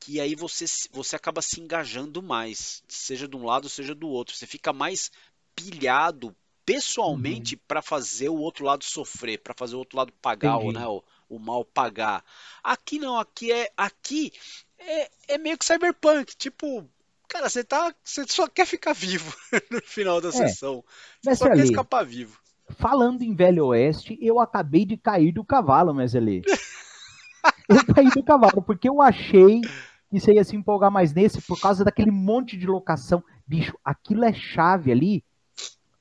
que 0.00 0.20
aí 0.20 0.34
você, 0.34 0.64
você 0.92 1.16
acaba 1.16 1.42
se 1.42 1.60
engajando 1.60 2.22
mais, 2.22 2.82
seja 2.88 3.26
de 3.26 3.36
um 3.36 3.44
lado, 3.44 3.68
seja 3.68 3.94
do 3.94 4.08
outro. 4.08 4.34
Você 4.34 4.46
fica 4.46 4.72
mais 4.72 5.10
pilhado 5.54 6.34
pessoalmente 6.64 7.54
uhum. 7.54 7.60
para 7.66 7.80
fazer 7.80 8.28
o 8.28 8.36
outro 8.36 8.64
lado 8.64 8.84
sofrer, 8.84 9.38
para 9.38 9.54
fazer 9.54 9.74
o 9.74 9.78
outro 9.78 9.96
lado 9.96 10.12
pagar, 10.20 10.58
o, 10.58 10.70
né, 10.70 10.86
o, 10.86 11.02
o 11.28 11.38
mal 11.38 11.64
pagar. 11.64 12.22
Aqui 12.62 12.98
não, 12.98 13.18
aqui 13.18 13.50
é 13.50 13.70
aqui 13.76 14.32
é, 14.78 15.10
é 15.28 15.38
meio 15.38 15.56
que 15.58 15.64
cyberpunk, 15.64 16.36
tipo, 16.36 16.88
cara, 17.26 17.48
você 17.48 17.64
tá, 17.64 17.94
você 18.04 18.24
só 18.28 18.46
quer 18.46 18.66
ficar 18.66 18.92
vivo 18.92 19.34
no 19.70 19.80
final 19.82 20.20
da 20.20 20.28
é, 20.28 20.32
sessão. 20.32 20.84
Você 21.22 21.36
só 21.36 21.46
quer 21.48 21.64
escapar 21.64 22.04
vivo. 22.04 22.38
Falando 22.78 23.22
em 23.22 23.34
Velho 23.34 23.66
Oeste, 23.66 24.18
eu 24.20 24.38
acabei 24.38 24.84
de 24.84 24.96
cair 24.96 25.32
do 25.32 25.42
cavalo, 25.42 25.94
mas 25.94 26.14
ali. 26.14 26.42
eu 27.68 27.94
caí 27.94 28.10
do 28.10 28.22
cavalo 28.22 28.62
porque 28.62 28.88
eu 28.88 29.00
achei 29.00 29.62
que 30.08 30.18
você 30.18 30.34
ia 30.34 30.44
se 30.44 30.56
empolgar 30.56 30.90
mais 30.90 31.12
nesse 31.12 31.40
por 31.42 31.60
causa 31.60 31.84
daquele 31.84 32.10
monte 32.10 32.56
de 32.56 32.66
locação. 32.66 33.22
Bicho, 33.46 33.78
aquilo 33.84 34.24
é 34.24 34.32
chave 34.32 34.90
ali 34.90 35.24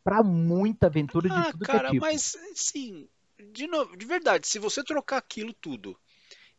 para 0.04 0.24
muita 0.24 0.88
aventura 0.88 1.28
de 1.28 1.36
ah, 1.36 1.52
tudo 1.52 1.66
cara, 1.66 1.80
que 1.80 1.86
é 1.86 1.90
tipo. 1.92 2.06
mas 2.06 2.38
sim, 2.56 3.10
de 3.52 3.68
novo, 3.68 3.98
de 3.98 4.06
verdade, 4.06 4.48
se 4.48 4.58
você 4.58 4.84
trocar 4.84 5.18
aquilo 5.18 5.54
tudo 5.54 6.00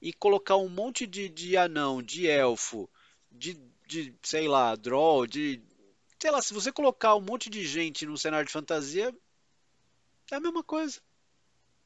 e 0.00 0.12
colocar 0.12 0.56
um 0.56 0.68
monte 0.68 1.06
de, 1.06 1.28
de 1.28 1.56
anão, 1.56 2.02
de 2.02 2.26
elfo, 2.26 2.88
de, 3.32 3.58
de 3.86 4.14
sei 4.22 4.46
lá, 4.46 4.76
draw, 4.76 5.26
de 5.26 5.62
sei 6.20 6.30
lá, 6.30 6.42
se 6.42 6.52
você 6.52 6.70
colocar 6.70 7.14
um 7.14 7.20
monte 7.20 7.48
de 7.48 7.64
gente 7.66 8.04
num 8.04 8.16
cenário 8.16 8.46
de 8.46 8.52
fantasia, 8.52 9.14
é 10.30 10.34
a 10.34 10.40
mesma 10.40 10.62
coisa. 10.62 11.00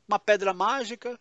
Uma 0.08 0.18
pedra 0.18 0.52
mágica, 0.52 1.18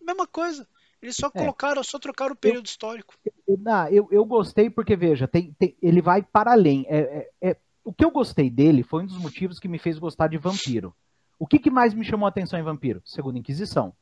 mesma 0.00 0.26
coisa. 0.26 0.66
Eles 1.02 1.16
só 1.16 1.26
é. 1.26 1.30
colocaram, 1.30 1.82
só 1.82 1.98
trocaram 1.98 2.32
o 2.32 2.36
período 2.36 2.66
eu, 2.66 2.70
histórico. 2.70 3.14
Eu, 3.46 3.58
não, 3.58 3.88
eu, 3.88 4.08
eu 4.10 4.24
gostei 4.24 4.70
porque, 4.70 4.94
veja, 4.94 5.26
tem, 5.26 5.52
tem, 5.58 5.76
ele 5.82 6.00
vai 6.00 6.22
para 6.22 6.52
além. 6.52 6.86
É, 6.88 7.28
é, 7.40 7.50
é 7.50 7.56
o 7.84 7.92
que 7.92 8.04
eu 8.04 8.10
gostei 8.10 8.48
dele 8.48 8.84
foi 8.84 9.02
um 9.02 9.06
dos 9.06 9.18
motivos 9.18 9.58
que 9.58 9.66
me 9.66 9.78
fez 9.78 9.98
gostar 9.98 10.28
de 10.28 10.38
Vampiro. 10.38 10.94
O 11.38 11.46
que, 11.46 11.58
que 11.58 11.70
mais 11.70 11.92
me 11.92 12.04
chamou 12.04 12.26
a 12.26 12.28
atenção 12.28 12.58
em 12.58 12.62
Vampiro? 12.62 13.02
Segunda 13.04 13.38
Inquisição. 13.38 13.92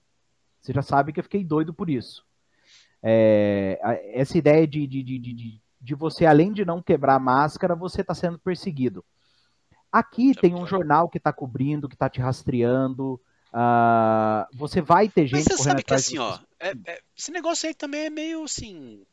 Você 0.60 0.74
já 0.74 0.82
sabe 0.82 1.12
que 1.12 1.20
eu 1.20 1.24
fiquei 1.24 1.42
doido 1.42 1.72
por 1.72 1.88
isso. 1.88 2.22
É, 3.02 3.80
essa 4.12 4.36
ideia 4.36 4.66
de, 4.66 4.86
de, 4.86 5.02
de, 5.02 5.18
de, 5.18 5.62
de 5.80 5.94
você, 5.94 6.26
além 6.26 6.52
de 6.52 6.66
não 6.66 6.82
quebrar 6.82 7.14
a 7.14 7.20
máscara, 7.20 7.74
você 7.74 8.02
está 8.02 8.14
sendo 8.14 8.38
perseguido. 8.38 9.02
Aqui 9.90 10.34
tem 10.34 10.54
um 10.54 10.66
jornal 10.66 11.08
que 11.08 11.16
está 11.16 11.32
cobrindo, 11.32 11.88
que 11.88 11.94
está 11.94 12.10
te 12.10 12.20
rastreando. 12.20 13.14
Uh, 13.52 14.46
você 14.54 14.82
vai 14.82 15.08
ter 15.08 15.26
gente. 15.26 15.48
Mas 15.48 15.56
você 15.56 15.62
sabe 15.62 15.82
que 15.82 15.94
assim, 15.94 16.18
ó, 16.18 16.38
é, 16.60 16.92
é, 16.92 17.02
esse 17.16 17.30
negócio 17.30 17.66
aí 17.66 17.74
também 17.74 18.06
é 18.06 18.10
meio 18.10 18.44
assim. 18.44 19.04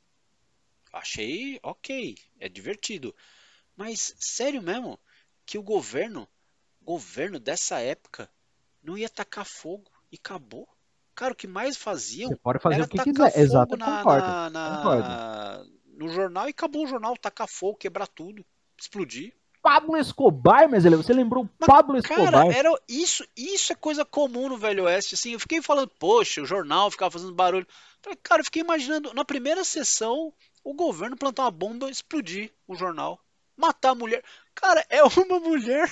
Achei 0.92 1.60
ok, 1.64 2.18
é 2.40 2.50
divertido. 2.50 3.16
Mas 3.76 4.14
sério 4.20 4.62
mesmo 4.62 5.00
que 5.46 5.58
o 5.58 5.64
governo, 5.64 6.28
governo 6.82 7.40
dessa 7.40 7.80
época, 7.80 8.30
não 8.84 8.98
ia 8.98 9.10
tacar 9.10 9.46
fogo 9.46 9.90
e 10.12 10.16
acabou? 10.16 10.68
Cara, 11.16 11.34
o 11.34 11.36
que 11.36 11.48
mais 11.48 11.78
faziam 11.78 12.30
Você 12.30 12.36
pode 12.36 12.60
fazer 12.60 12.82
o 12.82 12.88
que 12.88 13.04
quiser. 13.04 13.40
Exato, 13.40 13.76
na, 13.78 13.98
concordo, 13.98 14.28
na, 14.28 14.50
na, 14.50 14.78
concordo. 14.78 15.72
no 15.98 16.10
jornal 16.10 16.48
e 16.48 16.52
acabou 16.52 16.84
o 16.84 16.88
jornal, 16.88 17.18
tacar 17.18 17.48
fogo, 17.48 17.78
quebrar 17.78 18.08
tudo, 18.08 18.46
explodir. 18.78 19.34
Pablo 19.62 19.98
Escobar, 19.98 20.70
mas 20.70 20.84
você 20.84 21.14
lembrou 21.14 21.44
o 21.44 21.66
Pablo 21.66 21.98
Escobar? 21.98 22.32
Cara, 22.32 22.54
era 22.54 22.72
isso, 22.88 23.26
isso 23.36 23.74
é 23.74 23.76
coisa 23.76 24.06
comum 24.06 24.50
no 24.50 24.58
Velho 24.58 24.86
Oeste, 24.86 25.16
assim, 25.16 25.34
eu 25.34 25.40
fiquei 25.40 25.62
falando, 25.62 25.92
poxa, 26.00 26.42
o 26.42 26.46
jornal 26.46 26.90
ficava 26.92 27.12
fazendo 27.12 27.34
barulho. 27.34 27.68
Cara, 28.24 28.42
eu 28.42 28.46
fiquei 28.46 28.62
imaginando, 28.62 29.14
na 29.14 29.26
primeira 29.26 29.64
sessão, 29.64 30.32
o 30.64 30.74
governo 30.74 31.18
plantar 31.18 31.44
uma 31.44 31.52
bomba, 31.52 31.90
explodir 31.90 32.52
o 32.68 32.76
jornal, 32.76 33.20
matar 33.56 33.92
a 33.92 33.96
mulher. 33.96 34.24
Cara, 34.56 34.86
é 34.90 35.04
uma 35.04 35.40
mulher 35.40 35.90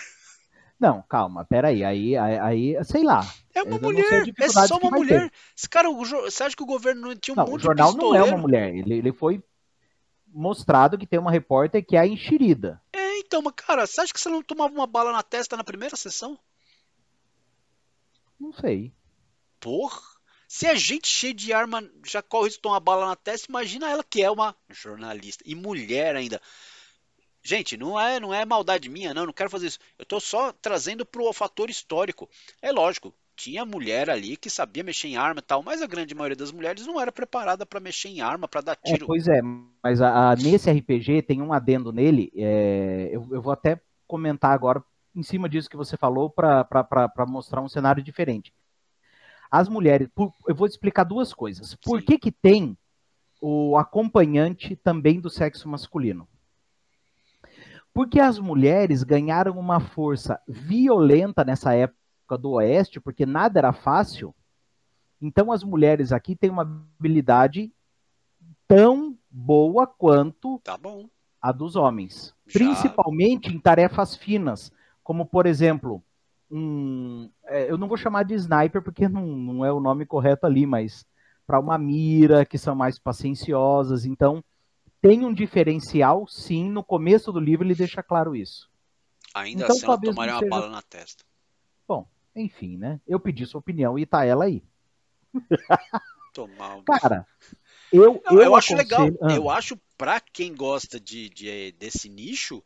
não, 0.80 1.02
calma, 1.04 1.46
peraí, 1.46 1.84
aí, 1.84 2.18
aí, 2.18 2.38
aí 2.38 2.84
sei 2.84 3.04
lá. 3.04 3.22
É 3.54 3.64
uma 3.64 3.80
mulher, 3.80 4.26
é 4.38 4.50
só 4.50 4.78
uma 4.78 4.92
mulher. 4.92 5.32
Esse 5.58 5.70
cara, 5.70 5.90
você 5.90 6.44
acha 6.44 6.56
que 6.56 6.64
o 6.64 6.68
governo 6.68 7.08
não 7.08 7.16
tinha 7.16 7.34
um 7.34 7.38
não, 7.38 7.46
monte 7.46 7.62
o 7.62 7.64
jornal 7.64 7.94
não 7.94 8.14
é 8.14 8.24
uma 8.24 8.38
mulher, 8.38 8.76
ele, 8.76 8.96
ele 8.96 9.14
foi 9.14 9.42
mostrado 10.28 10.98
que 10.98 11.08
tem 11.08 11.18
uma 11.18 11.32
repórter 11.32 11.86
que 11.86 11.96
é 11.96 12.00
a 12.02 12.08
enxerida. 12.08 12.82
É, 13.16 13.20
então, 13.20 13.42
mas 13.42 13.54
cara, 13.56 13.88
você 13.88 14.02
acha 14.02 14.14
que 14.14 14.20
você 14.20 14.30
não 14.30 14.44
tomava 14.44 14.74
uma 14.74 14.86
bala 14.86 15.12
na 15.12 15.24
testa 15.24 15.56
na 15.56 15.64
primeira 15.64 15.96
sessão? 15.96 16.38
Não 18.40 18.52
sei. 18.54 18.94
Porra. 19.60 20.02
Se 20.48 20.68
a 20.68 20.76
gente 20.76 21.08
cheio 21.08 21.34
de 21.34 21.52
arma 21.52 21.90
já 22.06 22.22
corre 22.22 22.50
de 22.50 22.60
tomar 22.60 22.80
bala 22.80 23.06
na 23.08 23.16
testa, 23.16 23.50
imagina 23.50 23.90
ela 23.90 24.04
que 24.04 24.22
é 24.22 24.30
uma 24.30 24.56
jornalista 24.70 25.44
e 25.46 25.56
mulher 25.56 26.16
ainda. 26.16 26.42
Gente, 27.42 27.78
não 27.78 28.00
é, 28.00 28.20
não 28.20 28.34
é 28.34 28.46
maldade 28.46 28.90
minha, 28.90 29.14
não, 29.14 29.26
não 29.26 29.34
quero 29.34 29.50
fazer 29.50 29.68
isso. 29.68 29.80
Eu 29.98 30.04
estou 30.04 30.20
só 30.20 30.52
trazendo 30.52 31.06
para 31.06 31.22
o 31.22 31.34
fator 31.34 31.70
histórico. 31.70 32.30
É 32.62 32.72
lógico, 32.72 33.14
tinha 33.36 33.66
mulher 33.66 34.10
ali 34.10 34.38
que 34.38 34.50
sabia 34.50 34.84
mexer 34.84 35.10
em 35.10 35.18
arma 35.18 35.40
e 35.40 35.44
tal, 35.44 35.62
mas 35.62 35.82
a 35.82 35.88
grande 35.88 36.16
maioria 36.16 36.36
das 36.36 36.52
mulheres 36.52 36.88
não 36.88 37.00
era 37.00 37.12
preparada 37.12 37.66
para 37.66 37.80
mexer 37.80 38.10
em 38.10 38.22
arma, 38.22 38.48
para 38.48 38.62
dar 38.62 38.78
é, 38.84 38.92
tiro. 38.92 39.04
É, 39.04 39.08
pois 39.08 39.28
é, 39.28 39.42
mas 39.84 40.02
a, 40.02 40.32
a, 40.32 40.36
nesse 40.36 40.72
RPG 40.72 41.24
tem 41.24 41.42
um 41.42 41.52
adendo 41.52 41.92
nele, 41.92 42.32
é, 42.36 43.10
eu, 43.12 43.28
eu, 43.32 43.42
vou 43.42 43.52
até 43.52 43.80
comentar 44.08 44.52
agora 44.52 44.84
em 45.14 45.24
cima 45.24 45.50
disso 45.50 45.70
que 45.70 45.78
você 45.78 45.98
falou 45.98 46.30
para 46.30 47.26
mostrar 47.28 47.62
um 47.62 47.70
cenário 47.70 48.02
diferente. 48.02 48.54
As 49.52 49.70
mulheres, 49.70 50.08
por, 50.14 50.34
eu 50.48 50.56
vou 50.56 50.68
explicar 50.68 51.04
duas 51.04 51.34
coisas. 51.34 51.76
Por 51.76 52.00
Sim. 52.00 52.06
que, 52.06 52.18
que 52.18 52.32
tem 52.32 52.78
o 53.42 53.78
acompanhante 53.78 54.76
também 54.76 55.20
do 55.20 55.30
sexo 55.30 55.70
masculino? 55.70 56.28
Porque 57.94 58.20
as 58.20 58.40
mulheres 58.40 59.04
ganharam 59.04 59.58
uma 59.58 59.80
força 59.80 60.42
violenta 60.48 61.46
nessa 61.46 61.74
época 61.74 62.05
do 62.36 62.52
Oeste, 62.54 63.00
porque 63.00 63.26
nada 63.26 63.60
era 63.60 63.72
fácil. 63.72 64.34
Então 65.22 65.52
as 65.52 65.64
mulheres 65.64 66.12
aqui 66.12 66.36
têm 66.36 66.50
uma 66.50 66.64
habilidade 66.64 67.72
tão 68.68 69.18
boa 69.30 69.86
quanto 69.86 70.60
tá 70.64 70.80
a 71.42 71.52
dos 71.52 71.76
homens. 71.76 72.34
Já... 72.48 72.60
Principalmente 72.60 73.54
em 73.54 73.60
tarefas 73.60 74.16
finas, 74.16 74.72
como 75.04 75.26
por 75.26 75.46
exemplo, 75.46 76.04
um, 76.50 77.30
é, 77.46 77.70
eu 77.70 77.78
não 77.78 77.88
vou 77.88 77.98
chamar 77.98 78.24
de 78.24 78.34
sniper 78.34 78.82
porque 78.82 79.08
não, 79.08 79.26
não 79.26 79.66
é 79.66 79.72
o 79.72 79.80
nome 79.80 80.06
correto 80.06 80.46
ali, 80.46 80.66
mas 80.66 81.06
para 81.46 81.60
uma 81.60 81.78
mira, 81.78 82.46
que 82.46 82.58
são 82.58 82.76
mais 82.76 82.98
pacienciosas. 82.98 84.06
Então, 84.06 84.44
tem 85.02 85.24
um 85.24 85.34
diferencial, 85.34 86.28
sim, 86.28 86.70
no 86.70 86.84
começo 86.84 87.32
do 87.32 87.40
livro 87.40 87.66
ele 87.66 87.76
deixa 87.76 88.02
claro 88.02 88.36
isso. 88.36 88.70
Ainda 89.34 89.64
então, 89.64 89.76
assim, 89.76 89.86
ela 89.86 90.00
tomaria 90.00 90.34
uma 90.34 90.40
seja... 90.40 90.50
bala 90.50 90.70
na 90.70 90.82
testa. 90.82 91.24
Bom, 91.88 92.08
enfim, 92.36 92.78
né? 92.78 93.00
Eu 93.08 93.20
pedi 93.20 93.46
sua 93.46 93.60
opinião 93.60 93.98
e 93.98 94.06
tá 94.06 94.26
ela 94.26 94.46
aí. 94.46 94.64
Tomar 96.34 96.82
Cara, 96.84 97.26
eu, 97.92 98.22
eu, 98.30 98.42
eu 98.42 98.56
acho 98.56 98.76
legal. 98.76 99.08
Ah. 99.22 99.34
Eu 99.34 99.50
acho, 99.50 99.80
pra 99.98 100.20
quem 100.20 100.54
gosta 100.54 101.00
de, 101.00 101.30
de 101.30 101.72
desse 101.74 102.10
nicho, 102.10 102.64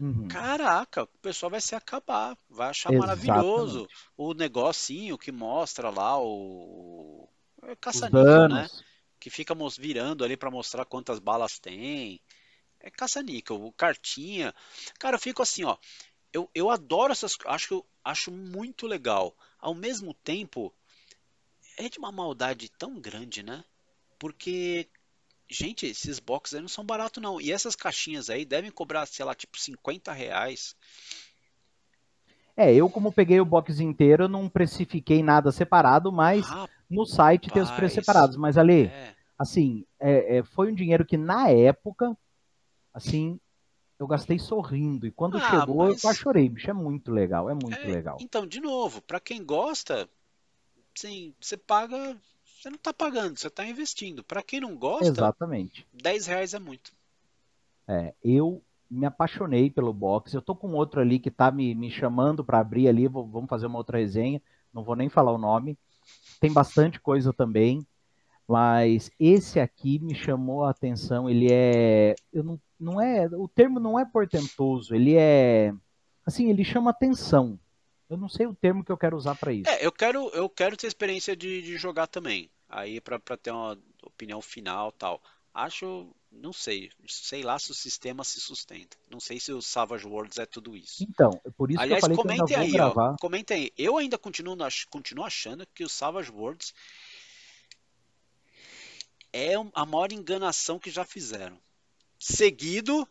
Uhum. 0.00 0.28
Caraca, 0.28 1.02
o 1.02 1.18
pessoal 1.18 1.50
vai 1.50 1.60
se 1.60 1.74
acabar, 1.74 2.34
vai 2.48 2.70
achar 2.70 2.90
Exatamente. 2.90 3.26
maravilhoso 3.26 3.86
o 4.16 4.32
negocinho 4.32 5.18
que 5.18 5.30
mostra 5.30 5.90
lá 5.90 6.18
o, 6.18 7.28
o 7.62 7.76
caça-níquel, 7.78 8.48
né? 8.48 8.66
que 9.20 9.28
fica 9.28 9.54
virando 9.78 10.24
ali 10.24 10.38
para 10.38 10.50
mostrar 10.50 10.86
quantas 10.86 11.18
balas 11.18 11.58
tem. 11.58 12.18
É 12.80 12.90
caça-níquel, 12.90 13.72
cartinha. 13.76 14.54
Cara, 14.98 15.16
eu 15.16 15.20
fico 15.20 15.42
assim, 15.42 15.64
ó. 15.64 15.76
Eu, 16.32 16.48
eu 16.54 16.70
adoro 16.70 17.12
essas 17.12 17.36
acho 17.46 17.84
acho 18.04 18.30
muito 18.30 18.86
legal. 18.86 19.34
Ao 19.58 19.74
mesmo 19.74 20.14
tempo, 20.14 20.72
é 21.76 21.88
de 21.88 21.98
uma 21.98 22.12
maldade 22.12 22.70
tão 22.78 23.00
grande, 23.00 23.42
né? 23.42 23.64
Porque, 24.18 24.88
gente, 25.48 25.86
esses 25.86 26.18
boxes 26.18 26.54
aí 26.54 26.60
não 26.60 26.68
são 26.68 26.84
baratos, 26.84 27.22
não. 27.22 27.40
E 27.40 27.52
essas 27.52 27.74
caixinhas 27.74 28.30
aí 28.30 28.44
devem 28.44 28.70
cobrar, 28.70 29.06
sei 29.06 29.24
lá, 29.24 29.34
tipo 29.34 29.58
50 29.58 30.12
reais. 30.12 30.76
É, 32.56 32.74
eu 32.74 32.90
como 32.90 33.12
peguei 33.12 33.40
o 33.40 33.44
box 33.44 33.80
inteiro, 33.80 34.28
não 34.28 34.48
precifiquei 34.48 35.22
nada 35.22 35.50
separado, 35.50 36.12
mas 36.12 36.46
no 36.90 37.06
site 37.06 37.50
tem 37.50 37.62
os 37.62 37.70
preços 37.70 37.94
separados. 37.94 38.36
Mas 38.36 38.58
ali, 38.58 38.86
é. 38.86 39.14
assim, 39.38 39.86
é, 39.98 40.38
é, 40.38 40.42
foi 40.42 40.70
um 40.70 40.74
dinheiro 40.74 41.06
que 41.06 41.16
na 41.16 41.48
época, 41.48 42.14
assim, 42.92 43.40
eu 44.00 44.06
gastei 44.06 44.38
sorrindo. 44.38 45.06
E 45.06 45.10
quando 45.10 45.36
ah, 45.36 45.50
chegou, 45.50 45.76
mas... 45.76 45.96
eu 45.96 46.00
quase 46.00 46.18
chorei. 46.18 46.48
Bicho, 46.48 46.70
é 46.70 46.72
muito 46.72 47.12
legal, 47.12 47.50
é 47.50 47.54
muito 47.54 47.78
é, 47.78 47.84
legal. 47.84 48.16
Então, 48.18 48.46
de 48.46 48.58
novo, 48.58 49.02
para 49.02 49.20
quem 49.20 49.44
gosta, 49.44 50.08
sim, 50.94 51.34
você 51.38 51.56
paga. 51.56 52.16
Você 52.44 52.68
não 52.68 52.76
está 52.76 52.92
pagando, 52.92 53.38
você 53.38 53.46
está 53.46 53.64
investindo. 53.64 54.24
Para 54.24 54.42
quem 54.42 54.60
não 54.60 54.76
gosta, 54.76 55.06
Exatamente. 55.06 55.86
10 55.92 56.26
reais 56.26 56.54
é 56.54 56.58
muito. 56.58 56.92
É, 57.86 58.14
eu 58.22 58.62
me 58.90 59.06
apaixonei 59.06 59.70
pelo 59.70 59.92
box. 59.92 60.34
Eu 60.34 60.42
tô 60.42 60.54
com 60.54 60.72
outro 60.72 61.00
ali 61.00 61.18
que 61.18 61.30
tá 61.30 61.50
me, 61.50 61.74
me 61.74 61.90
chamando 61.90 62.44
para 62.44 62.58
abrir 62.58 62.88
ali, 62.88 63.06
vou, 63.06 63.26
vamos 63.26 63.48
fazer 63.48 63.66
uma 63.66 63.78
outra 63.78 63.98
resenha. 63.98 64.42
Não 64.72 64.82
vou 64.82 64.96
nem 64.96 65.08
falar 65.08 65.32
o 65.32 65.38
nome. 65.38 65.78
Tem 66.38 66.52
bastante 66.52 66.98
coisa 67.00 67.32
também, 67.32 67.86
mas 68.50 69.12
esse 69.16 69.60
aqui 69.60 70.00
me 70.00 70.12
chamou 70.12 70.64
a 70.64 70.70
atenção. 70.70 71.30
Ele 71.30 71.46
é, 71.52 72.16
eu 72.32 72.42
não, 72.42 72.60
não 72.80 73.00
é, 73.00 73.28
o 73.28 73.46
termo 73.46 73.78
não 73.78 73.96
é 73.96 74.04
portentoso. 74.04 74.92
Ele 74.92 75.14
é, 75.16 75.72
assim, 76.26 76.50
ele 76.50 76.64
chama 76.64 76.90
atenção. 76.90 77.56
Eu 78.08 78.16
não 78.16 78.28
sei 78.28 78.48
o 78.48 78.54
termo 78.54 78.84
que 78.84 78.90
eu 78.90 78.98
quero 78.98 79.16
usar 79.16 79.36
para 79.36 79.52
isso. 79.52 79.70
É, 79.70 79.86
eu 79.86 79.92
quero, 79.92 80.28
eu 80.30 80.50
quero 80.50 80.76
ter 80.76 80.88
experiência 80.88 81.36
de, 81.36 81.62
de 81.62 81.76
jogar 81.76 82.08
também. 82.08 82.50
Aí 82.68 83.00
para 83.00 83.20
ter 83.36 83.52
uma 83.52 83.78
opinião 84.02 84.42
final 84.42 84.90
tal. 84.90 85.22
Acho 85.54 86.12
não 86.32 86.52
sei. 86.52 86.90
Sei 87.06 87.42
lá 87.42 87.56
se 87.56 87.70
o 87.70 87.74
sistema 87.74 88.24
se 88.24 88.40
sustenta. 88.40 88.96
Não 89.08 89.20
sei 89.20 89.38
se 89.38 89.52
o 89.52 89.62
Savage 89.62 90.06
Worlds 90.06 90.38
é 90.38 90.46
tudo 90.46 90.76
isso. 90.76 91.04
Então, 91.04 91.30
por 91.56 91.70
isso 91.70 91.80
Aliás, 91.80 92.04
que 92.04 92.10
eu 92.10 92.16
falei 92.16 92.36
que 92.36 92.54
eu 92.54 92.58
aí, 92.58 92.70
gravar. 92.72 93.12
Ó, 93.12 93.16
comentem 93.20 93.56
aí. 93.56 93.72
Eu 93.76 93.96
ainda 93.96 94.18
continuo, 94.18 94.56
continuo 94.88 95.24
achando 95.24 95.64
que 95.72 95.84
o 95.84 95.88
Savage 95.88 96.30
Worlds 96.32 96.72
é 99.32 99.54
a 99.74 99.86
maior 99.86 100.12
enganação 100.12 100.78
que 100.78 100.90
já 100.90 101.04
fizeram. 101.04 101.58
Seguido, 102.18 103.08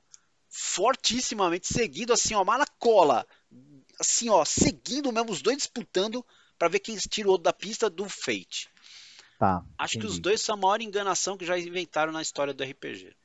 fortissimamente 0.49 1.67
seguido, 1.67 2.13
assim, 2.13 2.35
ó, 2.35 2.43
cola 2.77 3.25
Assim, 3.99 4.29
ó, 4.29 4.45
seguindo 4.45 5.11
mesmo, 5.11 5.31
os 5.31 5.41
dois 5.41 5.57
disputando 5.57 6.25
para 6.57 6.69
ver 6.69 6.79
quem 6.79 6.95
tirou 6.95 7.37
da 7.37 7.51
pista 7.51 7.89
do 7.89 8.07
Fate. 8.07 8.69
Tá, 9.37 9.63
Acho 9.77 9.97
entendi. 9.97 10.07
que 10.07 10.13
os 10.13 10.19
dois 10.19 10.41
são 10.41 10.55
a 10.55 10.57
maior 10.57 10.81
enganação 10.81 11.37
que 11.37 11.45
já 11.45 11.57
inventaram 11.57 12.11
na 12.11 12.21
história 12.21 12.53
do 12.53 12.63
RPG. 12.63 13.15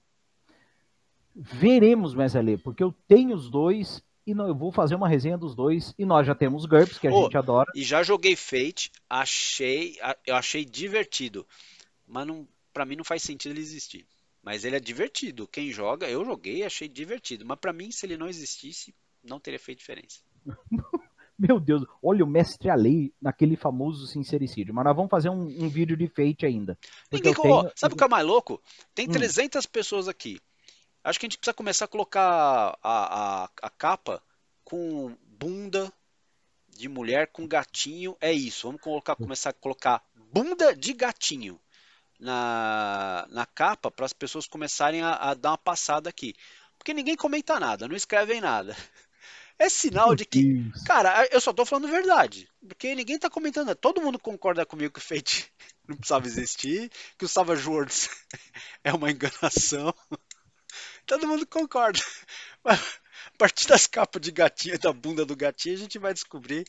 Veremos, 1.34 2.14
Mesele, 2.14 2.57
porque 2.57 2.82
eu 2.82 2.95
tenho 3.09 3.34
os 3.34 3.51
dois 3.51 4.03
e 4.26 4.32
não, 4.34 4.47
eu 4.47 4.55
vou 4.55 4.72
fazer 4.72 4.95
uma 4.95 5.09
resenha 5.09 5.36
dos 5.36 5.55
dois 5.55 5.92
e 5.99 6.05
nós 6.05 6.26
já 6.26 6.34
temos 6.34 6.64
GURPS 6.64 6.99
que 6.99 7.09
a 7.09 7.12
oh, 7.12 7.24
gente 7.24 7.36
adora. 7.36 7.70
E 7.74 7.82
já 7.82 8.03
joguei 8.03 8.36
Fate, 8.36 8.90
achei, 9.11 9.99
eu 10.26 10.36
achei 10.36 10.64
divertido, 10.64 11.47
mas 12.07 12.26
não, 12.26 12.47
para 12.75 12.85
mim 12.85 12.97
não 12.97 13.05
faz 13.05 13.22
sentido 13.22 13.53
ele 13.53 13.61
existir. 13.61 14.05
Mas 14.43 14.64
ele 14.64 14.77
é 14.77 14.81
divertido. 14.81 15.49
Quem 15.49 15.70
joga, 15.70 16.11
eu 16.11 16.25
joguei, 16.25 16.64
achei 16.64 16.89
divertido, 16.89 17.47
mas 17.47 17.59
para 17.59 17.72
mim 17.72 17.91
se 17.91 18.05
ele 18.05 18.18
não 18.18 18.29
existisse, 18.29 18.95
não 19.22 19.41
teria 19.41 19.59
feito 19.59 19.79
diferença. 19.79 20.20
Meu 21.39 21.59
Deus, 21.59 21.83
olha 22.03 22.25
o 22.25 22.29
mestre 22.29 22.70
Alei 22.70 23.12
naquele 23.20 23.57
famoso 23.57 24.07
sincericídio. 24.07 24.72
Mas 24.72 24.85
nós 24.85 24.95
vamos 24.95 25.11
fazer 25.11 25.31
um, 25.31 25.43
um 25.43 25.68
vídeo 25.68 25.97
de 25.97 26.07
fate 26.07 26.47
ainda. 26.47 26.79
Ninguém, 27.11 27.35
tenho... 27.35 27.72
sabe 27.75 27.95
o 27.95 27.97
que 27.97 28.05
é 28.05 28.09
mais 28.09 28.25
louco? 28.25 28.62
Tem 28.95 29.09
300 29.09 29.64
hum. 29.64 29.68
pessoas 29.72 30.07
aqui. 30.07 30.39
Acho 31.03 31.18
que 31.18 31.27
a 31.27 31.29
gente 31.29 31.39
precisa 31.39 31.55
começar 31.55 31.87
a 31.87 31.89
colocar 31.89 32.79
a, 32.83 33.45
a, 33.45 33.51
a 33.62 33.70
capa 33.70 34.22
com 34.64 35.16
bunda 35.27 35.93
de 36.68 36.89
mulher 36.89 37.27
com 37.33 37.49
gatinho. 37.49 38.16
É 38.20 38.33
isso. 38.33 38.68
Vamos 38.68 38.81
colocar, 38.81 39.16
começar 39.16 39.51
a 39.51 39.55
colocar 39.55 40.05
bunda 40.33 40.75
de 40.75 40.93
gatinho 40.93 41.59
na, 42.19 43.27
na 43.31 43.47
capa 43.47 43.91
para 43.91 44.07
as 44.07 44.12
pessoas 44.12 44.47
começarem 44.47 45.03
a, 45.03 45.15
a 45.15 45.35
dar 45.35 45.51
uma 45.51 45.59
passada 45.59 46.09
aqui. 46.09 46.35
Porque 46.79 46.95
ninguém 46.95 47.17
comenta 47.17 47.59
nada, 47.59 47.89
não 47.89 47.97
escrevem 47.97 48.41
nada. 48.41 48.77
É 49.57 49.69
sinal 49.69 50.17
de 50.17 50.25
que. 50.25 50.69
Cara, 50.85 51.29
eu 51.31 51.41
só 51.41 51.53
tô 51.53 51.65
falando 51.65 51.87
verdade. 51.87 52.51
Porque 52.67 52.95
ninguém 52.95 53.19
tá 53.19 53.31
comentando. 53.31 53.73
Todo 53.77 54.03
mundo 54.03 54.19
concorda 54.19 54.67
comigo 54.67 54.93
que 54.93 54.99
o 54.99 55.03
Fate 55.03 55.49
não 55.87 55.97
precisava 55.97 56.27
existir. 56.27 56.91
Que 57.17 57.25
o 57.25 57.29
Savage 57.29 57.69
Worlds 57.69 58.11
é 58.83 58.93
uma 58.93 59.11
enganação. 59.12 59.95
Todo 61.07 61.29
mundo 61.29 61.47
concorda. 61.47 62.01
Mas, 62.65 62.81
a 62.81 63.39
partir 63.39 63.69
das 63.69 63.87
capas 63.87 64.21
de 64.21 64.33
gatinho, 64.33 64.79
da 64.79 64.93
bunda 64.93 65.25
do 65.25 65.37
gatinho, 65.37 65.77
a 65.77 65.79
gente 65.79 65.99
vai 66.01 66.12
descobrir 66.12 66.67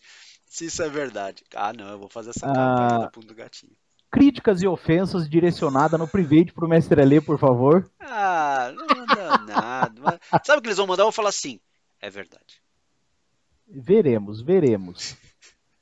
se 0.48 0.66
isso 0.66 0.84
é 0.84 0.90
verdade. 0.90 1.44
Ah, 1.56 1.74
não, 1.74 1.90
eu 1.90 1.98
vou 1.98 2.08
fazer 2.08 2.30
essa 2.30 2.46
capa 2.46 2.96
ah, 2.96 2.98
da 3.00 3.10
bunda 3.10 3.28
do 3.28 3.36
gatinho. 3.36 3.76
Críticas 4.12 4.62
e 4.62 4.68
ofensas 4.68 5.30
direcionadas 5.30 6.00
no 6.00 6.08
private 6.08 6.54
pro 6.54 6.68
mestre 6.68 7.02
Alê, 7.02 7.20
por 7.20 7.38
favor. 7.38 7.90
Ah, 8.00 8.72
não 8.74 8.88
manda 8.88 9.38
nada. 9.40 10.20
Sabe 10.44 10.60
o 10.60 10.62
que 10.62 10.68
eles 10.68 10.78
vão 10.78 10.88
mandar? 10.88 11.04
Eu 11.04 11.08
vou 11.08 11.12
falar 11.12 11.30
assim. 11.30 11.60
É 12.02 12.10
verdade. 12.10 12.62
Veremos, 13.68 14.42
veremos. 14.42 15.18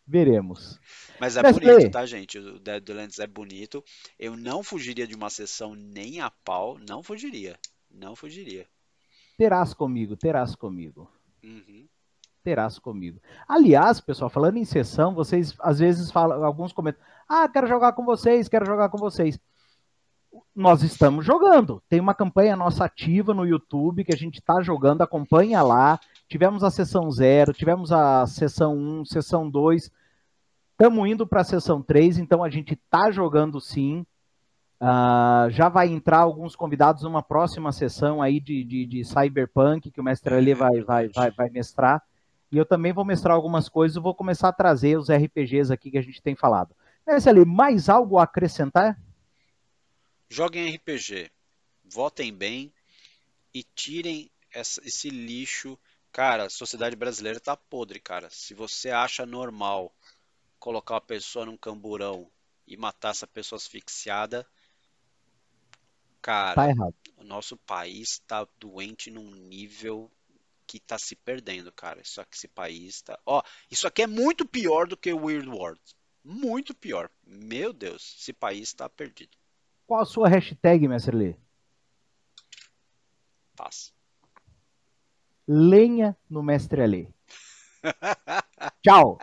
Veremos. 0.06 0.80
Mas 1.20 1.38
é 1.38 1.42
bonito, 1.42 1.92
tá, 1.92 2.06
gente? 2.06 2.38
O 2.38 2.60
Deadlands 2.60 3.20
é 3.20 3.28
bonito. 3.28 3.84
Eu 4.20 4.36
não 4.36 4.64
fugiria 4.64 5.08
de 5.08 5.16
uma 5.16 5.30
sessão 5.30 5.76
nem 5.76 6.20
a 6.20 6.30
pau. 6.30 6.78
Não 6.80 7.02
fugiria. 7.04 7.58
Não 7.90 8.16
fugiria. 8.16 8.68
Terás 9.38 9.74
comigo, 9.74 10.16
terás 10.18 10.56
comigo. 10.56 11.10
Uhum. 11.44 11.88
Terás 12.44 12.78
comigo. 12.78 13.22
Aliás, 13.48 14.02
pessoal, 14.02 14.30
falando 14.30 14.58
em 14.58 14.66
sessão, 14.66 15.14
vocês 15.14 15.56
às 15.62 15.80
vezes 15.80 16.12
falam, 16.12 16.44
alguns 16.44 16.74
comentam: 16.74 17.02
Ah, 17.28 17.48
quero 17.48 17.68
jogar 17.68 17.94
com 17.94 18.04
vocês, 18.04 18.50
quero 18.50 18.66
jogar 18.66 18.90
com 18.90 18.98
vocês. 18.98 19.40
Nós 20.54 20.84
estamos 20.84 21.26
jogando. 21.26 21.82
Tem 21.88 22.02
uma 22.02 22.14
campanha 22.14 22.58
nossa 22.58 22.84
ativa 22.84 23.34
no 23.34 23.46
YouTube 23.46 24.04
que 24.04 24.14
a 24.14 24.18
gente 24.18 24.40
está 24.40 24.62
jogando, 24.62 25.02
acompanha 25.02 25.62
lá. 25.62 25.98
Tivemos 26.28 26.66
a 26.66 26.70
sessão 26.70 27.10
0, 27.10 27.54
tivemos 27.54 27.94
a 27.94 28.28
sessão 28.28 28.76
1, 28.76 29.00
um, 29.00 29.06
sessão 29.06 29.50
2. 29.50 29.90
Estamos 30.72 31.08
indo 31.08 31.26
para 31.26 31.42
a 31.42 31.46
sessão 31.46 31.82
3, 31.82 32.18
então 32.18 32.44
a 32.44 32.50
gente 32.50 32.74
está 32.74 33.10
jogando 33.10 33.62
sim. 33.62 34.06
Uh, 34.82 35.50
já 35.50 35.70
vai 35.70 35.88
entrar 35.88 36.20
alguns 36.20 36.58
convidados 36.58 37.04
numa 37.04 37.24
próxima 37.24 37.72
sessão 37.72 38.22
aí 38.22 38.42
de, 38.42 38.66
de, 38.66 38.86
de 38.86 39.06
Cyberpunk, 39.06 39.90
que 39.90 40.02
o 40.02 40.04
mestre 40.04 40.36
ali 40.36 40.54
vai, 40.54 40.82
vai, 40.82 41.08
vai, 41.08 41.32
vai 41.32 41.50
mestrar. 41.50 42.04
E 42.54 42.58
eu 42.58 42.66
também 42.66 42.94
vou 42.94 43.04
mestrar 43.04 43.36
algumas 43.36 43.68
coisas, 43.68 44.02
vou 44.02 44.14
começar 44.14 44.48
a 44.48 44.54
trazer 44.54 44.98
os 44.98 45.10
RPGs 45.10 45.74
aqui 45.74 45.90
que 45.90 45.98
a 45.98 46.02
gente 46.04 46.22
tem 46.22 46.36
falado. 46.36 46.76
Ali, 47.28 47.44
mais 47.44 47.90
algo 47.90 48.18
a 48.18 48.24
acrescentar? 48.24 48.98
Joguem 50.30 50.74
RPG, 50.76 51.32
votem 51.84 52.34
bem 52.34 52.72
e 53.54 53.64
tirem 53.64 54.30
essa, 54.54 54.80
esse 54.86 55.10
lixo 55.10 55.78
Cara, 56.14 56.46
a 56.46 56.50
sociedade 56.50 56.96
brasileira 56.96 57.40
tá 57.40 57.58
podre, 57.58 58.00
cara. 58.00 58.30
Se 58.30 58.54
você 58.54 58.92
acha 58.92 59.26
normal 59.26 59.92
colocar 60.60 60.94
uma 60.94 61.02
pessoa 61.02 61.44
num 61.44 61.58
camburão 61.58 62.30
e 62.68 62.78
matar 62.78 63.10
essa 63.10 63.26
pessoa 63.26 63.58
asfixiada, 63.58 64.46
cara, 66.22 66.54
tá 66.76 66.90
o 67.18 67.24
nosso 67.24 67.58
país 67.58 68.20
tá 68.28 68.48
doente 68.60 69.10
num 69.10 69.32
nível 69.32 70.12
que 70.66 70.80
tá 70.80 70.98
se 70.98 71.16
perdendo, 71.16 71.72
cara. 71.72 72.02
Isso 72.02 72.20
aqui, 72.22 72.36
esse 72.36 72.48
país 72.48 73.02
tá. 73.02 73.20
Ó, 73.26 73.42
isso 73.70 73.88
aqui 73.88 74.02
é 74.02 74.08
muito 74.08 74.46
pior 74.46 74.88
do 74.88 74.98
que 74.98 75.12
o 75.12 75.26
Weird 75.26 75.48
World. 75.50 75.82
Muito 76.24 76.74
pior. 76.74 77.10
Meu 77.26 77.74
Deus, 77.74 78.18
esse 78.20 78.34
país 78.34 78.74
tá 78.74 78.90
perdido. 78.90 79.38
Qual 79.86 80.02
a 80.02 80.06
sua 80.06 80.30
hashtag, 80.30 80.88
mestre 80.88 81.16
Lee? 81.16 81.36
Paz 83.56 83.94
lenha 85.48 86.16
no 86.30 86.42
Mestre 86.42 86.82
Alê. 86.82 87.08
Tchau! 88.82 89.18